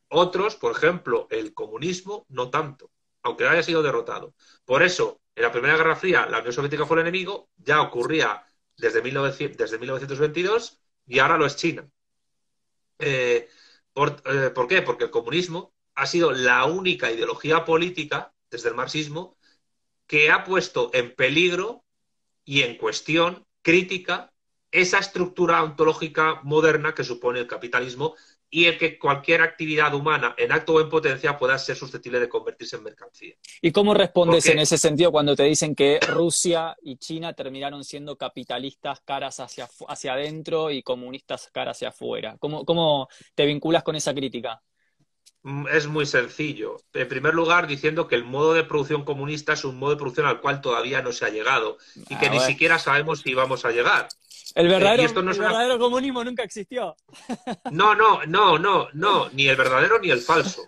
[0.09, 2.91] Otros, por ejemplo, el comunismo, no tanto
[3.25, 4.35] aunque haya sido derrotado.
[4.65, 8.45] Por eso, en la Primera Guerra Fría, la Unión Soviética fue el enemigo, ya ocurría
[8.77, 11.89] desde, 1922 y ahora lo es China.
[12.99, 13.49] Eh,
[13.95, 14.83] eh, por, qué?
[14.83, 19.37] Porque el comunismo ha sido la única ideología política, desde el marxismo,
[20.05, 21.83] que ha puesto en peligro
[22.43, 24.31] y en cuestión crítica
[24.69, 28.15] esa estructura ontológica moderna que supone el capitalismo
[28.55, 32.29] y el que cualquier actividad humana en acto o en potencia pueda ser susceptible de
[32.29, 33.35] convertirse en mercancía.
[33.61, 38.15] ¿Y cómo respondes en ese sentido cuando te dicen que Rusia y China terminaron siendo
[38.15, 42.37] capitalistas caras hacia, hacia adentro y comunistas caras hacia afuera?
[42.39, 44.63] ¿Cómo, ¿Cómo te vinculas con esa crítica?
[45.45, 46.81] Mm, es muy sencillo.
[46.91, 50.25] En primer lugar, diciendo que el modo de producción comunista es un modo de producción
[50.25, 53.63] al cual todavía no se ha llegado y que ah, ni siquiera sabemos si vamos
[53.63, 54.07] a llegar.
[54.55, 56.95] El verdadero, comunismo nunca existió.
[57.69, 60.63] No, no, no, no, no, ni el verdadero ni el falso.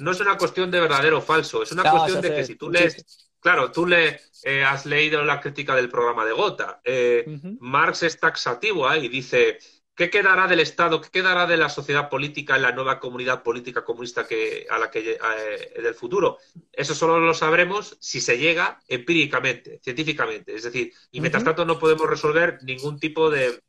[0.00, 2.70] No es una cuestión de verdadero o falso, es una cuestión de que si tú
[2.70, 7.24] lees, claro, tú le, eh, has leído la crítica del programa de Gotha, eh,
[7.60, 9.58] Marx es taxativo ahí, dice,
[9.94, 13.84] ¿Qué quedará del Estado, qué quedará de la sociedad política en la nueva comunidad política
[13.84, 16.38] comunista que, a la que eh, del futuro?
[16.72, 20.54] Eso solo lo sabremos si se llega empíricamente, científicamente.
[20.54, 23.62] Es decir, y mientras tanto no podemos resolver ningún tipo de,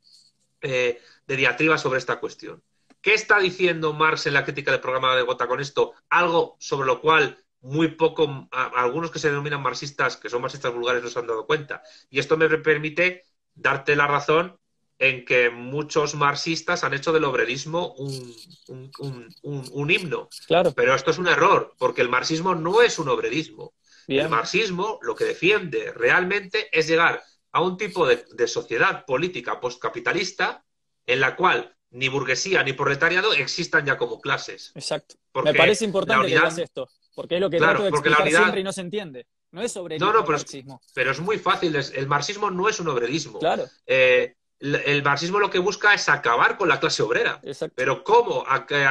[0.61, 2.63] eh, de diatriba sobre esta cuestión.
[3.01, 5.93] ¿Qué está diciendo Marx en la crítica del programa de Gotha con esto?
[6.09, 11.03] Algo sobre lo cual muy poco, algunos que se denominan marxistas, que son marxistas vulgares,
[11.03, 11.81] no se han dado cuenta.
[12.09, 13.25] Y esto me permite
[13.55, 14.57] darte la razón
[14.99, 20.29] en que muchos marxistas han hecho del obrerismo un, himno.
[20.47, 20.71] Claro.
[20.73, 23.73] Pero esto es un error, porque el marxismo no es un obrerismo.
[24.07, 30.63] El marxismo lo que defiende realmente es llegar a un tipo de, sociedad política postcapitalista
[31.05, 34.71] en la cual ni burguesía ni proletariado existan ya como clases.
[34.75, 35.15] Exacto.
[35.43, 38.63] Me parece importante que digas esto, porque es lo que trato de explicar siempre y
[38.63, 39.27] no se entiende.
[39.51, 40.07] No es obrerismo.
[40.07, 40.81] No, no, pero, marxismo.
[40.83, 41.75] Es, pero es muy fácil.
[41.75, 43.37] el marxismo no es un obrerismo.
[43.37, 43.65] Claro.
[43.85, 47.41] Eh, el marxismo lo que busca es acabar con la clase obrera.
[47.75, 48.45] Pero ¿cómo?
[48.67, 48.89] ¿Pero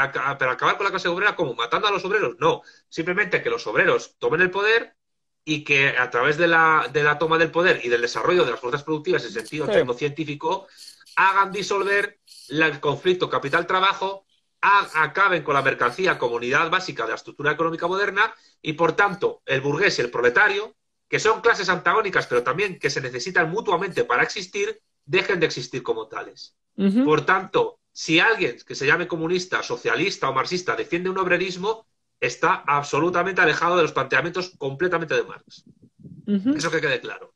[0.50, 1.54] acabar con la clase obrera cómo?
[1.54, 2.36] ¿Matando a los obreros?
[2.38, 2.60] No.
[2.90, 4.94] Simplemente que los obreros tomen el poder
[5.44, 8.50] y que a través de la, de la toma del poder y del desarrollo de
[8.50, 10.68] las fuerzas productivas en sentido tecnocientífico
[11.16, 14.26] hagan disolver el conflicto capital-trabajo,
[14.60, 19.42] acaben con la mercancía como unidad básica de la estructura económica moderna y, por tanto,
[19.46, 20.76] el burgués y el proletario,
[21.08, 24.80] que son clases antagónicas pero también que se necesitan mutuamente para existir,
[25.12, 26.56] dejen de existir como tales.
[27.04, 31.86] Por tanto, si alguien que se llame comunista, socialista o marxista defiende un obrerismo,
[32.18, 35.64] está absolutamente alejado de los planteamientos completamente de Marx.
[36.56, 37.34] Eso que quede claro.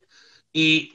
[0.52, 0.88] Y,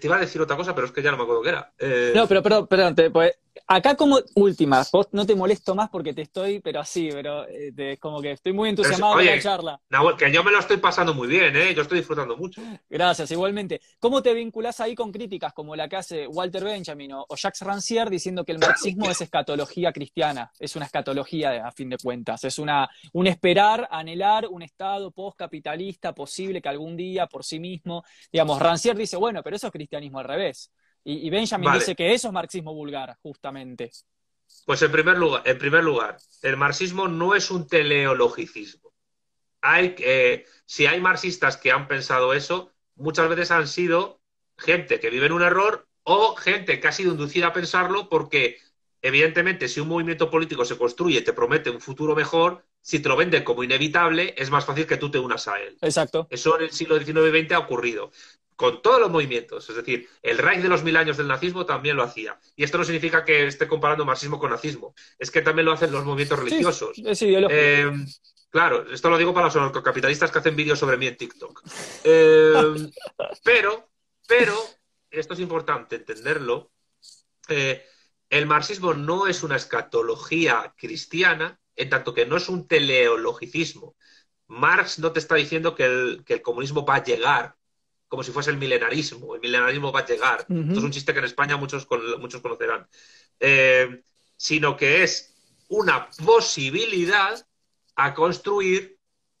[0.00, 1.72] te iba a decir otra cosa, pero es que ya no me acuerdo qué era.
[1.78, 3.32] Eh, no, pero perdón, perdón, pues,
[3.66, 8.20] acá como última, no te molesto más porque te estoy, pero así, pero eh, como
[8.20, 9.80] que estoy muy entusiasmado con la charla.
[10.18, 11.74] que yo me lo estoy pasando muy bien, ¿eh?
[11.74, 12.62] Yo estoy disfrutando mucho.
[12.88, 13.80] Gracias, igualmente.
[13.98, 18.08] ¿Cómo te vinculás ahí con críticas como la que hace Walter Benjamin o, Jacques Rancière
[18.08, 20.50] diciendo que el marxismo es escatología cristiana?
[20.58, 22.44] Es una escatología, a fin de cuentas.
[22.44, 28.04] Es una, un esperar, anhelar un Estado postcapitalista posible que algún día por sí mismo,
[28.30, 30.70] digamos, Rancière dice, bueno, pero eso es cristianismo al revés.
[31.04, 33.90] Y, Benjamin dice que eso es marxismo vulgar, justamente.
[34.64, 38.92] Pues en primer lugar, en primer lugar el marxismo no es un teleologicismo.
[39.60, 44.20] Hay, eh, si hay marxistas que han pensado eso, muchas veces han sido
[44.56, 48.58] gente que vive en un error o gente que ha sido inducida a pensarlo porque,
[49.00, 53.08] evidentemente, si un movimiento político se construye y te promete un futuro mejor, si te
[53.08, 55.76] lo vende como inevitable, es más fácil que tú te unas a él.
[55.80, 56.26] Exacto.
[56.30, 58.10] Eso en el siglo XIX y XX ha ocurrido
[58.62, 59.68] con todos los movimientos.
[59.68, 62.38] Es decir, el Reich de los mil años del nazismo también lo hacía.
[62.54, 64.94] Y esto no significa que esté comparando marxismo con nazismo.
[65.18, 66.96] Es que también lo hacen los movimientos religiosos.
[67.50, 67.90] Eh,
[68.50, 71.60] claro, esto lo digo para los capitalistas que hacen vídeos sobre mí en TikTok.
[72.04, 72.52] Eh,
[73.42, 73.90] pero,
[74.28, 74.56] pero,
[75.10, 76.70] esto es importante entenderlo.
[77.48, 77.84] Eh,
[78.30, 83.96] el marxismo no es una escatología cristiana, en tanto que no es un teleologicismo.
[84.46, 87.56] Marx no te está diciendo que el, comunismo va a llegar
[88.12, 89.34] como si fuese el milenarismo.
[89.34, 90.40] El milenarismo va a llegar.
[90.40, 91.88] Esto es un chiste que en España muchos,
[92.20, 92.86] muchos conocerán.
[93.40, 94.02] Eh,
[94.36, 95.34] sino que es
[95.68, 97.42] una posibilidad
[97.96, 98.98] a construir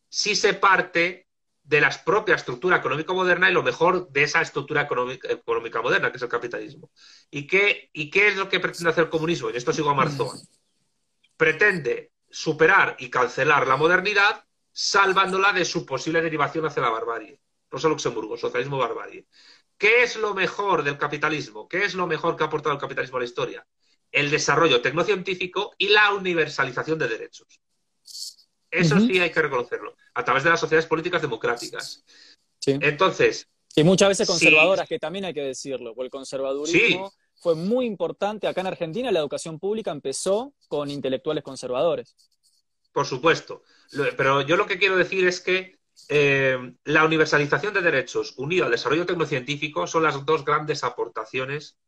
[0.08, 1.26] si se parte
[1.62, 6.16] de la propia estructura económica moderna y lo mejor de esa estructura económica, moderna, que
[6.16, 6.90] es el capitalismo.
[7.30, 9.50] ¿Y qué, ¿Y qué es lo que pretende hacer el comunismo?
[9.50, 10.32] En esto sigo a Marzoa.
[11.36, 14.42] Pretende superar y cancelar la modernidad
[14.72, 17.38] salvándola de su posible derivación hacia la barbarie.
[17.72, 19.26] Rosa Luxemburgo, socialismo barbarie.
[19.78, 21.66] ¿Qué es lo mejor del capitalismo?
[21.66, 23.66] ¿Qué es lo mejor que ha aportado el capitalismo a la historia?
[24.12, 27.60] El desarrollo tecnocientífico y la universalización de derechos.
[28.70, 32.04] Eso sí hay que reconocerlo, a través de las sociedades políticas democráticas.
[32.66, 33.48] Entonces.
[33.74, 38.46] Y muchas veces conservadoras, que también hay que decirlo, porque el conservadurismo fue muy importante.
[38.46, 42.14] Acá en Argentina la educación pública empezó con intelectuales conservadores.
[42.92, 43.62] Por supuesto.
[44.16, 48.70] Pero yo lo que quiero decir es que eh, la universalización de derechos unido al
[48.70, 51.78] desarrollo tecnocientífico son las dos grandes aportaciones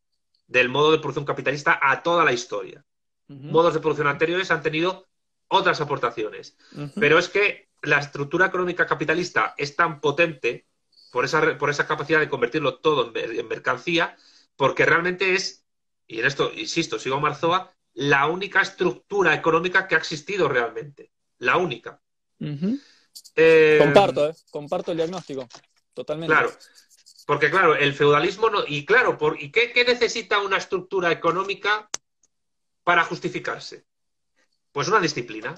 [0.46, 2.84] del modo de producción capitalista a toda la historia.
[3.26, 5.06] Modos de producción anteriores han tenido
[5.48, 6.56] otras aportaciones.
[6.94, 10.66] Pero es que la estructura económica capitalista es tan potente
[11.10, 14.16] por esa, por esa capacidad de convertirlo todo en, mercancía,
[14.56, 15.64] porque realmente es,
[16.06, 21.12] y en esto insisto, sigo Marzoa, la única estructura económica que ha existido realmente.
[21.38, 22.00] La única.
[23.36, 24.34] Eh, comparto, ¿eh?
[24.50, 25.48] comparto el diagnóstico.
[25.92, 26.34] Totalmente.
[26.34, 26.52] Claro.
[27.26, 28.64] Porque, claro, el feudalismo no.
[28.66, 31.88] Y claro, por, ¿y qué, necesita una estructura económica
[32.82, 33.86] para justificarse?
[34.72, 35.54] Pues una disciplina.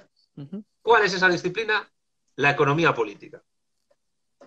[0.83, 1.91] ¿Cuál es esa disciplina?
[2.37, 3.43] La economía política.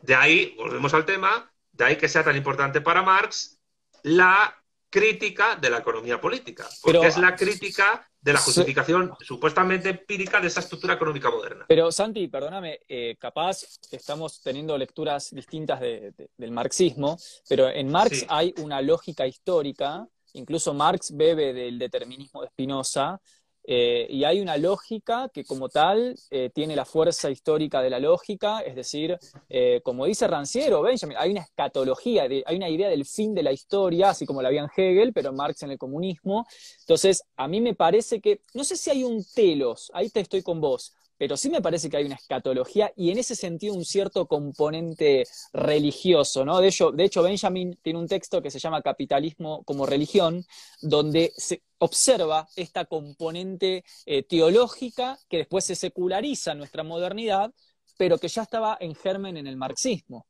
[0.01, 3.59] De ahí, volvemos al tema, de ahí que sea tan importante para Marx
[4.03, 4.58] la
[4.89, 10.47] crítica de la economía política, porque es la crítica de la justificación supuestamente empírica de
[10.47, 11.65] esa estructura económica moderna.
[11.67, 17.17] Pero Santi, perdóname, eh, capaz estamos teniendo lecturas distintas del marxismo,
[17.47, 23.19] pero en Marx hay una lógica histórica, incluso Marx bebe del determinismo de Spinoza,
[23.63, 27.99] eh, y hay una lógica que como tal eh, tiene la fuerza histórica de la
[27.99, 29.17] lógica, es decir,
[29.47, 33.51] eh, como dice Ranciero, Benjamin, hay una escatología, hay una idea del fin de la
[33.51, 36.47] historia, así como la había en Hegel, pero Marx en el comunismo.
[36.79, 40.41] Entonces, a mí me parece que, no sé si hay un telos, ahí te estoy
[40.41, 43.83] con vos, pero sí me parece que hay una escatología y en ese sentido un
[43.83, 46.61] cierto componente religioso, ¿no?
[46.61, 50.45] De hecho, de hecho Benjamin tiene un texto que se llama Capitalismo como religión,
[50.81, 57.53] donde se observa esta componente eh, teológica que después se seculariza en nuestra modernidad,
[57.97, 60.25] pero que ya estaba en germen en el marxismo.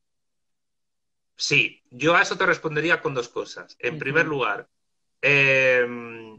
[1.35, 3.77] Sí, yo a eso te respondería con dos cosas.
[3.77, 4.67] En primer lugar,
[5.21, 6.33] em,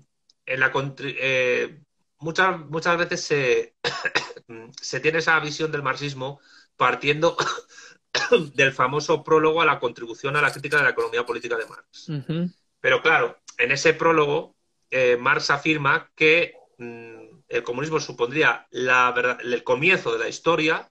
[0.45, 0.73] en la,
[1.05, 1.81] eh,
[2.21, 3.75] muchas, muchas veces se,
[4.81, 6.41] se tiene esa visión del marxismo
[6.77, 7.37] partiendo
[8.55, 12.11] del famoso prólogo a la contribución a la crítica de la economía política de Marx.
[12.81, 14.57] Pero claro, en ese prólogo,
[14.91, 20.91] eh, Marx afirma que mm, el comunismo supondría la, el comienzo de la historia,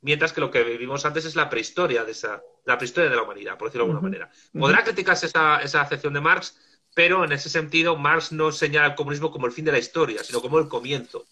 [0.00, 3.22] mientras que lo que vivimos antes es la prehistoria de esa, la prehistoria de la
[3.22, 4.30] humanidad, por decirlo de alguna manera.
[4.52, 6.58] Podrá criticarse esa, esa acepción de Marx,
[6.94, 10.22] pero en ese sentido Marx no señala el comunismo como el fin de la historia,
[10.22, 11.26] sino como el comienzo.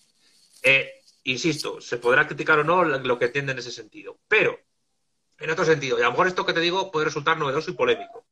[0.63, 0.91] Eh,
[1.25, 4.59] insisto, se podrá criticar o no lo que entiende en ese sentido, pero
[5.39, 7.75] en otro sentido, y a lo mejor esto que te digo puede resultar novedoso y
[7.75, 8.27] polémico.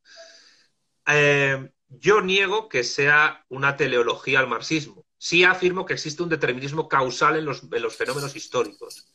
[1.06, 5.04] Eh, yo niego que sea una teleología al marxismo.
[5.18, 7.60] Sí afirmo que existe un determinismo causal en los,
[7.96, 9.08] fenómenos históricos,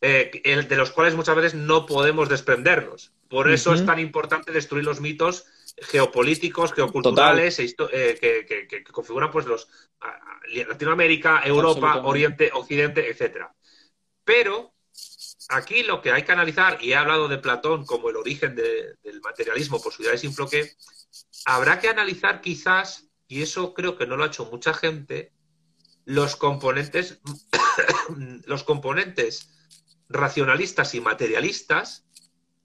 [0.00, 0.30] eh,
[0.68, 3.12] de los cuales muchas veces no podemos desprendernos.
[3.28, 5.46] Por eso es tan importante destruir los mitos
[5.80, 9.68] geopolíticos, geoculturales, e eh, que, configuran pues los
[10.68, 13.54] Latinoamérica, Europa, Oriente, Occidente, etcétera.
[14.24, 14.74] Pero
[15.48, 19.20] aquí lo que hay que analizar, y he hablado de Platón como el origen del
[19.22, 20.76] materialismo por su idea de Simple,
[21.46, 25.32] habrá que analizar quizás, y eso creo que no lo ha hecho mucha gente,
[26.04, 27.20] los componentes,
[28.46, 29.48] los componentes
[30.08, 32.04] racionalistas y materialistas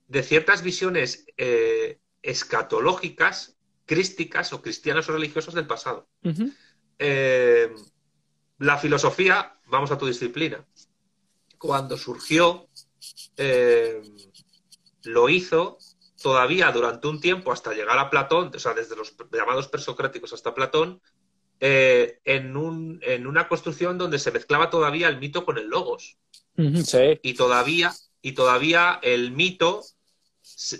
[0.06, 3.56] de ciertas visiones eh, escatológicas,
[3.86, 6.08] crísticas o cristianas o religiosas del pasado.
[6.98, 7.70] Eh,
[8.58, 10.64] la filosofía, vamos a tu disciplina,
[11.58, 12.68] cuando surgió,
[13.36, 14.02] eh,
[15.04, 15.78] lo hizo
[16.20, 20.54] todavía durante un tiempo, hasta llegar a Platón, o sea, desde los llamados presocráticos hasta
[20.54, 21.00] Platón,
[21.60, 26.18] eh, en, un, en, una construcción donde se mezclaba todavía el mito con el logos.
[26.84, 27.20] sí.
[27.22, 29.82] Y todavía, y todavía el mito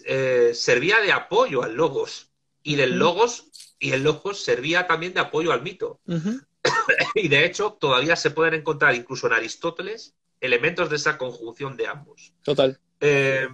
[0.05, 2.31] eh, servía de apoyo al logos.
[2.63, 6.01] Y del logos, y el logos servía también de apoyo al mito.
[7.15, 11.87] y de hecho, todavía se pueden encontrar, incluso en Aristóteles, elementos de esa conjunción de
[11.87, 12.35] ambos.
[12.43, 12.79] Total.
[13.01, 13.49] Eh,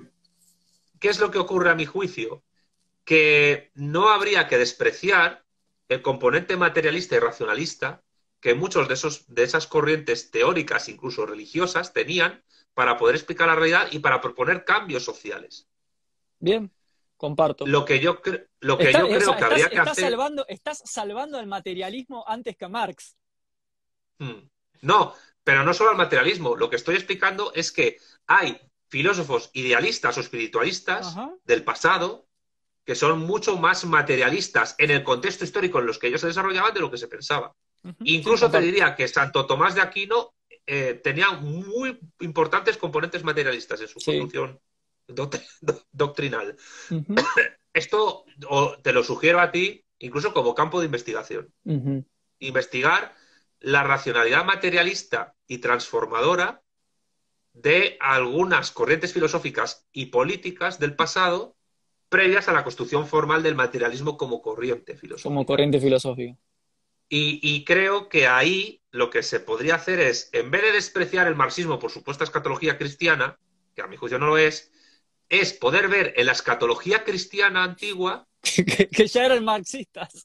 [0.99, 2.43] ¿Qué es lo que ocurre a mi juicio?
[3.05, 5.45] Que no habría que despreciar
[5.89, 8.03] el componente materialista y racionalista
[8.41, 12.43] que muchos de, esos, de esas corrientes teóricas, incluso religiosas, tenían
[12.75, 15.69] para poder explicar la realidad y para proponer cambios sociales.
[16.45, 16.71] Bien,
[17.17, 17.67] comparto.
[17.67, 18.21] Lo que yo,
[18.61, 20.11] lo que yo creo que habría que estás hacer.
[20.11, 23.17] Salvando, estás salvando al materialismo antes que a Marx.
[24.19, 24.49] Hmm.
[24.83, 26.57] No, pero no solo al materialismo.
[26.57, 31.35] Lo que estoy explicando es que hay filósofos idealistas o espiritualistas Ajá.
[31.45, 32.27] del pasado
[32.85, 36.75] que son mucho más materialistas en el contexto histórico en los que ellos se desarrollaban
[36.75, 37.55] de lo que se pensaba.
[38.01, 40.35] Incluso Sí, te diría que Santo Tomás de Aquino
[40.67, 44.19] eh, tenía muy importantes componentes materialistas en su Sí.
[44.19, 44.61] construcción
[45.09, 46.57] doct- do- doctrinal.
[47.73, 51.53] Esto o te lo sugiero a ti, incluso como campo de investigación.
[52.39, 53.15] Investigar
[53.61, 56.63] la racionalidad materialista y transformadora
[57.53, 61.57] de algunas corrientes filosóficas y políticas del pasado
[62.09, 65.29] previas a la construcción formal del materialismo como corriente filosófica.
[65.29, 66.37] Como corriente filosófica.
[67.09, 71.27] Y, y creo que ahí lo que se podría hacer es, en vez de despreciar
[71.27, 73.39] el marxismo por supuesta escatología cristiana,
[73.75, 74.73] que a mi juicio no lo es,
[75.29, 80.25] es poder ver en la escatología cristiana antigua, que, que ya eran marxistas.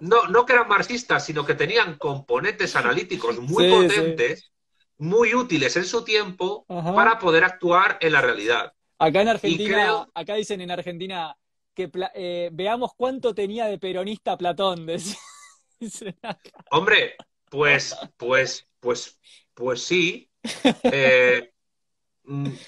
[0.00, 4.52] no, no que eran marxistas, sino que tenían componentes analíticos muy Sí, potentes,
[4.98, 6.94] muy útiles en su tiempo, Ajá.
[6.94, 8.72] para poder actuar en la realidad.
[8.98, 11.36] Acá en Argentina, creo- acá dicen en Argentina
[11.74, 14.86] que eh, veamos cuánto tenía de peronista Platón.
[15.80, 16.38] decía-.
[16.70, 17.14] Hombre,
[17.50, 19.18] pues, pues, pues,
[19.54, 20.30] pues sí.
[20.90, 21.53] Eh,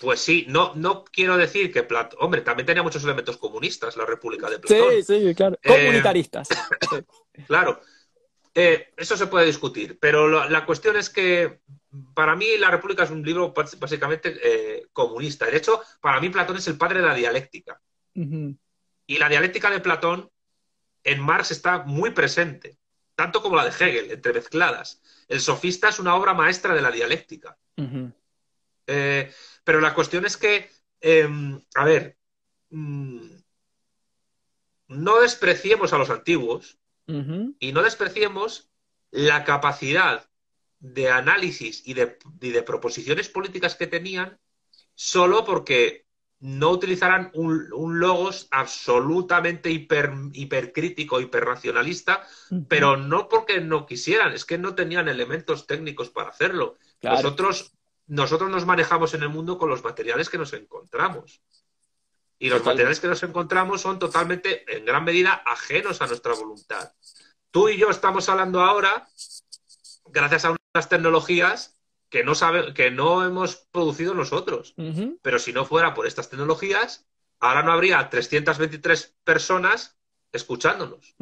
[0.01, 2.19] pues sí, no, no quiero decir que Platón.
[2.23, 4.91] Hombre, también tenía muchos elementos comunistas la República de Platón.
[5.03, 5.59] Sí, sí, claro.
[5.63, 6.49] Eh, Comunitaristas.
[7.47, 7.81] Claro.
[8.55, 11.61] Eh, eso se puede discutir, pero la cuestión es que
[12.15, 15.45] para mí La República es un libro básicamente eh, comunista.
[15.45, 17.81] De hecho, para mí Platón es el padre de la dialéctica.
[18.15, 20.31] Y la dialéctica de Platón
[21.05, 22.79] en Marx está muy presente,
[23.15, 25.03] tanto como la de Hegel, entremezcladas.
[25.29, 27.59] El sofista es una obra maestra de la dialéctica.
[28.87, 29.33] Eh,
[29.65, 31.29] pero la cuestión es que, eh,
[31.75, 32.17] a ver,
[32.71, 33.37] mm,
[34.89, 36.79] no despreciemos a los antiguos
[37.61, 38.69] y no despreciemos
[39.13, 40.29] la capacidad
[40.81, 44.41] de análisis y de, y de proposiciones políticas que tenían
[44.95, 46.07] solo porque
[46.39, 52.27] no utilizaran un, un logos absolutamente hiper, hipercrítico, hiperracionalista,
[52.69, 56.77] pero no porque no quisieran, es que no tenían elementos técnicos para hacerlo.
[57.01, 57.17] Claro.
[57.17, 57.76] Nosotros,
[58.07, 61.43] nosotros nos manejamos en el mundo con los materiales que nos encontramos.
[62.39, 62.75] Y los Total.
[62.75, 66.93] materiales que nos encontramos son totalmente, en gran medida, ajenos a nuestra voluntad.
[67.51, 69.09] Tú y yo estamos hablando ahora
[70.07, 71.79] gracias a unas tecnologías
[72.09, 74.75] que no, sabe, que no hemos producido nosotros.
[75.23, 77.07] Pero si no fuera por estas tecnologías,
[77.41, 79.97] ahora no habría 323 personas
[80.33, 81.15] escuchándonos.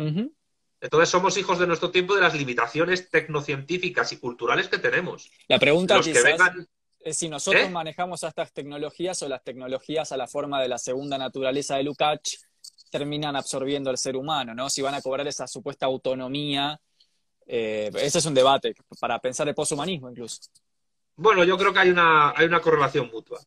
[0.84, 5.30] Entonces somos hijos de nuestro tiempo de las limitaciones tecnocientíficas y culturales que tenemos.
[5.48, 6.68] La pregunta Los que quizás vengan,
[7.00, 7.70] es si nosotros ¿Eh?
[7.70, 12.44] manejamos estas tecnologías o las tecnologías a la forma de la segunda naturaleza de Lukács
[12.90, 14.68] terminan absorbiendo al ser humano, ¿no?
[14.68, 16.78] Si van a cobrar esa supuesta autonomía.
[17.46, 20.42] eh, ese es un debate para pensar el poshumanismo incluso.
[21.16, 23.40] bueno, yo creo que hay una, hay una correlación mutua.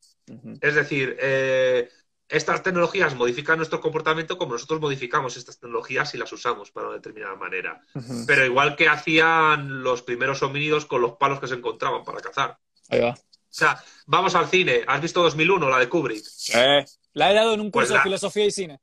[0.60, 1.88] Es decir, eh,
[2.30, 6.98] estas tecnologías modifican nuestro comportamiento como nosotros modificamos estas tecnologías y las usamos para una
[6.98, 7.82] determinada manera.
[8.26, 12.58] Pero igual que hacían los primeros homínidos con los palos que se encontraban para cazar.
[12.90, 13.12] Ahí va.
[13.12, 13.18] O
[13.60, 14.84] sea, vamos al cine.
[14.88, 16.26] ¿Has visto 2001, la de Kubrick?
[17.14, 18.80] La he dado en un Pues curso la- de filosofía y cine.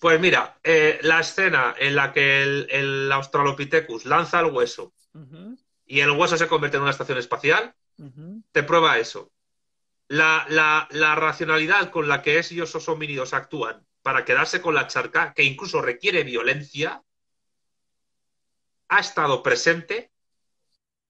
[0.00, 4.92] Pues mira, eh, la escena en la que el, el Australopithecus lanza el hueso
[5.86, 7.74] y el hueso se convierte en una estación espacial,
[8.52, 9.30] te prueba eso.
[10.08, 10.86] La,
[11.16, 16.22] racionalidad con la que esos homínidos actúan para quedarse con la charca, que incluso requiere
[16.22, 17.02] violencia,
[18.88, 20.12] ha estado presente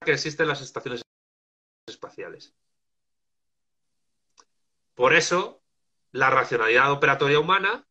[0.03, 1.03] que existen las estaciones
[1.85, 2.55] espaciales.
[4.95, 5.61] Por eso,
[6.11, 7.87] la racionalidad operatoria humana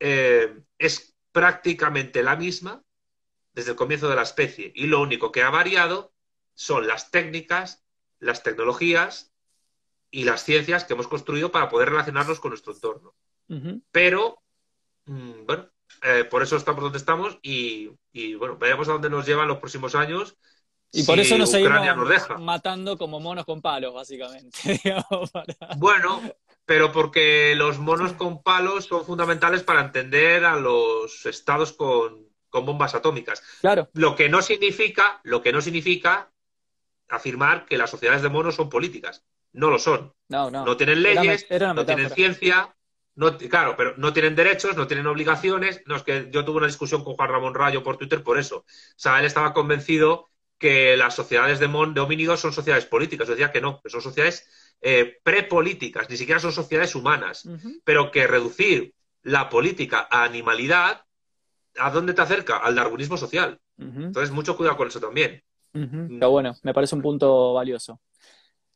[0.00, 2.84] eh, es prácticamente la misma
[3.52, 6.12] desde el comienzo de la especie y lo único que ha variado
[6.54, 7.84] son las técnicas,
[8.18, 9.29] las tecnologías
[10.10, 13.14] y las ciencias que hemos construido para poder relacionarnos con nuestro entorno.
[13.90, 14.42] pero
[15.06, 15.70] mm, bueno,
[16.02, 17.88] eh, por eso estamos donde estamos y,
[18.36, 20.36] bueno, veremos a dónde nos llevan los próximos años.
[20.92, 21.86] Y por eso nos seguimos
[22.40, 24.58] matando como monos con palos, básicamente.
[25.76, 26.20] Bueno,
[26.64, 32.66] pero porque los monos con palos son fundamentales para entender a los estados con, con
[32.66, 33.42] bombas atómicas.
[33.60, 33.88] Claro.
[33.92, 36.32] Lo que no significa, lo que no significa
[37.08, 39.24] afirmar que las sociedades de monos son políticas.
[39.52, 40.12] No lo son.
[40.28, 40.64] No, no.
[40.64, 42.74] No tienen leyes, no tienen ciencia,
[43.16, 45.82] no, claro, pero no tienen derechos, no tienen obligaciones.
[45.86, 48.58] No, es que yo tuve una discusión con Juan Ramón Rayo por Twitter por eso.
[48.58, 48.64] O
[48.96, 53.26] sea, él estaba convencido que las sociedades de, de homínidos son sociedades políticas.
[53.26, 57.48] Yo decía que no, que son sociedades eh, prepolíticas, ni siquiera son sociedades humanas.
[57.84, 61.02] Pero que reducir la política a animalidad,
[61.78, 62.58] ¿a dónde te acerca?
[62.58, 63.60] Al darwinismo social.
[63.76, 65.42] Entonces, mucho cuidado con eso también.
[65.72, 68.00] Está bueno, me parece un punto valioso.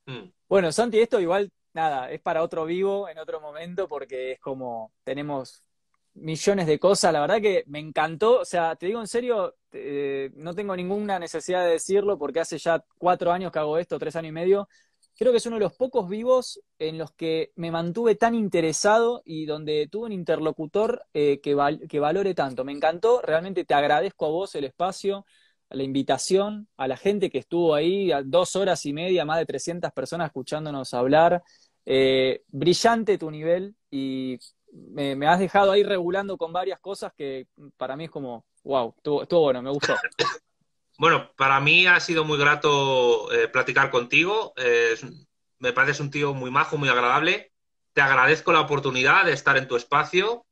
[0.07, 0.29] Mm.
[0.55, 4.93] Bueno, Santi, esto igual, nada, es para otro vivo en otro momento porque es como,
[5.03, 5.65] tenemos
[6.13, 9.57] millones de cosas, la verdad que me encantó, o sea, te digo en serio,
[10.35, 14.15] no tengo ninguna necesidad de decirlo porque hace ya cuatro años que hago esto, tres
[14.15, 14.69] años y medio,
[15.19, 19.23] creo que es uno de los pocos vivos en los que me mantuve tan interesado
[19.25, 22.65] y donde tuve un interlocutor eh, que valore tanto.
[22.65, 25.27] Me encantó, realmente te agradezco a vos el espacio,
[25.75, 29.47] la invitación, a la gente que estuvo ahí, a dos horas y media, más de
[29.47, 31.43] 300 personas escuchándonos hablar.
[31.87, 34.39] Eh, brillante tu nivel y
[34.73, 37.47] me, has dejado ahí regulando con varias cosas que
[37.77, 39.95] para mí es como, wow, estuvo, bueno, me gustó.
[40.97, 44.55] Bueno, para mí ha sido muy grato eh, platicar contigo.
[45.59, 47.51] me pareces un tío muy majo, muy agradable.
[47.93, 50.47] Te agradezco la oportunidad de estar en tu espacio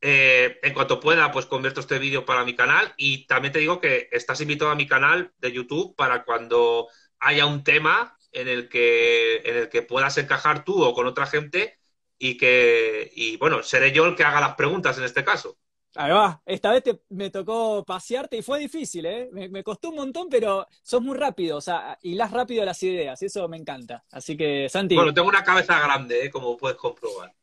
[0.00, 3.80] eh, en cuanto pueda, pues convierto este vídeo para mi canal y también te digo
[3.80, 8.68] que estás invitado a mi canal de YouTube para cuando haya un tema en el
[8.68, 11.78] que, en el que puedas encajar tú o con otra gente
[12.18, 15.56] y que, y bueno, seré yo el que haga las preguntas en este caso.
[15.94, 19.30] Ahí va, esta vez me tocó pasearte y fue difícil, ¿eh?
[19.32, 23.48] Me, costó un montón, pero sos muy rápido, o sea, hilas rápido las ideas, eso
[23.48, 24.04] me encanta.
[24.12, 24.94] Así que, Santi.
[24.94, 26.30] Bueno, tengo una cabeza grande, ¿eh?
[26.30, 27.34] como puedes comprobar.